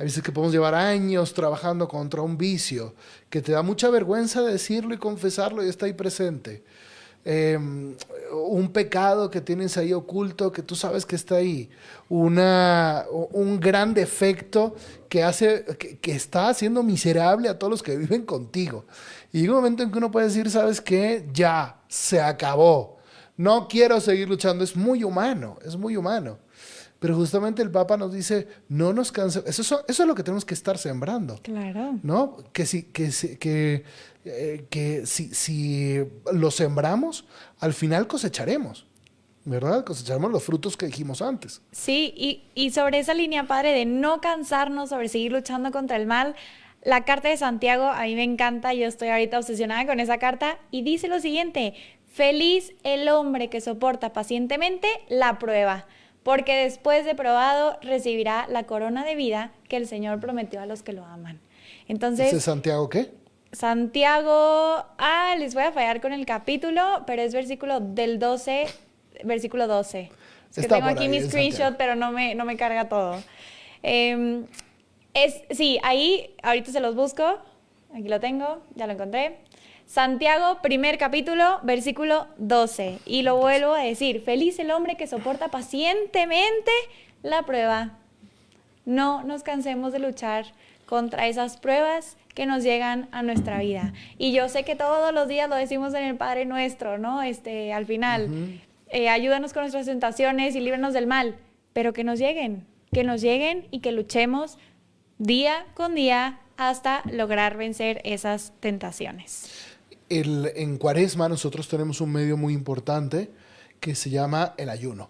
hay 0.00 0.06
veces 0.06 0.22
que 0.22 0.32
podemos 0.32 0.54
llevar 0.54 0.74
años 0.74 1.34
trabajando 1.34 1.86
contra 1.86 2.22
un 2.22 2.38
vicio 2.38 2.94
que 3.28 3.42
te 3.42 3.52
da 3.52 3.60
mucha 3.60 3.90
vergüenza 3.90 4.40
decirlo 4.40 4.94
y 4.94 4.96
confesarlo 4.96 5.62
y 5.62 5.68
está 5.68 5.84
ahí 5.84 5.92
presente. 5.92 6.64
Eh, 7.22 7.58
un 8.32 8.72
pecado 8.72 9.30
que 9.30 9.42
tienes 9.42 9.76
ahí 9.76 9.92
oculto 9.92 10.50
que 10.52 10.62
tú 10.62 10.74
sabes 10.74 11.04
que 11.04 11.16
está 11.16 11.34
ahí. 11.34 11.68
Una, 12.08 13.04
un 13.10 13.60
gran 13.60 13.92
defecto 13.92 14.74
que, 15.10 15.22
hace, 15.22 15.66
que, 15.78 15.98
que 15.98 16.12
está 16.12 16.48
haciendo 16.48 16.82
miserable 16.82 17.50
a 17.50 17.58
todos 17.58 17.70
los 17.70 17.82
que 17.82 17.98
viven 17.98 18.24
contigo. 18.24 18.86
Y 19.34 19.42
llega 19.42 19.52
un 19.52 19.58
momento 19.58 19.82
en 19.82 19.90
que 19.92 19.98
uno 19.98 20.10
puede 20.10 20.28
decir, 20.28 20.50
¿sabes 20.50 20.80
qué? 20.80 21.28
Ya, 21.34 21.76
se 21.88 22.22
acabó. 22.22 22.96
No 23.36 23.68
quiero 23.68 24.00
seguir 24.00 24.30
luchando. 24.30 24.64
Es 24.64 24.74
muy 24.74 25.04
humano, 25.04 25.58
es 25.62 25.76
muy 25.76 25.94
humano. 25.94 26.38
Pero 27.00 27.16
justamente 27.16 27.62
el 27.62 27.70
Papa 27.70 27.96
nos 27.96 28.12
dice, 28.12 28.46
no 28.68 28.92
nos 28.92 29.10
cansemos. 29.10 29.48
Eso, 29.48 29.62
eso, 29.62 29.84
eso 29.88 30.02
es 30.02 30.06
lo 30.06 30.14
que 30.14 30.22
tenemos 30.22 30.44
que 30.44 30.54
estar 30.54 30.78
sembrando. 30.78 31.40
Claro. 31.42 31.98
¿No? 32.02 32.36
Que 32.52 32.66
si, 32.66 32.84
que, 32.84 33.10
si- 33.10 33.36
que, 33.38 33.82
eh, 34.24 34.66
que 34.70 35.06
si, 35.06 35.34
si 35.34 35.98
lo 36.32 36.50
sembramos, 36.50 37.24
al 37.58 37.72
final 37.72 38.06
cosecharemos. 38.06 38.86
¿Verdad? 39.46 39.84
Cosecharemos 39.84 40.30
los 40.30 40.44
frutos 40.44 40.76
que 40.76 40.84
dijimos 40.86 41.22
antes. 41.22 41.62
Sí, 41.72 42.12
y, 42.14 42.42
y 42.54 42.70
sobre 42.72 42.98
esa 42.98 43.14
línea, 43.14 43.46
padre, 43.46 43.72
de 43.72 43.86
no 43.86 44.20
cansarnos, 44.20 44.90
sobre 44.90 45.08
seguir 45.08 45.32
luchando 45.32 45.70
contra 45.72 45.96
el 45.96 46.06
mal, 46.06 46.34
la 46.84 47.06
carta 47.06 47.28
de 47.30 47.38
Santiago 47.38 47.84
a 47.84 48.02
mí 48.02 48.14
me 48.14 48.22
encanta, 48.22 48.74
yo 48.74 48.86
estoy 48.86 49.08
ahorita 49.08 49.38
obsesionada 49.38 49.86
con 49.86 49.98
esa 49.98 50.18
carta, 50.18 50.58
y 50.70 50.82
dice 50.82 51.08
lo 51.08 51.20
siguiente, 51.20 51.72
feliz 52.12 52.74
el 52.84 53.08
hombre 53.08 53.48
que 53.48 53.62
soporta 53.62 54.12
pacientemente 54.12 54.88
la 55.08 55.38
prueba, 55.38 55.86
porque 56.22 56.54
después 56.54 57.04
de 57.04 57.14
probado 57.14 57.78
recibirá 57.82 58.46
la 58.48 58.64
corona 58.64 59.04
de 59.04 59.14
vida 59.14 59.52
que 59.68 59.76
el 59.76 59.86
Señor 59.86 60.20
prometió 60.20 60.60
a 60.60 60.66
los 60.66 60.82
que 60.82 60.92
lo 60.92 61.04
aman. 61.04 61.40
Entonces, 61.88 62.28
¿Ese 62.28 62.36
es 62.36 62.44
Santiago 62.44 62.88
qué? 62.88 63.10
Santiago, 63.52 64.84
ah, 64.98 65.34
les 65.38 65.54
voy 65.54 65.64
a 65.64 65.72
fallar 65.72 66.00
con 66.00 66.12
el 66.12 66.24
capítulo, 66.24 67.02
pero 67.06 67.22
es 67.22 67.34
versículo 67.34 67.80
del 67.80 68.18
12, 68.18 68.66
versículo 69.24 69.66
12. 69.66 70.10
Es 70.50 70.62
que 70.62 70.68
tengo 70.68 70.86
aquí 70.86 71.04
ahí, 71.04 71.08
mi 71.08 71.20
screenshot, 71.20 71.76
pero 71.76 71.96
no 71.96 72.12
me, 72.12 72.34
no 72.34 72.44
me 72.44 72.56
carga 72.56 72.88
todo. 72.88 73.20
Em, 73.82 74.46
es, 75.14 75.42
sí, 75.50 75.78
ahí, 75.82 76.34
ahorita 76.42 76.70
se 76.70 76.80
los 76.80 76.94
busco. 76.94 77.38
Aquí 77.92 78.08
lo 78.08 78.20
tengo, 78.20 78.62
ya 78.76 78.86
lo 78.86 78.92
encontré. 78.92 79.38
Santiago, 79.90 80.62
primer 80.62 80.98
capítulo, 80.98 81.58
versículo 81.64 82.28
12. 82.36 83.00
Y 83.06 83.22
lo 83.22 83.38
vuelvo 83.38 83.74
a 83.74 83.82
decir, 83.82 84.20
feliz 84.20 84.60
el 84.60 84.70
hombre 84.70 84.96
que 84.96 85.08
soporta 85.08 85.48
pacientemente 85.48 86.70
la 87.24 87.42
prueba. 87.42 87.98
No 88.84 89.24
nos 89.24 89.42
cansemos 89.42 89.92
de 89.92 89.98
luchar 89.98 90.44
contra 90.86 91.26
esas 91.26 91.56
pruebas 91.56 92.16
que 92.36 92.46
nos 92.46 92.62
llegan 92.62 93.08
a 93.10 93.24
nuestra 93.24 93.58
vida. 93.58 93.92
Y 94.16 94.30
yo 94.30 94.48
sé 94.48 94.62
que 94.62 94.76
todos 94.76 95.12
los 95.12 95.26
días 95.26 95.50
lo 95.50 95.56
decimos 95.56 95.92
en 95.94 96.04
el 96.04 96.16
Padre 96.16 96.44
Nuestro, 96.44 96.96
¿no? 96.96 97.20
Este, 97.22 97.72
al 97.72 97.84
final, 97.84 98.60
eh, 98.90 99.08
ayúdanos 99.08 99.52
con 99.52 99.64
nuestras 99.64 99.86
tentaciones 99.86 100.54
y 100.54 100.60
líbranos 100.60 100.94
del 100.94 101.08
mal, 101.08 101.34
pero 101.72 101.92
que 101.92 102.04
nos 102.04 102.20
lleguen, 102.20 102.64
que 102.92 103.02
nos 103.02 103.20
lleguen 103.20 103.66
y 103.72 103.80
que 103.80 103.90
luchemos 103.90 104.56
día 105.18 105.66
con 105.74 105.96
día 105.96 106.38
hasta 106.56 107.02
lograr 107.10 107.56
vencer 107.56 108.00
esas 108.04 108.52
tentaciones. 108.60 109.69
El- 110.10 110.52
en 110.56 110.76
Cuaresma 110.76 111.28
nosotros 111.28 111.66
tenemos 111.68 112.00
un 112.02 112.12
medio 112.12 112.36
muy 112.36 112.52
importante 112.52 113.30
que 113.80 113.94
se 113.94 114.10
llama 114.10 114.54
el 114.58 114.68
ayuno. 114.68 115.08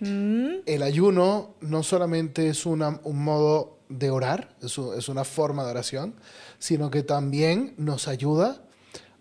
El 0.00 0.82
ayuno 0.82 1.54
no 1.60 1.82
solamente 1.84 2.48
es 2.48 2.66
una- 2.66 3.00
un 3.04 3.22
modo 3.22 3.78
de 3.88 4.10
orar, 4.10 4.56
es, 4.60 5.08
una 5.08 5.24
forma 5.24 5.64
de 5.64 5.70
oración, 5.70 6.14
sino 6.58 6.90
que 6.90 7.04
también 7.04 7.74
nos 7.78 8.08
ayuda 8.08 8.62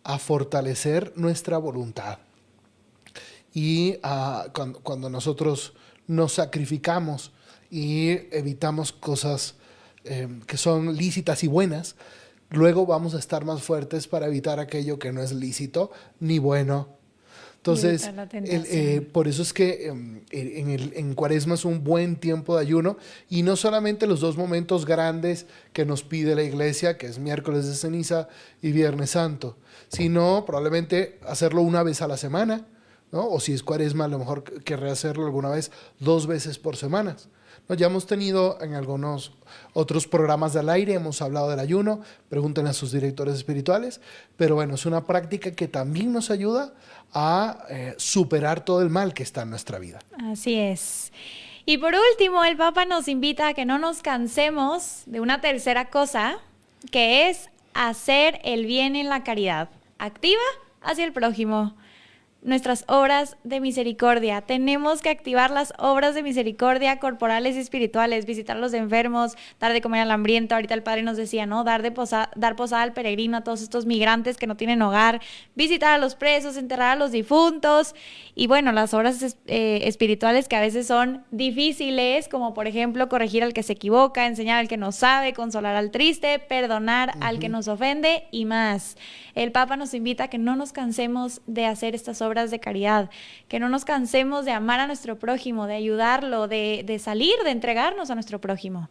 a 0.03 0.17
fortalecer 0.17 1.13
nuestra 1.15 1.59
voluntad. 1.59 2.17
Y 3.53 3.97
ah, 4.01 4.47
cuando, 4.55 4.79
cuando 4.79 5.09
nosotros 5.09 5.73
nos 6.07 6.33
sacrificamos 6.33 7.31
y 7.69 8.09
evitamos 8.35 8.91
cosas 8.91 9.55
eh, 10.03 10.27
que 10.47 10.57
son 10.57 10.95
lícitas 10.95 11.43
y 11.43 11.47
buenas, 11.47 11.95
luego 12.51 12.85
vamos 12.85 13.15
a 13.15 13.19
estar 13.19 13.45
más 13.45 13.61
fuertes 13.63 14.07
para 14.07 14.27
evitar 14.27 14.59
aquello 14.59 14.99
que 14.99 15.11
no 15.11 15.21
es 15.21 15.31
lícito 15.33 15.91
ni 16.19 16.39
bueno. 16.39 16.95
Entonces, 17.57 18.07
el, 18.31 18.65
eh, 18.67 19.01
por 19.01 19.27
eso 19.27 19.41
es 19.41 19.51
que 19.51 19.87
em, 19.87 20.21
en, 20.29 20.69
el, 20.69 20.93
en 20.95 21.15
Cuaresma 21.15 21.55
es 21.55 21.65
un 21.65 21.83
buen 21.83 22.15
tiempo 22.15 22.55
de 22.55 22.61
ayuno 22.61 22.97
y 23.27 23.41
no 23.41 23.55
solamente 23.55 24.05
los 24.05 24.19
dos 24.19 24.37
momentos 24.37 24.85
grandes 24.85 25.47
que 25.73 25.83
nos 25.83 26.03
pide 26.03 26.35
la 26.35 26.43
iglesia, 26.43 26.99
que 26.99 27.07
es 27.07 27.17
miércoles 27.17 27.65
de 27.65 27.73
ceniza 27.73 28.27
y 28.61 28.71
viernes 28.71 29.11
santo, 29.11 29.57
sino 29.87 30.45
probablemente 30.45 31.17
hacerlo 31.25 31.63
una 31.63 31.81
vez 31.81 32.03
a 32.03 32.07
la 32.07 32.17
semana, 32.17 32.67
¿no? 33.11 33.27
O 33.27 33.39
si 33.39 33.53
es 33.53 33.63
Cuaresma, 33.63 34.05
a 34.05 34.09
lo 34.09 34.19
mejor 34.19 34.43
querré 34.43 34.91
hacerlo 34.91 35.25
alguna 35.25 35.49
vez 35.49 35.71
dos 35.99 36.27
veces 36.27 36.59
por 36.59 36.77
semana. 36.77 37.17
¿No? 37.67 37.75
Ya 37.75 37.87
hemos 37.87 38.05
tenido 38.05 38.57
en 38.61 38.73
algunos 38.73 39.31
otros 39.73 40.07
programas 40.07 40.53
del 40.53 40.69
aire, 40.69 40.93
hemos 40.93 41.21
hablado 41.21 41.49
del 41.49 41.59
ayuno, 41.59 42.01
pregúntenle 42.29 42.69
a 42.69 42.73
sus 42.73 42.91
directores 42.91 43.35
espirituales, 43.35 44.01
pero 44.37 44.55
bueno, 44.55 44.75
es 44.75 44.85
una 44.85 45.05
práctica 45.05 45.51
que 45.51 45.67
también 45.67 46.13
nos 46.13 46.31
ayuda 46.31 46.73
a 47.13 47.65
eh, 47.69 47.95
superar 47.97 48.63
todo 48.63 48.81
el 48.81 48.89
mal 48.89 49.13
que 49.13 49.23
está 49.23 49.43
en 49.43 49.49
nuestra 49.49 49.79
vida. 49.79 49.99
Así 50.23 50.55
es. 50.55 51.11
Y 51.65 51.77
por 51.79 51.93
último, 52.11 52.43
el 52.43 52.57
Papa 52.57 52.85
nos 52.85 53.07
invita 53.07 53.47
a 53.47 53.53
que 53.53 53.65
no 53.65 53.79
nos 53.79 54.01
cansemos 54.01 55.01
de 55.07 55.19
una 55.19 55.41
tercera 55.41 55.89
cosa, 55.89 56.37
que 56.91 57.29
es 57.29 57.49
hacer 57.73 58.39
el 58.43 58.65
bien 58.65 58.95
en 58.95 59.09
la 59.09 59.23
caridad, 59.23 59.69
activa 59.97 60.41
hacia 60.81 61.05
el 61.05 61.13
prójimo 61.13 61.75
nuestras 62.45 62.85
obras 62.87 63.37
de 63.43 63.59
misericordia. 63.59 64.41
Tenemos 64.41 65.01
que 65.01 65.09
activar 65.09 65.49
las 65.49 65.73
obras 65.79 66.13
de 66.13 66.21
misericordia 66.21 66.99
corporales 66.99 67.55
y 67.55 67.59
espirituales, 67.59 68.27
visitar 68.27 68.55
a 68.55 68.59
los 68.59 68.73
enfermos, 68.73 69.35
dar 69.59 69.73
de 69.73 69.81
comer 69.81 70.01
al 70.01 70.11
hambriento. 70.11 70.53
Ahorita 70.53 70.75
el 70.75 70.83
Padre 70.83 71.01
nos 71.01 71.17
decía, 71.17 71.47
¿no? 71.47 71.63
Dar, 71.63 71.81
de 71.81 71.91
posada, 71.91 72.29
dar 72.35 72.55
posada 72.55 72.83
al 72.83 72.93
peregrino, 72.93 73.37
a 73.37 73.41
todos 73.41 73.63
estos 73.63 73.87
migrantes 73.87 74.37
que 74.37 74.45
no 74.45 74.55
tienen 74.55 74.83
hogar, 74.83 75.21
visitar 75.55 75.95
a 75.95 75.97
los 75.97 76.13
presos, 76.13 76.55
enterrar 76.55 76.91
a 76.91 76.95
los 76.95 77.11
difuntos. 77.11 77.95
Y 78.35 78.45
bueno, 78.45 78.71
las 78.71 78.93
obras 78.93 79.37
eh, 79.47 79.79
espirituales 79.85 80.47
que 80.47 80.55
a 80.55 80.61
veces 80.61 80.85
son 80.85 81.23
difíciles, 81.31 82.29
como 82.29 82.53
por 82.53 82.67
ejemplo 82.67 83.09
corregir 83.09 83.43
al 83.43 83.53
que 83.53 83.63
se 83.63 83.73
equivoca, 83.73 84.27
enseñar 84.27 84.59
al 84.59 84.67
que 84.67 84.77
no 84.77 84.91
sabe, 84.91 85.33
consolar 85.33 85.75
al 85.75 85.89
triste, 85.89 86.37
perdonar 86.37 87.13
al 87.21 87.39
que 87.39 87.49
nos 87.49 87.67
ofende 87.67 88.27
y 88.29 88.45
más. 88.45 88.97
El 89.33 89.51
Papa 89.51 89.75
nos 89.75 89.93
invita 89.93 90.25
a 90.25 90.27
que 90.29 90.37
no 90.37 90.55
nos 90.55 90.71
cansemos 90.71 91.41
de 91.47 91.65
hacer 91.65 91.95
estas 91.95 92.21
obras 92.21 92.34
de 92.35 92.59
caridad, 92.59 93.09
que 93.47 93.59
no 93.59 93.69
nos 93.69 93.85
cansemos 93.85 94.45
de 94.45 94.51
amar 94.51 94.79
a 94.79 94.87
nuestro 94.87 95.17
prójimo, 95.17 95.67
de 95.67 95.75
ayudarlo, 95.75 96.47
de, 96.47 97.01
salir, 97.03 97.35
de 97.43 97.51
entregarnos 97.51 98.09
a 98.09 98.15
nuestro 98.15 98.39
prójimo. 98.39 98.89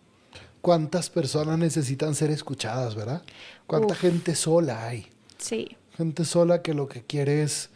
¿Cuántas 0.60 1.10
personas 1.10 1.58
necesitan 1.58 2.14
ser 2.14 2.30
escuchadas, 2.30 2.94
verdad? 2.94 3.22
¿Cuánta 3.66 3.94
gente 3.94 4.34
sola 4.34 4.86
hay? 4.86 5.06
Sí. 5.38 5.76
Gente 5.96 6.24
sola 6.24 6.62
que 6.62 6.74
lo 6.74 6.88
que 6.88 7.02
quiere 7.02 7.42
es 7.42 7.70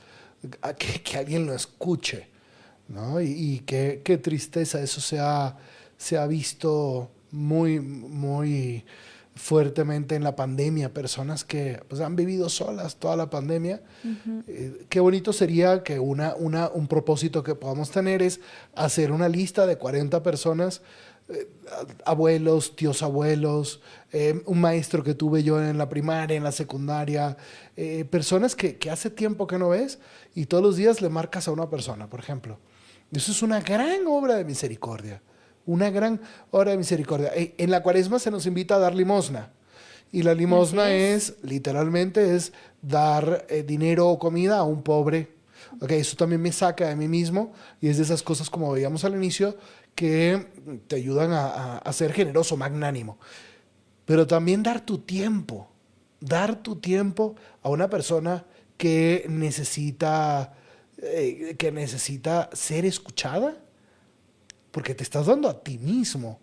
que, 0.78 1.18
alguien 1.18 1.46
lo 1.46 1.54
escuche, 1.54 2.28
¿no? 2.88 3.20
Y, 3.20 3.62
qué, 3.66 4.20
tristeza, 4.22 4.80
eso 4.80 5.00
se 5.00 5.18
ha, 5.20 5.56
se 5.96 6.16
ha 6.16 6.26
visto 6.26 7.10
muy, 7.30 7.80
muy 7.80 8.84
fuertemente 9.38 10.16
en 10.16 10.24
la 10.24 10.34
pandemia, 10.34 10.92
personas 10.92 11.44
que 11.44 11.80
pues, 11.88 12.00
han 12.00 12.16
vivido 12.16 12.48
solas 12.48 12.96
toda 12.96 13.16
la 13.16 13.30
pandemia. 13.30 13.80
Eh, 14.48 14.84
qué 14.88 15.00
bonito 15.00 15.32
sería 15.32 15.82
que 15.82 16.00
una, 16.00 16.34
una, 16.34 16.68
un 16.68 16.88
propósito 16.88 17.42
que 17.42 17.54
podamos 17.54 17.90
tener 17.90 18.20
es 18.20 18.40
hacer 18.74 19.12
una 19.12 19.28
lista 19.28 19.66
de 19.66 19.78
40 19.78 20.22
personas, 20.24 20.82
eh, 21.28 21.48
abuelos, 22.04 22.74
tíos 22.74 23.02
abuelos, 23.02 23.80
eh, 24.12 24.42
un 24.46 24.60
maestro 24.60 25.04
que 25.04 25.14
tuve 25.14 25.44
yo 25.44 25.62
en 25.62 25.78
la 25.78 25.88
primaria, 25.88 26.36
en 26.36 26.44
la 26.44 26.52
secundaria, 26.52 27.36
personas 28.10 28.56
que, 28.56 28.76
que 28.76 28.90
hace 28.90 29.08
tiempo 29.08 29.46
que 29.46 29.56
no 29.56 29.68
ves 29.68 30.00
y 30.34 30.46
todos 30.46 30.64
los 30.64 30.76
días 30.76 31.00
le 31.00 31.08
marcas 31.10 31.46
a 31.46 31.52
una 31.52 31.70
persona, 31.70 32.10
por 32.10 32.18
ejemplo. 32.18 32.58
Eso 33.12 33.30
es 33.30 33.40
una 33.40 33.60
gran 33.60 34.04
obra 34.08 34.34
de 34.34 34.44
misericordia 34.44 35.22
una 35.68 35.90
gran 35.90 36.20
obra 36.50 36.72
de 36.72 36.78
misericordia. 36.78 37.30
Eh, 37.34 37.54
en 37.58 37.70
la 37.70 37.82
cuaresma 37.82 38.18
se 38.18 38.30
nos 38.30 38.46
invita 38.46 38.76
a 38.76 38.78
dar 38.78 38.94
limosna. 38.94 39.52
Y 40.10 40.22
la 40.22 40.34
limosna 40.34 40.90
es. 40.90 41.34
literalmente, 41.42 42.34
es 42.34 42.52
dar 42.80 43.44
eh, 43.50 43.62
dinero 43.62 44.08
o 44.08 44.18
comida 44.18 44.58
a 44.58 44.62
un 44.64 44.82
pobre. 44.82 45.36
Okay, 45.80 46.00
eso 46.00 46.16
también 46.16 46.40
me 46.40 46.50
saca 46.50 46.88
de 46.88 46.96
mí 46.96 47.06
mismo 47.06 47.52
y 47.80 47.88
es 47.88 47.98
de 47.98 48.04
esas 48.04 48.22
cosas, 48.22 48.48
como 48.48 48.72
veíamos 48.72 49.04
al 49.04 49.14
inicio, 49.14 49.56
que 49.94 50.46
te 50.86 50.96
ayudan 50.96 51.32
a, 51.32 51.92
ser 51.92 52.12
generoso, 52.12 52.56
magnánimo. 52.56 53.18
Pero 54.06 54.26
también 54.26 54.62
dar 54.62 54.80
tu 54.80 54.98
tiempo, 54.98 55.68
dar 56.20 56.62
tu 56.62 56.76
tiempo 56.76 57.36
a 57.62 57.68
una 57.68 57.90
persona 57.90 58.46
que 58.78 59.26
necesita, 59.28 60.54
eh, 61.02 61.56
que 61.58 61.70
necesita 61.70 62.48
ser 62.54 62.86
escuchada 62.86 63.58
porque 64.70 64.94
te 64.94 65.02
estás 65.02 65.26
dando 65.26 65.48
a 65.48 65.62
ti 65.62 65.78
mismo. 65.78 66.38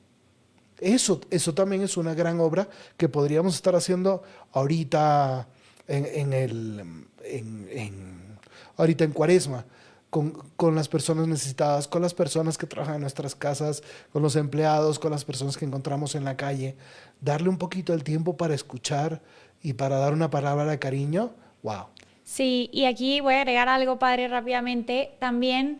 Eso, 0.79 1.21
eso 1.29 1.53
también 1.53 1.81
es 1.81 1.97
una 1.97 2.13
gran 2.13 2.39
obra 2.39 2.67
que 2.97 3.07
podríamos 3.07 3.55
estar 3.55 3.75
haciendo 3.75 4.23
ahorita 4.51 5.47
en, 5.87 6.33
el, 6.33 7.07
en, 7.23 8.37
ahorita 8.77 9.03
en 9.03 9.11
cuaresma. 9.11 9.65
Con, 10.09 10.31
con, 10.55 10.75
las 10.75 10.87
personas 10.87 11.27
necesitadas, 11.27 11.89
con 11.89 12.01
las 12.01 12.13
personas 12.13 12.57
que 12.57 12.67
trabajan 12.67 12.95
en 12.95 13.01
nuestras 13.01 13.35
casas, 13.35 13.83
con 14.13 14.21
los 14.21 14.37
empleados, 14.37 14.97
con 14.97 15.11
las 15.11 15.25
personas 15.25 15.57
que 15.57 15.65
encontramos 15.65 16.15
en 16.15 16.23
la 16.23 16.37
calle, 16.37 16.77
darle 17.19 17.49
un 17.49 17.57
poquito 17.57 17.93
el 17.93 18.05
tiempo 18.05 18.37
para 18.37 18.55
escuchar 18.55 19.21
y 19.61 19.73
para 19.73 19.97
dar 19.97 20.13
una 20.13 20.29
palabra 20.29 20.63
de 20.65 20.79
cariño, 20.79 21.33
wow. 21.63 21.87
Sí, 22.23 22.69
y 22.71 22.85
aquí 22.85 23.19
voy 23.19 23.33
a 23.35 23.41
agregar 23.41 23.67
algo, 23.67 23.99
padre, 23.99 24.27
rápidamente. 24.27 25.15
También 25.19 25.79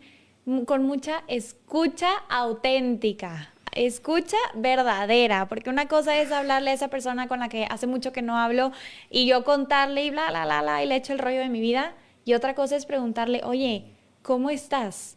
con 0.64 0.84
mucha 0.84 1.24
escucha 1.26 2.08
auténtica, 2.28 3.52
escucha 3.72 4.36
verdadera, 4.54 5.48
porque 5.48 5.70
una 5.70 5.88
cosa 5.88 6.18
es 6.20 6.30
hablarle 6.30 6.70
a 6.70 6.74
esa 6.74 6.86
persona 6.86 7.26
con 7.26 7.40
la 7.40 7.48
que 7.48 7.66
hace 7.68 7.88
mucho 7.88 8.12
que 8.12 8.22
no 8.22 8.38
hablo 8.38 8.70
y 9.10 9.26
yo 9.26 9.42
contarle 9.42 10.04
y 10.04 10.10
bla, 10.10 10.30
bla, 10.30 10.44
bla, 10.44 10.62
bla, 10.62 10.84
y 10.84 10.86
le 10.86 10.94
echo 10.94 11.12
el 11.12 11.18
rollo 11.18 11.40
de 11.40 11.48
mi 11.48 11.60
vida, 11.60 11.94
y 12.24 12.34
otra 12.34 12.54
cosa 12.54 12.76
es 12.76 12.86
preguntarle, 12.86 13.40
oye, 13.42 13.86
¿cómo 14.22 14.50
estás? 14.50 15.16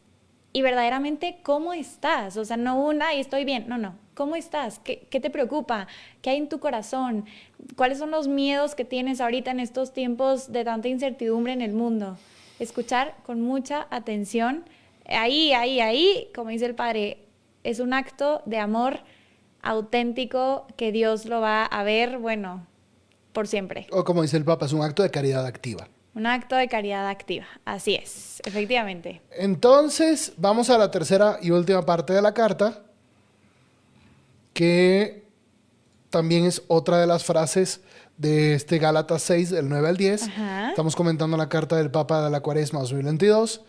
Y 0.52 0.64
verdaderamente, 0.64 1.38
¿cómo 1.44 1.74
estás? 1.74 2.36
O 2.36 2.44
sea, 2.44 2.58
no 2.58 2.84
una 2.84 3.14
y 3.14 3.20
estoy 3.20 3.46
bien, 3.46 3.66
no, 3.68 3.78
no, 3.78 3.96
¿cómo 4.16 4.36
estás? 4.36 4.80
¿Qué, 4.80 5.08
¿Qué, 5.12 5.20
te 5.20 5.30
preocupa? 5.30 5.88
¿Qué 6.24 6.32
hay 6.32 6.38
en 6.38 6.50
tu 6.50 6.60
corazón? 6.60 7.26
¿Cuáles 7.76 8.00
son 8.00 8.10
los 8.10 8.28
miedos 8.28 8.74
que 8.74 8.84
tienes 8.84 9.22
ahorita 9.22 9.52
en 9.52 9.60
estos 9.60 9.94
tiempos 9.94 10.52
de 10.52 10.64
tanta 10.64 10.88
incertidumbre 10.88 11.54
en 11.54 11.62
el 11.62 11.74
mundo? 11.74 12.18
Escuchar 12.58 13.16
con 13.24 13.42
mucha 13.42 13.86
atención 13.92 14.66
ahí, 15.12 15.54
ahí, 15.54 15.80
ahí, 15.80 16.30
como 16.36 16.50
dice 16.50 16.66
el 16.66 16.76
Padre, 16.76 17.26
es 17.64 17.80
un 17.80 17.94
acto 17.94 18.42
de 18.46 18.58
amor 18.58 19.00
auténtico 19.62 20.68
que 20.78 20.92
Dios 20.92 21.26
lo 21.26 21.42
va 21.42 21.66
a 21.66 21.84
ver, 21.84 22.18
bueno, 22.18 22.66
por 23.34 23.48
siempre. 23.48 23.88
O 23.92 24.04
como 24.04 24.22
dice 24.22 24.38
el 24.38 24.46
Papa, 24.46 24.66
es 24.66 24.74
un 24.74 24.82
acto 24.82 25.04
de 25.04 25.12
caridad 25.12 25.46
activa. 25.46 25.88
Un 26.16 26.26
acto 26.26 26.56
de 26.56 26.68
caridad 26.68 27.08
activa, 27.08 27.46
así 27.66 27.96
es, 27.96 28.42
efectivamente. 28.46 29.22
Entonces, 29.32 30.34
vamos 30.38 30.70
a 30.70 30.78
la 30.78 30.92
tercera 30.92 31.38
y 31.42 31.52
última 31.52 31.86
parte 31.86 32.14
de 32.14 32.22
la 32.22 32.34
carta, 32.34 32.84
que 34.54 35.24
también 36.10 36.46
es 36.46 36.64
otra 36.68 36.98
de 36.98 37.08
las 37.08 37.24
frases 37.24 37.82
de 38.18 38.56
este 38.56 38.80
Gálatas 38.80 39.22
6, 39.24 39.52
del 39.52 39.70
9 39.70 39.88
al 39.88 39.98
10. 39.98 40.30
Estamos 40.70 40.96
comentando 40.96 41.38
la 41.38 41.48
carta 41.48 41.78
del 41.78 41.92
Papa 41.92 42.24
de 42.24 42.30
la 42.30 42.42
Cuaresma 42.42 42.80
2022. 42.82 43.62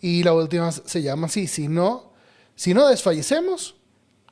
Y 0.00 0.22
la 0.22 0.32
última 0.32 0.70
se 0.72 1.02
llama 1.02 1.26
así, 1.26 1.46
si 1.46 1.68
no, 1.68 2.12
si 2.54 2.74
no 2.74 2.88
desfallecemos, 2.88 3.76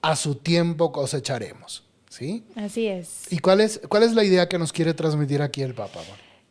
a 0.02 0.16
su 0.16 0.36
tiempo 0.36 0.92
cosecharemos. 0.92 1.84
¿Sí? 2.08 2.44
Así 2.54 2.86
es. 2.86 3.30
¿Y 3.30 3.40
cuál 3.40 3.60
es, 3.60 3.80
cuál 3.88 4.02
es 4.02 4.14
la 4.14 4.24
idea 4.24 4.48
que 4.48 4.58
nos 4.58 4.72
quiere 4.72 4.94
transmitir 4.94 5.42
aquí 5.42 5.62
el 5.62 5.74
Papa? 5.74 6.00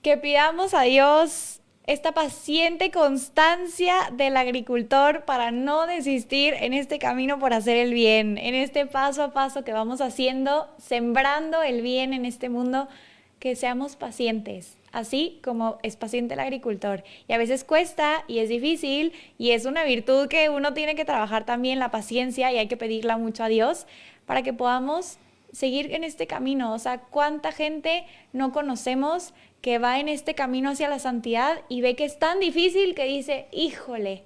Que 0.03 0.16
pidamos 0.18 0.76
a 0.76 0.82
Dios 0.82 1.59
esta 1.88 2.13
paciente 2.13 2.91
constancia 2.91 3.95
del 4.11 4.38
agricultor 4.38 5.26
para 5.26 5.51
no 5.51 5.86
desistir 5.86 6.55
en 6.55 6.74
este 6.74 6.97
camino 6.97 7.39
por 7.39 7.53
hacer 7.53 7.78
el 7.78 7.93
bien, 7.93 8.38
en 8.38 8.55
este 8.55 8.86
paso 8.88 9.24
a 9.24 9.34
paso 9.34 9.63
que 9.63 9.72
vamos 9.72 10.01
haciendo, 10.01 10.68
sembrando 10.78 11.61
el 11.61 11.82
bien 11.82 12.13
en 12.13 12.26
este 12.26 12.49
mundo, 12.49 12.88
que 13.39 13.55
seamos 13.55 13.95
pacientes, 13.95 14.78
así 14.96 15.39
como 15.43 15.78
es 15.84 15.98
paciente 15.98 16.34
el 16.34 16.39
agricultor. 16.39 17.04
Y 17.28 17.34
a 17.34 17.38
veces 17.38 17.66
cuesta 17.66 18.24
y 18.28 18.39
es 18.39 18.48
difícil 18.48 19.12
y 19.38 19.52
es 19.52 19.66
una 19.66 19.84
virtud 19.84 20.30
que 20.30 20.50
uno 20.50 20.74
tiene 20.74 20.96
que 20.96 21.04
trabajar 21.04 21.46
también, 21.46 21.80
la 21.80 21.91
paciencia, 21.91 22.52
y 22.52 22.58
hay 22.58 22.68
que 22.68 22.78
pedirla 22.78 23.18
mucho 23.18 23.43
a 23.43 23.50
Dios 23.50 23.88
para 24.26 24.41
que 24.41 24.54
podamos 24.54 25.18
seguir 25.52 25.93
en 25.93 26.06
este 26.06 26.28
camino. 26.28 26.74
O 26.74 26.80
sea, 26.80 27.00
¿cuánta 27.00 27.52
gente 27.52 28.06
no 28.32 28.54
conocemos 28.54 29.34
que 29.62 29.80
va 29.80 30.00
en 30.00 30.08
este 30.08 30.34
camino 30.34 30.70
hacia 30.70 30.88
la 30.88 31.00
santidad 31.00 31.60
y 31.68 31.82
ve 31.82 31.98
que 31.98 32.06
es 32.06 32.18
tan 32.18 32.39
difícil 32.39 32.96
que 32.96 33.04
dice, 33.04 33.48
híjole, 33.52 34.24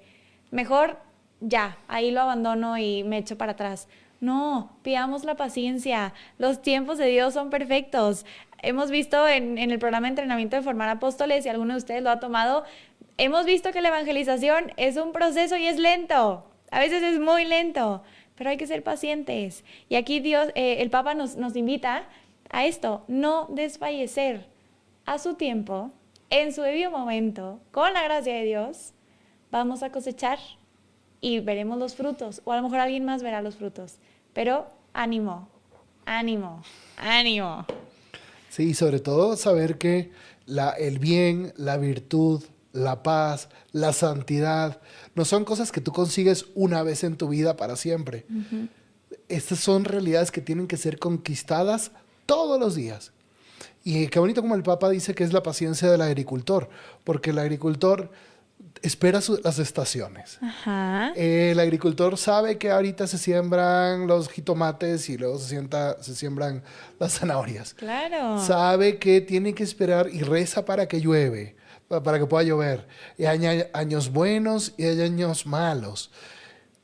mejor 0.52 0.98
ya, 1.40 1.78
ahí 1.88 2.12
lo 2.12 2.20
abandono 2.20 2.78
y 2.78 3.02
me 3.02 3.18
echo 3.18 3.36
para 3.36 3.52
atrás? 3.52 3.88
No, 4.20 4.76
pidamos 4.82 5.24
la 5.24 5.34
paciencia. 5.34 6.12
Los 6.36 6.60
tiempos 6.60 6.98
de 6.98 7.06
Dios 7.06 7.32
son 7.32 7.48
perfectos 7.48 8.26
hemos 8.62 8.90
visto 8.90 9.26
en, 9.28 9.58
el 9.58 9.78
programa 9.78 10.06
de 10.06 10.10
entrenamiento 10.10 10.56
de 10.56 10.62
formar 10.62 10.88
apóstoles, 10.88 11.44
y 11.44 11.48
alguno 11.48 11.74
de 11.74 11.78
ustedes 11.78 12.02
lo 12.02 12.10
ha 12.10 12.20
tomado, 12.20 12.64
hemos 13.18 13.46
visto 13.46 13.72
que 13.72 13.80
la 13.80 13.88
evangelización 13.88 14.72
es 14.76 14.96
un 14.96 15.12
proceso 15.12 15.56
y 15.56 15.66
es 15.66 15.78
lento. 15.78 16.44
A 16.70 16.78
veces 16.78 17.02
es 17.02 17.18
muy 17.18 17.44
lento, 17.44 18.02
pero 18.36 18.50
hay 18.50 18.56
que 18.56 18.66
ser 18.66 18.82
pacientes. 18.82 19.64
Y 19.88 19.96
aquí 19.96 20.20
Dios, 20.20 20.48
eh, 20.54 20.76
el 20.80 20.90
Papa 20.90 21.14
nos, 21.14 21.36
nos 21.36 21.56
invita 21.56 22.04
a 22.50 22.66
esto, 22.66 23.04
no 23.08 23.46
desfallecer 23.50 24.46
a 25.06 25.18
su 25.18 25.34
tiempo, 25.34 25.90
en 26.30 26.52
su 26.52 26.62
debido 26.62 26.90
momento, 26.90 27.60
con 27.72 27.92
la 27.92 28.04
gracia 28.04 28.34
de 28.34 28.44
Dios, 28.44 28.92
vamos 29.50 29.82
a 29.82 29.90
cosechar 29.90 30.38
y 31.20 31.40
veremos 31.40 31.78
los 31.78 31.94
frutos, 31.94 32.40
o 32.44 32.52
a 32.52 32.56
lo 32.56 32.62
mejor 32.62 32.78
alguien 32.80 33.04
más 33.04 33.22
verá 33.22 33.42
los 33.42 33.56
frutos, 33.56 33.98
Pero 34.32 34.68
ánimo, 34.92 35.48
ánimo, 36.06 36.62
ánimo. 36.96 37.66
Sí, 38.50 38.74
sobre 38.74 38.98
todo 38.98 39.36
saber 39.36 39.78
que 39.78 40.10
la, 40.44 40.70
el 40.70 40.98
bien, 40.98 41.54
la 41.56 41.78
virtud, 41.78 42.42
la 42.72 43.02
paz, 43.02 43.48
la 43.72 43.92
santidad, 43.92 44.80
no 45.14 45.24
son 45.24 45.44
cosas 45.44 45.70
que 45.70 45.80
tú 45.80 45.92
consigues 45.92 46.46
una 46.56 46.82
vez 46.82 47.04
en 47.04 47.16
tu 47.16 47.28
vida 47.28 47.56
para 47.56 47.76
siempre. 47.76 48.26
Estas 49.28 49.60
son 49.60 49.84
realidades 49.84 50.32
que 50.32 50.40
tienen 50.40 50.66
que 50.66 50.76
ser 50.76 50.98
conquistadas 50.98 51.92
todos 52.26 52.58
los 52.58 52.74
días. 52.74 53.12
Y 53.84 54.08
qué 54.08 54.18
bonito 54.18 54.42
como 54.42 54.56
el 54.56 54.64
Papa 54.64 54.90
dice 54.90 55.14
que 55.14 55.24
es 55.24 55.32
la 55.32 55.42
paciencia 55.42 55.90
del 55.90 56.02
agricultor, 56.02 56.68
porque 57.04 57.30
el 57.30 57.38
agricultor 57.38 58.10
espera 58.82 59.20
las 59.42 59.58
estaciones. 59.58 60.38
el 61.16 61.58
agricultor 61.58 62.16
sabe 62.16 62.58
que 62.58 62.70
ahorita 62.70 63.06
se 63.06 63.18
siembran 63.18 64.06
los 64.06 64.28
jitomates 64.28 65.08
y 65.08 65.18
luego 65.18 65.38
se, 65.38 65.48
sienta, 65.48 66.02
se 66.02 66.14
siembran 66.14 66.62
las 66.98 67.18
zanahorias. 67.18 67.74
Claro. 67.74 68.38
Sabe 68.40 68.98
que 68.98 69.20
tiene 69.20 69.54
que 69.54 69.62
esperar 69.62 70.08
y 70.10 70.22
reza 70.22 70.64
para 70.64 70.86
que 70.86 71.00
llueve, 71.00 71.56
para 71.88 72.18
que 72.18 72.26
pueda 72.26 72.44
llover. 72.44 72.86
Y 73.18 73.24
hay 73.24 73.64
años 73.72 74.12
buenos 74.12 74.74
y 74.76 74.84
hay 74.84 75.00
años 75.02 75.46
malos. 75.46 76.10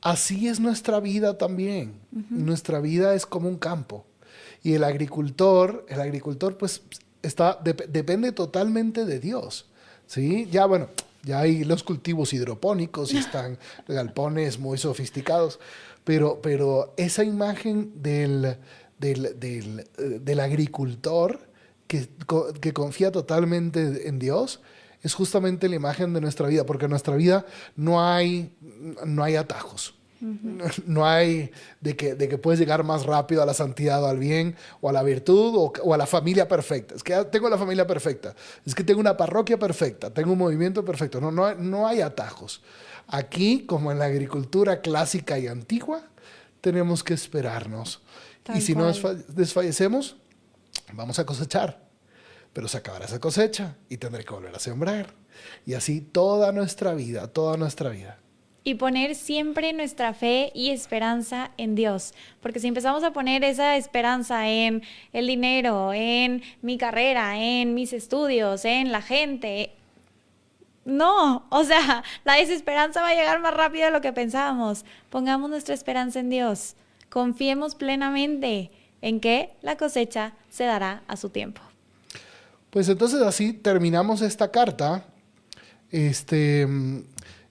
Así 0.01 0.47
es 0.47 0.59
nuestra 0.59 0.99
vida 0.99 1.37
también. 1.37 1.99
Nuestra 2.29 2.79
vida 2.79 3.13
es 3.13 3.25
como 3.25 3.49
un 3.49 3.57
campo. 3.57 4.05
Y 4.63 4.73
el 4.73 4.83
agricultor, 4.83 5.85
el 5.89 6.01
agricultor 6.01 6.57
pues 6.57 6.81
está, 7.21 7.59
depende 7.61 8.31
totalmente 8.31 9.05
de 9.05 9.19
Dios. 9.19 9.69
¿Sí? 10.05 10.47
Ya 10.51 10.65
bueno, 10.65 10.87
ya 11.23 11.39
hay 11.39 11.63
los 11.63 11.83
cultivos 11.83 12.33
hidropónicos 12.33 13.13
y 13.13 13.17
están 13.17 13.57
galpones 13.87 14.59
muy 14.59 14.77
sofisticados, 14.77 15.59
pero, 16.03 16.41
pero 16.41 16.93
esa 16.97 17.23
imagen 17.23 17.91
del, 18.01 18.57
del, 18.99 20.39
agricultor 20.39 21.49
que, 21.87 22.07
que 22.61 22.73
confía 22.73 23.11
totalmente 23.11 24.07
en 24.07 24.19
Dios, 24.19 24.61
es 25.03 25.13
justamente 25.13 25.69
la 25.69 25.75
imagen 25.75 26.13
de 26.13 26.21
nuestra 26.21 26.47
vida, 26.47 26.65
porque 26.65 26.85
en 26.85 26.91
nuestra 26.91 27.15
vida 27.15 27.45
no 27.75 28.03
hay, 28.03 28.55
no 29.05 29.23
hay 29.23 29.35
atajos. 29.35 29.96
No 30.85 31.05
hay 31.05 31.51
de 31.81 31.95
que, 31.95 32.15
de 32.15 32.27
que 32.27 32.37
puedes 32.37 32.59
llegar 32.59 32.83
más 32.83 33.05
rápido 33.05 33.41
a 33.43 33.45
la 33.45 33.53
santidad 33.53 34.03
o 34.03 34.07
al 34.07 34.17
bien 34.17 34.55
o 34.81 34.89
a 34.89 34.93
la 34.93 35.03
virtud 35.03 35.71
o, 35.83 35.93
a 35.93 35.97
la 35.97 36.07
familia 36.07 36.47
perfecta. 36.47 36.95
Es 36.95 37.03
que 37.03 37.15
tengo 37.25 37.49
la 37.49 37.57
familia 37.57 37.85
perfecta. 37.85 38.35
Es 38.65 38.73
que 38.75 38.83
tengo 38.83 38.99
una 38.99 39.17
parroquia 39.17 39.57
perfecta. 39.57 40.13
Tengo 40.13 40.33
un 40.33 40.39
movimiento 40.39 40.83
perfecto. 40.83 41.21
No, 41.21 41.31
no, 41.31 41.53
no 41.55 41.87
hay 41.87 42.01
atajos. 42.01 42.61
Aquí, 43.07 43.65
como 43.65 43.91
en 43.91 43.99
la 43.99 44.05
agricultura 44.05 44.81
clásica 44.81 45.39
y 45.39 45.47
antigua, 45.47 46.01
tenemos 46.61 47.03
que 47.03 47.13
esperarnos. 47.13 48.01
y 48.53 48.61
si 48.61 48.75
no 48.75 48.91
desfallecemos, 49.29 50.17
vamos 50.93 51.19
a 51.19 51.25
cosechar. 51.25 51.85
Pero 52.53 52.67
se 52.67 52.77
acabará 52.77 53.05
esa 53.05 53.19
cosecha 53.19 53.75
y 53.87 53.97
tendré 53.97 54.25
que 54.25 54.33
volver 54.33 54.55
a 54.55 54.59
sembrar. 54.59 55.13
Y 55.65 55.75
así 55.75 56.01
toda 56.01 56.51
nuestra 56.51 56.95
vida, 56.95 57.27
toda 57.27 57.55
nuestra 57.55 57.91
vida 57.91 58.17
y 58.67 58.75
poner 58.75 59.15
siempre 59.15 59.71
nuestra 59.71 60.13
fe 60.13 60.51
y 60.53 60.71
esperanza 60.71 61.51
en 61.55 61.73
Dios. 61.73 62.13
Porque 62.41 62.59
si 62.59 62.67
empezamos 62.67 63.01
a 63.05 63.13
poner 63.13 63.45
esa 63.45 63.77
esperanza 63.77 64.49
en 64.49 64.83
el 65.13 65.25
dinero, 65.25 65.93
en 65.93 66.43
mi 66.61 66.77
carrera, 66.77 67.37
en 67.37 67.73
mis 67.75 67.93
estudios, 67.93 68.65
en 68.65 68.91
la 68.91 69.01
gente, 69.01 69.71
no, 70.83 71.47
o 71.49 71.63
sea, 71.63 72.03
la 72.25 72.33
desesperanza 72.33 73.01
va 73.01 73.11
a 73.11 73.15
llegar 73.15 73.39
más 73.39 73.53
rápido 73.53 73.85
de 73.85 73.91
lo 73.91 74.01
que 74.01 74.11
pensábamos. 74.11 74.83
Pongamos 75.09 75.49
nuestra 75.49 75.73
esperanza 75.73 76.19
en 76.19 76.29
Dios. 76.29 76.75
Confiemos 77.09 77.73
plenamente 77.73 78.69
en 79.01 79.21
que 79.21 79.51
la 79.61 79.77
cosecha 79.77 80.33
se 80.49 80.65
dará 80.65 81.03
a 81.07 81.15
su 81.15 81.29
tiempo. 81.29 81.61
Pues 82.69 82.89
entonces 82.89 83.21
así 83.21 83.53
terminamos 83.53 84.21
esta 84.21 84.51
carta. 84.51 85.05
Este, 85.89 86.67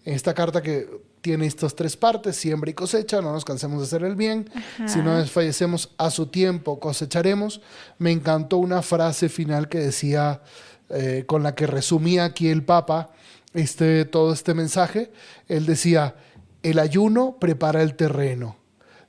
esta 0.04 0.34
carta 0.34 0.62
que 0.62 1.05
tiene 1.26 1.46
estas 1.46 1.74
tres 1.74 1.96
partes, 1.96 2.36
siembra 2.36 2.70
y 2.70 2.74
cosecha, 2.74 3.20
no 3.20 3.32
nos 3.32 3.44
cansemos 3.44 3.80
de 3.80 3.84
hacer 3.86 4.04
el 4.04 4.14
bien, 4.14 4.48
si 4.86 5.00
no 5.00 5.18
desfallecemos 5.18 5.90
a 5.98 6.08
su 6.08 6.28
tiempo 6.28 6.78
cosecharemos. 6.78 7.60
Me 7.98 8.12
encantó 8.12 8.58
una 8.58 8.80
frase 8.80 9.28
final 9.28 9.68
que 9.68 9.80
decía, 9.80 10.40
eh, 10.88 11.24
con 11.26 11.42
la 11.42 11.56
que 11.56 11.66
resumía 11.66 12.26
aquí 12.26 12.48
el 12.48 12.62
Papa 12.62 13.10
este, 13.54 14.04
todo 14.04 14.32
este 14.32 14.54
mensaje, 14.54 15.10
él 15.48 15.66
decía, 15.66 16.14
el 16.62 16.78
ayuno 16.78 17.38
prepara 17.40 17.82
el 17.82 17.96
terreno, 17.96 18.56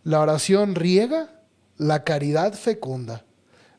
la 0.04 0.20
oración 0.20 0.74
riega, 0.74 1.30
la 1.78 2.04
caridad 2.04 2.56
fecunda 2.56 3.26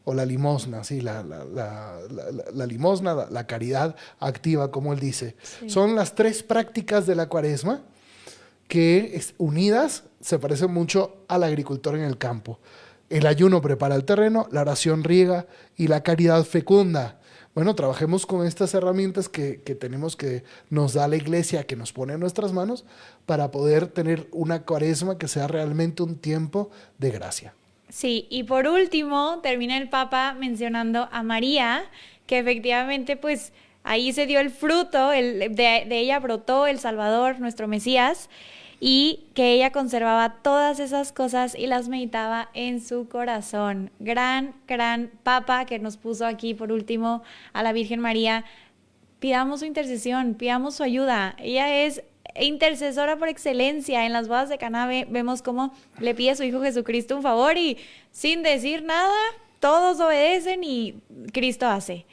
o 0.04 0.14
la 0.14 0.24
limosna, 0.24 0.84
sí, 0.84 1.00
la, 1.00 1.24
la, 1.24 2.66
limosna, 2.66 3.26
la, 3.28 3.46
caridad 3.48 3.96
activa, 4.20 4.70
como 4.70 4.92
él 4.92 5.00
dice. 5.00 5.34
Son 5.66 5.96
las 5.96 6.14
tres 6.14 6.44
prácticas 6.44 7.04
de 7.04 7.16
la 7.16 7.28
cuaresma 7.28 7.82
que 8.68 9.20
unidas 9.38 10.04
se 10.20 10.38
parecen 10.38 10.72
mucho 10.72 11.16
al 11.26 11.42
agricultor 11.42 11.96
en 11.96 12.02
el 12.02 12.18
campo. 12.18 12.60
El 13.10 13.26
ayuno 13.26 13.62
prepara 13.62 13.94
el 13.94 14.04
terreno, 14.04 14.46
la 14.52 14.60
oración 14.60 15.02
riega 15.02 15.46
y 15.76 15.88
la 15.88 16.02
caridad 16.02 16.44
fecunda. 16.44 17.18
Bueno, 17.54 17.74
trabajemos 17.74 18.26
con 18.26 18.46
estas 18.46 18.74
herramientas 18.74 19.28
que, 19.28 19.56
tenemos 19.80 20.14
que 20.14 20.44
nos 20.68 20.92
da 20.92 21.08
la 21.08 21.16
iglesia, 21.16 21.66
que 21.66 21.74
nos 21.74 21.92
pone 21.92 22.12
en 22.12 22.20
nuestras 22.20 22.52
manos, 22.52 22.84
para 23.24 23.50
poder 23.50 23.88
tener 23.88 24.28
una 24.30 24.62
cuaresma 24.62 25.18
que 25.18 25.26
sea 25.26 25.48
realmente 25.48 26.02
un 26.02 26.18
tiempo 26.18 26.70
de 26.98 27.10
gracia. 27.10 27.54
Sí, 27.88 28.26
y 28.28 28.42
por 28.42 28.68
último, 28.68 29.40
termina 29.42 29.78
el 29.78 29.88
Papa 29.88 30.34
mencionando 30.38 31.08
a 31.10 31.22
María, 31.22 31.84
que 32.26 32.38
efectivamente, 32.38 33.16
pues 33.16 33.52
ahí 33.82 34.12
se 34.12 34.26
dio 34.26 34.40
el 34.40 34.50
fruto, 34.50 35.12
el, 35.12 35.38
de, 35.56 35.86
de 35.88 35.98
ella 35.98 36.20
brotó 36.20 36.66
el 36.66 36.78
Salvador, 36.78 37.40
nuestro 37.40 37.66
Mesías 37.66 38.28
y 38.80 39.26
que 39.34 39.52
ella 39.52 39.72
conservaba 39.72 40.36
todas 40.42 40.78
esas 40.78 41.12
cosas 41.12 41.54
y 41.54 41.66
las 41.66 41.88
meditaba 41.88 42.48
en 42.54 42.80
su 42.80 43.08
corazón. 43.08 43.90
Gran, 43.98 44.54
gran 44.66 45.10
papa 45.22 45.64
que 45.64 45.78
nos 45.78 45.96
puso 45.96 46.26
aquí 46.26 46.54
por 46.54 46.70
último 46.70 47.22
a 47.52 47.62
la 47.62 47.72
Virgen 47.72 48.00
María. 48.00 48.44
Pidamos 49.18 49.60
su 49.60 49.66
intercesión, 49.66 50.34
pidamos 50.34 50.76
su 50.76 50.84
ayuda. 50.84 51.34
Ella 51.38 51.84
es 51.84 52.02
intercesora 52.40 53.16
por 53.16 53.28
excelencia. 53.28 54.06
En 54.06 54.12
las 54.12 54.28
bodas 54.28 54.48
de 54.48 54.58
Canabe 54.58 55.06
vemos 55.10 55.42
cómo 55.42 55.74
le 55.98 56.14
pide 56.14 56.30
a 56.30 56.36
su 56.36 56.44
Hijo 56.44 56.62
Jesucristo 56.62 57.16
un 57.16 57.22
favor 57.22 57.56
y 57.56 57.78
sin 58.12 58.44
decir 58.44 58.82
nada, 58.84 59.16
todos 59.58 59.98
obedecen 60.00 60.62
y 60.62 60.94
Cristo 61.32 61.66
hace. 61.66 62.06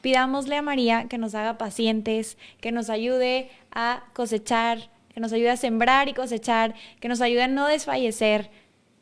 Pidámosle 0.00 0.56
a 0.56 0.62
María 0.62 1.06
que 1.08 1.18
nos 1.18 1.34
haga 1.34 1.58
pacientes, 1.58 2.36
que 2.60 2.70
nos 2.70 2.88
ayude 2.90 3.50
a 3.72 4.04
cosechar 4.12 4.93
que 5.14 5.20
nos 5.20 5.32
ayude 5.32 5.50
a 5.50 5.56
sembrar 5.56 6.08
y 6.08 6.12
cosechar, 6.12 6.74
que 7.00 7.08
nos 7.08 7.20
ayude 7.20 7.44
a 7.44 7.48
no 7.48 7.68
desfallecer. 7.68 8.50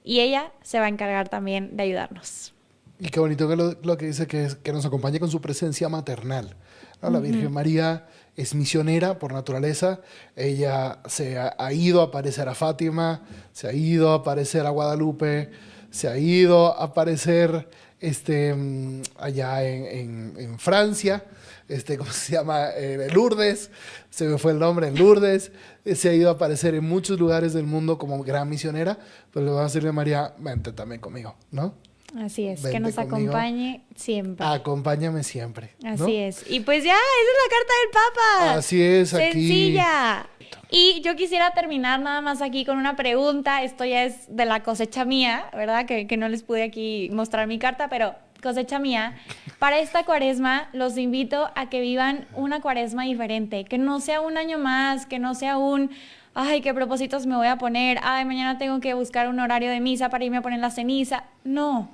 Y 0.05 0.21
ella 0.21 0.53
se 0.63 0.79
va 0.79 0.87
a 0.87 0.89
encargar 0.89 1.29
también 1.29 1.77
de 1.77 1.85
ayudarnos. 1.85 2.53
Y 2.99 3.09
qué 3.09 3.19
bonito 3.19 3.49
que 3.49 3.57
lo, 3.57 3.97
que 3.97 4.07
dice 4.07 4.27
que, 4.27 4.45
es, 4.45 4.55
que 4.57 4.73
nos 4.73 4.85
acompañe 4.85 5.19
con 5.19 5.31
su 5.31 5.41
presencia 5.41 5.89
maternal. 5.89 6.55
La 7.01 7.19
Virgen 7.19 7.51
María 7.51 8.07
es 8.37 8.55
misionera 8.55 9.19
por 9.19 9.33
naturaleza. 9.33 10.01
Ella 10.37 11.01
se 11.07 11.37
ha, 11.39 11.73
ido 11.73 12.01
a 12.01 12.05
aparecer 12.05 12.49
a 12.49 12.55
Fátima, 12.55 13.23
se 13.53 13.67
ha 13.67 13.73
ido 13.73 14.13
a 14.13 14.17
aparecer 14.17 14.67
a 14.67 14.71
Guadalupe, 14.71 15.51
se 15.91 16.09
ha 16.09 16.17
ido 16.17 16.79
a 16.79 16.85
aparecer 16.85 17.69
este, 17.99 18.55
mm, 18.55 19.03
allá 19.19 19.65
en, 19.65 20.35
en 20.39 20.59
Francia 20.61 21.25
este, 21.73 21.99
¿cómo 21.99 22.11
se 22.11 22.33
llama? 22.33 22.71
Eh, 22.77 23.09
Lourdes, 23.13 23.71
se 24.11 24.27
me 24.27 24.39
fue 24.39 24.53
el 24.53 24.59
nombre, 24.59 24.89
en 24.89 24.99
Lourdes, 24.99 25.53
se 25.85 26.09
ha 26.09 26.15
ido 26.15 26.29
a 26.29 26.33
aparecer 26.33 26.75
en 26.75 26.85
muchos 26.85 27.19
lugares 27.19 27.53
del 27.53 27.65
mundo 27.65 27.99
como 27.99 28.23
gran 28.23 28.49
misionera, 28.49 28.99
pero 29.33 29.45
le 29.47 29.51
vamos 29.51 29.63
a 29.63 29.67
decirle 29.67 29.89
a 29.89 29.93
María, 29.93 30.35
vente 30.39 30.73
también 30.73 31.01
conmigo, 31.01 31.37
¿no? 31.51 31.75
Así 32.19 32.47
es, 32.47 32.61
que 32.63 32.79
nos 32.79 32.99
acompañe 32.99 33.85
siempre. 33.97 34.45
Acompáñame 34.47 35.23
siempre. 35.23 35.75
Así 35.85 36.17
es. 36.17 36.45
Y 36.51 36.61
pues 36.61 36.85
ya, 36.85 36.93
esa 36.93 36.99
es 37.01 37.39
la 37.43 37.57
carta 37.57 37.73
del 37.81 37.91
Papa. 37.91 38.59
Así 38.59 38.83
es, 38.83 39.15
aquí. 39.15 39.33
Sencilla. 39.33 40.27
Y 40.71 41.01
yo 41.03 41.17
quisiera 41.17 41.53
terminar 41.55 42.01
nada 42.01 42.21
más 42.21 42.43
aquí 42.43 42.65
con 42.65 42.77
una 42.77 42.97
pregunta. 42.97 43.63
Esto 43.63 43.85
ya 43.85 44.05
es 44.05 44.25
de 44.29 44.45
la 44.45 44.63
cosecha 44.63 45.05
mía, 45.05 45.47
¿verdad? 45.55 45.87
Que, 45.87 46.07
que 46.07 46.17
no 46.17 46.29
les 46.29 46.43
pude 46.43 46.63
aquí 46.63 47.09
mostrar 47.13 47.47
mi 47.47 47.59
carta, 47.59 47.89
pero 47.89 48.15
cosecha 48.43 48.79
mía, 48.79 49.15
para 49.59 49.79
esta 49.79 50.05
cuaresma 50.05 50.69
los 50.73 50.99
invito 50.99 51.51
a 51.55 51.71
que 51.71 51.81
vivan 51.81 52.27
una 52.35 52.61
cuaresma 52.61 53.05
diferente, 53.05 53.65
que 53.65 53.79
no 53.79 54.01
sea 54.01 54.21
un 54.21 54.37
año 54.37 54.59
más, 54.59 55.07
que 55.07 55.19
no 55.19 55.35
sea 55.35 55.59
un, 55.59 55.91
ay, 56.35 56.61
qué 56.61 56.75
propósitos 56.75 57.25
me 57.27 57.37
voy 57.37 57.47
a 57.47 57.57
poner, 57.57 57.99
ay, 58.03 58.25
mañana 58.25 58.59
tengo 58.59 58.81
que 58.81 58.95
buscar 58.95 59.29
un 59.29 59.39
horario 59.39 59.71
de 59.71 59.81
misa 59.81 60.09
para 60.09 60.25
irme 60.25 60.39
a 60.39 60.43
poner 60.43 60.59
la 60.59 60.71
ceniza. 60.71 61.25
No, 61.45 61.89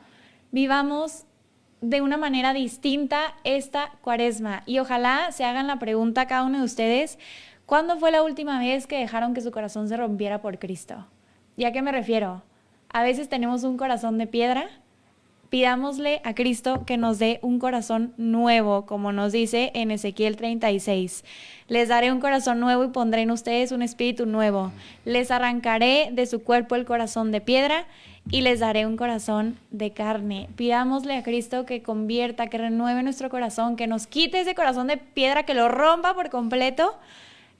vivamos 0.50 1.24
de 1.80 2.00
una 2.00 2.16
manera 2.16 2.54
distinta 2.54 3.34
esta 3.44 3.92
cuaresma 4.00 4.62
y 4.66 4.78
ojalá 4.78 5.30
se 5.30 5.44
hagan 5.44 5.66
la 5.66 5.78
pregunta 5.78 6.22
a 6.22 6.26
cada 6.26 6.44
uno 6.44 6.58
de 6.58 6.64
ustedes, 6.64 7.18
¿cuándo 7.66 7.98
fue 7.98 8.10
la 8.10 8.22
última 8.22 8.58
vez 8.58 8.86
que 8.86 8.98
dejaron 8.98 9.34
que 9.34 9.42
su 9.42 9.50
corazón 9.50 9.88
se 9.88 9.96
rompiera 9.96 10.40
por 10.40 10.58
Cristo? 10.58 11.06
¿Y 11.56 11.64
a 11.64 11.72
qué 11.72 11.82
me 11.82 11.92
refiero? 11.92 12.42
A 12.90 13.02
veces 13.02 13.28
tenemos 13.28 13.64
un 13.64 13.76
corazón 13.76 14.16
de 14.16 14.26
piedra. 14.26 14.70
Pidámosle 15.50 16.20
a 16.24 16.34
Cristo 16.34 16.84
que 16.84 16.98
nos 16.98 17.18
dé 17.18 17.38
un 17.40 17.58
corazón 17.58 18.12
nuevo, 18.18 18.84
como 18.84 19.12
nos 19.12 19.32
dice 19.32 19.70
en 19.74 19.90
Ezequiel 19.90 20.36
36. 20.36 21.24
Les 21.68 21.88
daré 21.88 22.12
un 22.12 22.20
corazón 22.20 22.60
nuevo 22.60 22.84
y 22.84 22.88
pondré 22.88 23.22
en 23.22 23.30
ustedes 23.30 23.72
un 23.72 23.80
espíritu 23.80 24.26
nuevo. 24.26 24.72
Les 25.06 25.30
arrancaré 25.30 26.10
de 26.12 26.26
su 26.26 26.42
cuerpo 26.42 26.74
el 26.74 26.84
corazón 26.84 27.32
de 27.32 27.40
piedra 27.40 27.86
y 28.30 28.42
les 28.42 28.60
daré 28.60 28.84
un 28.84 28.98
corazón 28.98 29.58
de 29.70 29.92
carne. 29.92 30.50
Pidámosle 30.56 31.16
a 31.16 31.22
Cristo 31.22 31.64
que 31.64 31.82
convierta, 31.82 32.48
que 32.48 32.58
renueve 32.58 33.02
nuestro 33.02 33.30
corazón, 33.30 33.76
que 33.76 33.86
nos 33.86 34.06
quite 34.06 34.40
ese 34.40 34.54
corazón 34.54 34.86
de 34.86 34.98
piedra, 34.98 35.44
que 35.44 35.54
lo 35.54 35.70
rompa 35.70 36.14
por 36.14 36.28
completo 36.28 36.94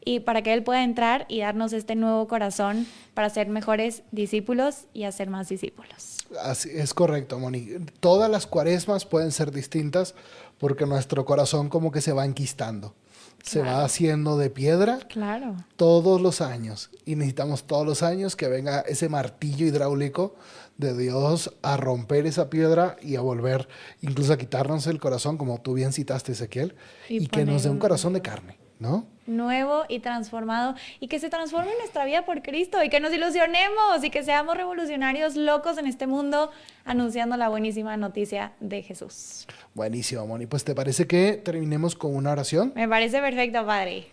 y 0.05 0.20
para 0.20 0.42
que 0.42 0.53
Él 0.53 0.62
pueda 0.62 0.84
entrar 0.84 1.26
y 1.28 1.40
darnos 1.40 1.72
este 1.72 1.94
nuevo 1.94 2.28
corazón 2.28 2.86
para 3.14 3.30
ser 3.30 3.49
mejores 3.49 4.03
discípulos 4.12 4.86
y 4.92 5.05
hacer 5.05 5.28
más 5.30 5.49
discípulos. 5.49 6.18
Así, 6.42 6.70
es 6.72 6.94
correcto, 6.94 7.38
Moni. 7.38 7.68
Todas 8.01 8.30
las 8.30 8.46
cuaresmas 8.46 9.05
pueden 9.05 9.32
ser 9.32 9.51
distintas 9.51 10.14
porque 10.59 10.86
nuestro 10.86 11.24
corazón 11.24 11.68
como 11.68 11.92
que 11.92 12.01
se 12.01 12.12
va 12.12 12.24
enquistando. 12.24 12.94
Se 13.42 13.62
va 13.62 13.84
haciendo 13.84 14.36
de 14.36 14.51
piedra 14.51 14.99
claro. 15.09 15.55
todos 15.76 16.20
los 16.20 16.40
años. 16.40 16.90
Y 17.07 17.14
necesitamos 17.14 17.64
todos 17.66 17.86
los 17.86 18.03
años 18.03 18.34
que 18.34 18.49
venga 18.49 18.80
ese 18.80 19.09
martillo 19.09 19.64
hidráulico 19.64 20.34
de 20.76 20.96
Dios 20.96 21.55
a 21.62 21.76
romper 21.76 22.26
esa 22.26 22.51
piedra 22.51 22.96
y 23.01 23.16
a 23.16 23.20
volver, 23.20 23.68
incluso 24.01 24.32
a 24.32 24.38
quitarnos 24.38 24.86
el 24.86 25.01
corazón, 25.01 25.36
como 25.36 25.61
tú 25.61 25.74
bien 25.74 25.92
citaste, 25.92 26.32
Ezequiel, 26.32 26.74
y, 27.09 27.24
y 27.24 27.26
que 27.26 27.44
nos 27.44 27.62
dé 27.62 27.70
un 27.70 27.78
corazón 27.78 28.12
de 28.12 28.22
carne, 28.22 28.59
¿no? 28.79 29.07
nuevo 29.29 29.85
y 29.89 30.01
transformado 30.01 30.74
y 30.99 31.09
que 31.09 31.20
se 31.20 31.29
transforme 31.29 31.70
nuestra 31.79 32.05
vida 32.05 32.24
por 32.24 32.43
Cristo 32.43 32.83
y 32.83 32.89
que 32.89 32.99
nos 32.99 33.12
ilusionemos 33.12 34.03
y 34.03 34.11
que 34.11 34.24
seamos 34.24 34.57
revolucionarios 34.57 35.37
locos 35.37 35.79
en 35.79 35.87
este 35.87 36.07
mundo 36.07 36.51
anunciando 36.85 37.37
la 37.37 37.49
buenísima 37.49 37.97
noticia 37.97 38.53
de 38.59 38.83
Jesús. 38.83 39.47
Buenísimo, 39.74 40.26
Moni. 40.26 40.47
Pues 40.47 40.64
te 40.64 40.74
parece 40.74 41.07
que 41.07 41.35
terminemos 41.45 41.95
con 41.95 42.16
una 42.16 42.33
oración. 42.33 42.72
Me 42.74 42.89
parece 42.89 43.20
perfecto, 43.20 43.64
Padre. 43.64 44.07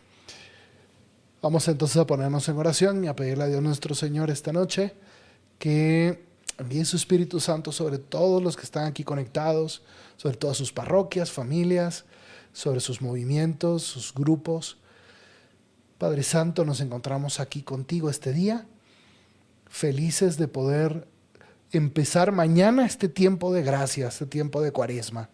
Vamos 1.41 1.67
entonces 1.67 1.97
a 1.97 2.05
ponernos 2.05 2.47
en 2.49 2.57
oración 2.57 3.03
y 3.03 3.07
a 3.07 3.15
pedirle 3.15 3.45
a 3.45 3.47
Dios 3.47 3.61
nuestro 3.61 3.95
Señor 3.95 4.29
esta 4.29 4.51
noche 4.51 4.93
que 5.59 6.25
envíe 6.57 6.85
su 6.85 6.97
Espíritu 6.97 7.39
Santo 7.39 7.71
sobre 7.71 7.99
todos 7.99 8.41
los 8.41 8.57
que 8.57 8.63
están 8.63 8.85
aquí 8.85 9.03
conectados, 9.03 9.83
sobre 10.17 10.37
todas 10.37 10.57
sus 10.57 10.73
parroquias, 10.73 11.31
familias, 11.31 12.05
sobre 12.55 12.79
sus 12.79 13.03
movimientos, 13.03 13.83
sus 13.83 14.13
grupos 14.13 14.77
Padre 15.97 16.23
Santo, 16.23 16.65
nos 16.65 16.81
encontramos 16.81 17.39
aquí 17.39 17.61
contigo 17.61 18.09
este 18.09 18.33
día, 18.33 18.65
felices 19.67 20.37
de 20.37 20.49
poder 20.49 21.07
empezar 21.71 22.33
mañana 22.33 22.85
este 22.85 23.07
tiempo 23.07 23.53
de 23.53 23.63
gracia, 23.63 24.09
este 24.09 24.25
tiempo 24.25 24.61
de 24.61 24.71
cuaresma. 24.71 25.29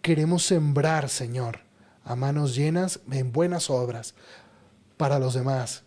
Queremos 0.00 0.44
sembrar, 0.44 1.08
Señor, 1.08 1.60
a 2.04 2.14
manos 2.14 2.54
llenas 2.54 3.00
en 3.10 3.32
buenas 3.32 3.68
obras 3.68 4.14
para 4.96 5.18
los 5.18 5.34
demás. 5.34 5.82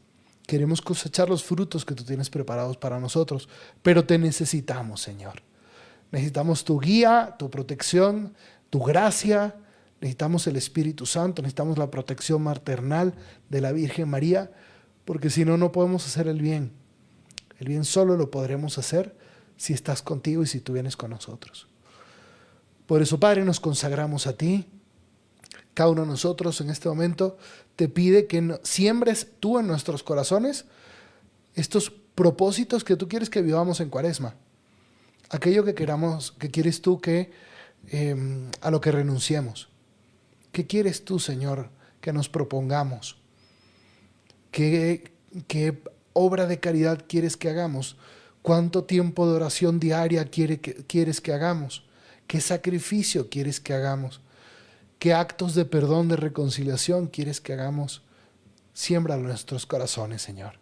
Queremos 0.47 0.81
cosechar 0.81 1.29
los 1.29 1.45
frutos 1.45 1.85
que 1.85 1.95
tú 1.95 2.03
tienes 2.03 2.29
preparados 2.29 2.75
para 2.75 2.99
nosotros, 2.99 3.47
pero 3.81 4.05
te 4.05 4.17
necesitamos, 4.17 5.01
Señor. 5.01 5.43
Necesitamos 6.11 6.65
tu 6.65 6.77
guía, 6.77 7.35
tu 7.39 7.49
protección, 7.49 8.35
tu 8.69 8.81
gracia, 8.81 9.55
necesitamos 10.03 10.47
el 10.47 10.57
Espíritu 10.57 11.05
Santo, 11.05 11.41
necesitamos 11.41 11.77
la 11.77 11.89
protección 11.89 12.43
maternal 12.43 13.13
de 13.49 13.61
la 13.61 13.71
Virgen 13.71 14.09
María, 14.09 14.51
porque 15.05 15.29
si 15.29 15.45
no, 15.45 15.55
no 15.55 15.71
podemos 15.71 16.05
hacer 16.05 16.27
el 16.27 16.41
bien. 16.41 16.73
El 17.57 17.69
bien 17.69 17.85
solo 17.85 18.17
lo 18.17 18.29
podremos 18.29 18.77
hacer 18.77 19.15
si 19.55 19.71
estás 19.71 20.01
contigo 20.01 20.43
y 20.43 20.47
si 20.47 20.59
tú 20.59 20.73
vienes 20.73 20.97
con 20.97 21.11
nosotros. 21.11 21.69
Por 22.85 23.01
eso, 23.01 23.17
Padre, 23.17 23.45
nos 23.45 23.61
consagramos 23.61 24.27
a 24.27 24.35
ti. 24.35 24.67
Cada 25.73 25.89
uno 25.89 26.01
de 26.01 26.09
nosotros 26.09 26.59
en 26.59 26.69
este 26.69 26.89
momento 26.89 27.37
te 27.77 27.87
pide 27.87 28.27
que 28.27 28.59
siembres 28.63 29.29
tú 29.39 29.57
en 29.57 29.67
nuestros 29.67 30.03
corazones 30.03 30.65
estos 31.55 31.93
propósitos 32.13 32.83
que 32.83 32.97
tú 32.97 33.07
quieres 33.07 33.29
que 33.29 33.41
vivamos 33.41 33.79
en 33.79 33.89
cuaresma. 33.89 34.35
Aquello 35.29 35.63
que 35.63 35.73
queramos, 35.73 36.33
que 36.33 36.51
quieres 36.51 36.81
tú 36.81 36.99
que 36.99 37.31
em, 37.87 38.51
a 38.59 38.69
lo 38.69 38.81
que 38.81 38.91
renunciemos. 38.91 39.69
¿Qué 40.53 40.67
quieres 40.67 41.03
tú, 41.03 41.17
Señor, 41.17 41.71
que 41.99 42.13
nos 42.13 42.29
propongamos? 42.29 43.17
¿Qué, 44.51 45.11
qué 45.47 45.81
obra 46.13 46.45
de 46.45 46.59
caridad 46.59 47.05
quieres 47.07 47.35
que 47.37 47.49
hagamos? 47.49 47.97
¿Cuánto 48.43 48.83
tiempo 48.83 49.27
de 49.27 49.33
oración 49.33 49.79
diaria 49.79 50.25
quiere 50.25 50.61
quieres 50.61 51.21
que 51.21 51.33
hagamos? 51.33 51.87
¿Qué 52.27 52.39
sacrificio 52.39 53.31
quieres 53.31 53.59
que 53.59 53.73
hagamos? 53.73 54.21
¿Qué 54.99 55.15
actos 55.15 55.55
de 55.55 55.65
perdón, 55.65 56.07
de 56.07 56.17
reconciliación 56.17 57.07
quieres 57.07 57.41
que 57.41 57.53
hagamos? 57.53 58.03
Siémbralo 58.73 59.23
en 59.23 59.29
nuestros 59.29 59.65
corazones, 59.65 60.21
Señor. 60.21 60.59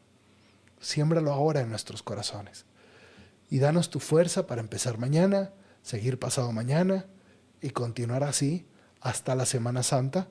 Siémbralo 0.79 1.33
ahora 1.33 1.59
en 1.59 1.69
nuestros 1.69 2.01
corazones. 2.01 2.63
Y 3.49 3.59
danos 3.59 3.89
tu 3.89 3.99
fuerza 3.99 4.47
para 4.47 4.61
empezar 4.61 4.97
mañana, 4.97 5.51
seguir 5.81 6.17
pasado 6.17 6.53
mañana 6.53 7.07
y 7.61 7.71
continuar 7.71 8.23
así 8.23 8.65
hasta 9.01 9.35
la 9.35 9.45
Semana 9.45 9.83
Santa, 9.83 10.27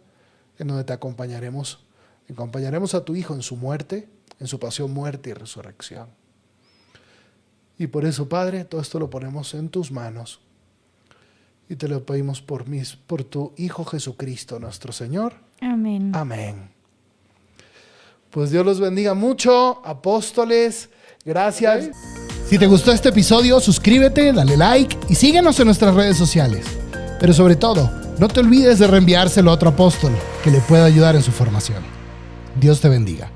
en 0.59 0.68
donde 0.68 0.85
te 0.85 0.93
acompañaremos, 0.93 1.85
acompañaremos 2.31 2.95
a 2.95 3.05
tu 3.05 3.16
Hijo 3.16 3.35
en 3.35 3.43
su 3.43 3.57
muerte, 3.57 4.09
en 4.39 4.47
su 4.47 4.59
pasión, 4.59 4.93
muerte 4.93 5.31
y 5.31 5.35
resurrección. 5.35 6.09
Y 7.79 7.87
por 7.87 8.05
eso, 8.05 8.29
Padre, 8.29 8.64
todo 8.64 8.81
esto 8.81 8.99
lo 8.99 9.11
ponemos 9.11 9.55
en 9.55 9.68
tus 9.68 9.91
manos. 9.91 10.41
Y 11.68 11.77
te 11.77 11.89
lo 11.89 12.05
pedimos 12.05 12.43
por, 12.43 12.68
mis, 12.68 12.95
por 12.95 13.25
tu 13.25 13.53
Hijo 13.57 13.85
Jesucristo, 13.85 14.59
nuestro 14.59 14.93
Señor. 14.93 15.35
Amén. 15.61 16.12
Amén. 16.14 16.71
Pues 18.31 18.51
Dios 18.51 18.64
los 18.64 18.81
bendiga 18.81 19.14
mucho, 19.14 19.85
apóstoles. 19.85 20.91
Gracias. 21.25 21.91
Si 22.49 22.59
te 22.59 22.66
gustó 22.66 22.93
este 22.93 23.11
episodio, 23.11 23.61
suscríbete, 23.61 24.33
dale 24.33 24.57
like 24.57 24.97
y 25.09 25.14
síguenos 25.14 25.59
en 25.61 25.66
nuestras 25.66 25.95
redes 25.95 26.16
sociales. 26.16 26.80
Pero 27.21 27.35
sobre 27.35 27.55
todo, 27.55 27.91
no 28.18 28.29
te 28.29 28.41
olvides 28.41 28.79
de 28.79 28.87
reenviárselo 28.87 29.51
a 29.51 29.55
otro 29.55 29.68
apóstol 29.68 30.12
que 30.43 30.51
le 30.51 30.61
pueda 30.61 30.87
ayudar 30.87 31.14
en 31.14 31.23
su 31.23 31.31
formación. 31.31 31.85
Dios 32.59 32.81
te 32.81 32.89
bendiga. 32.89 33.31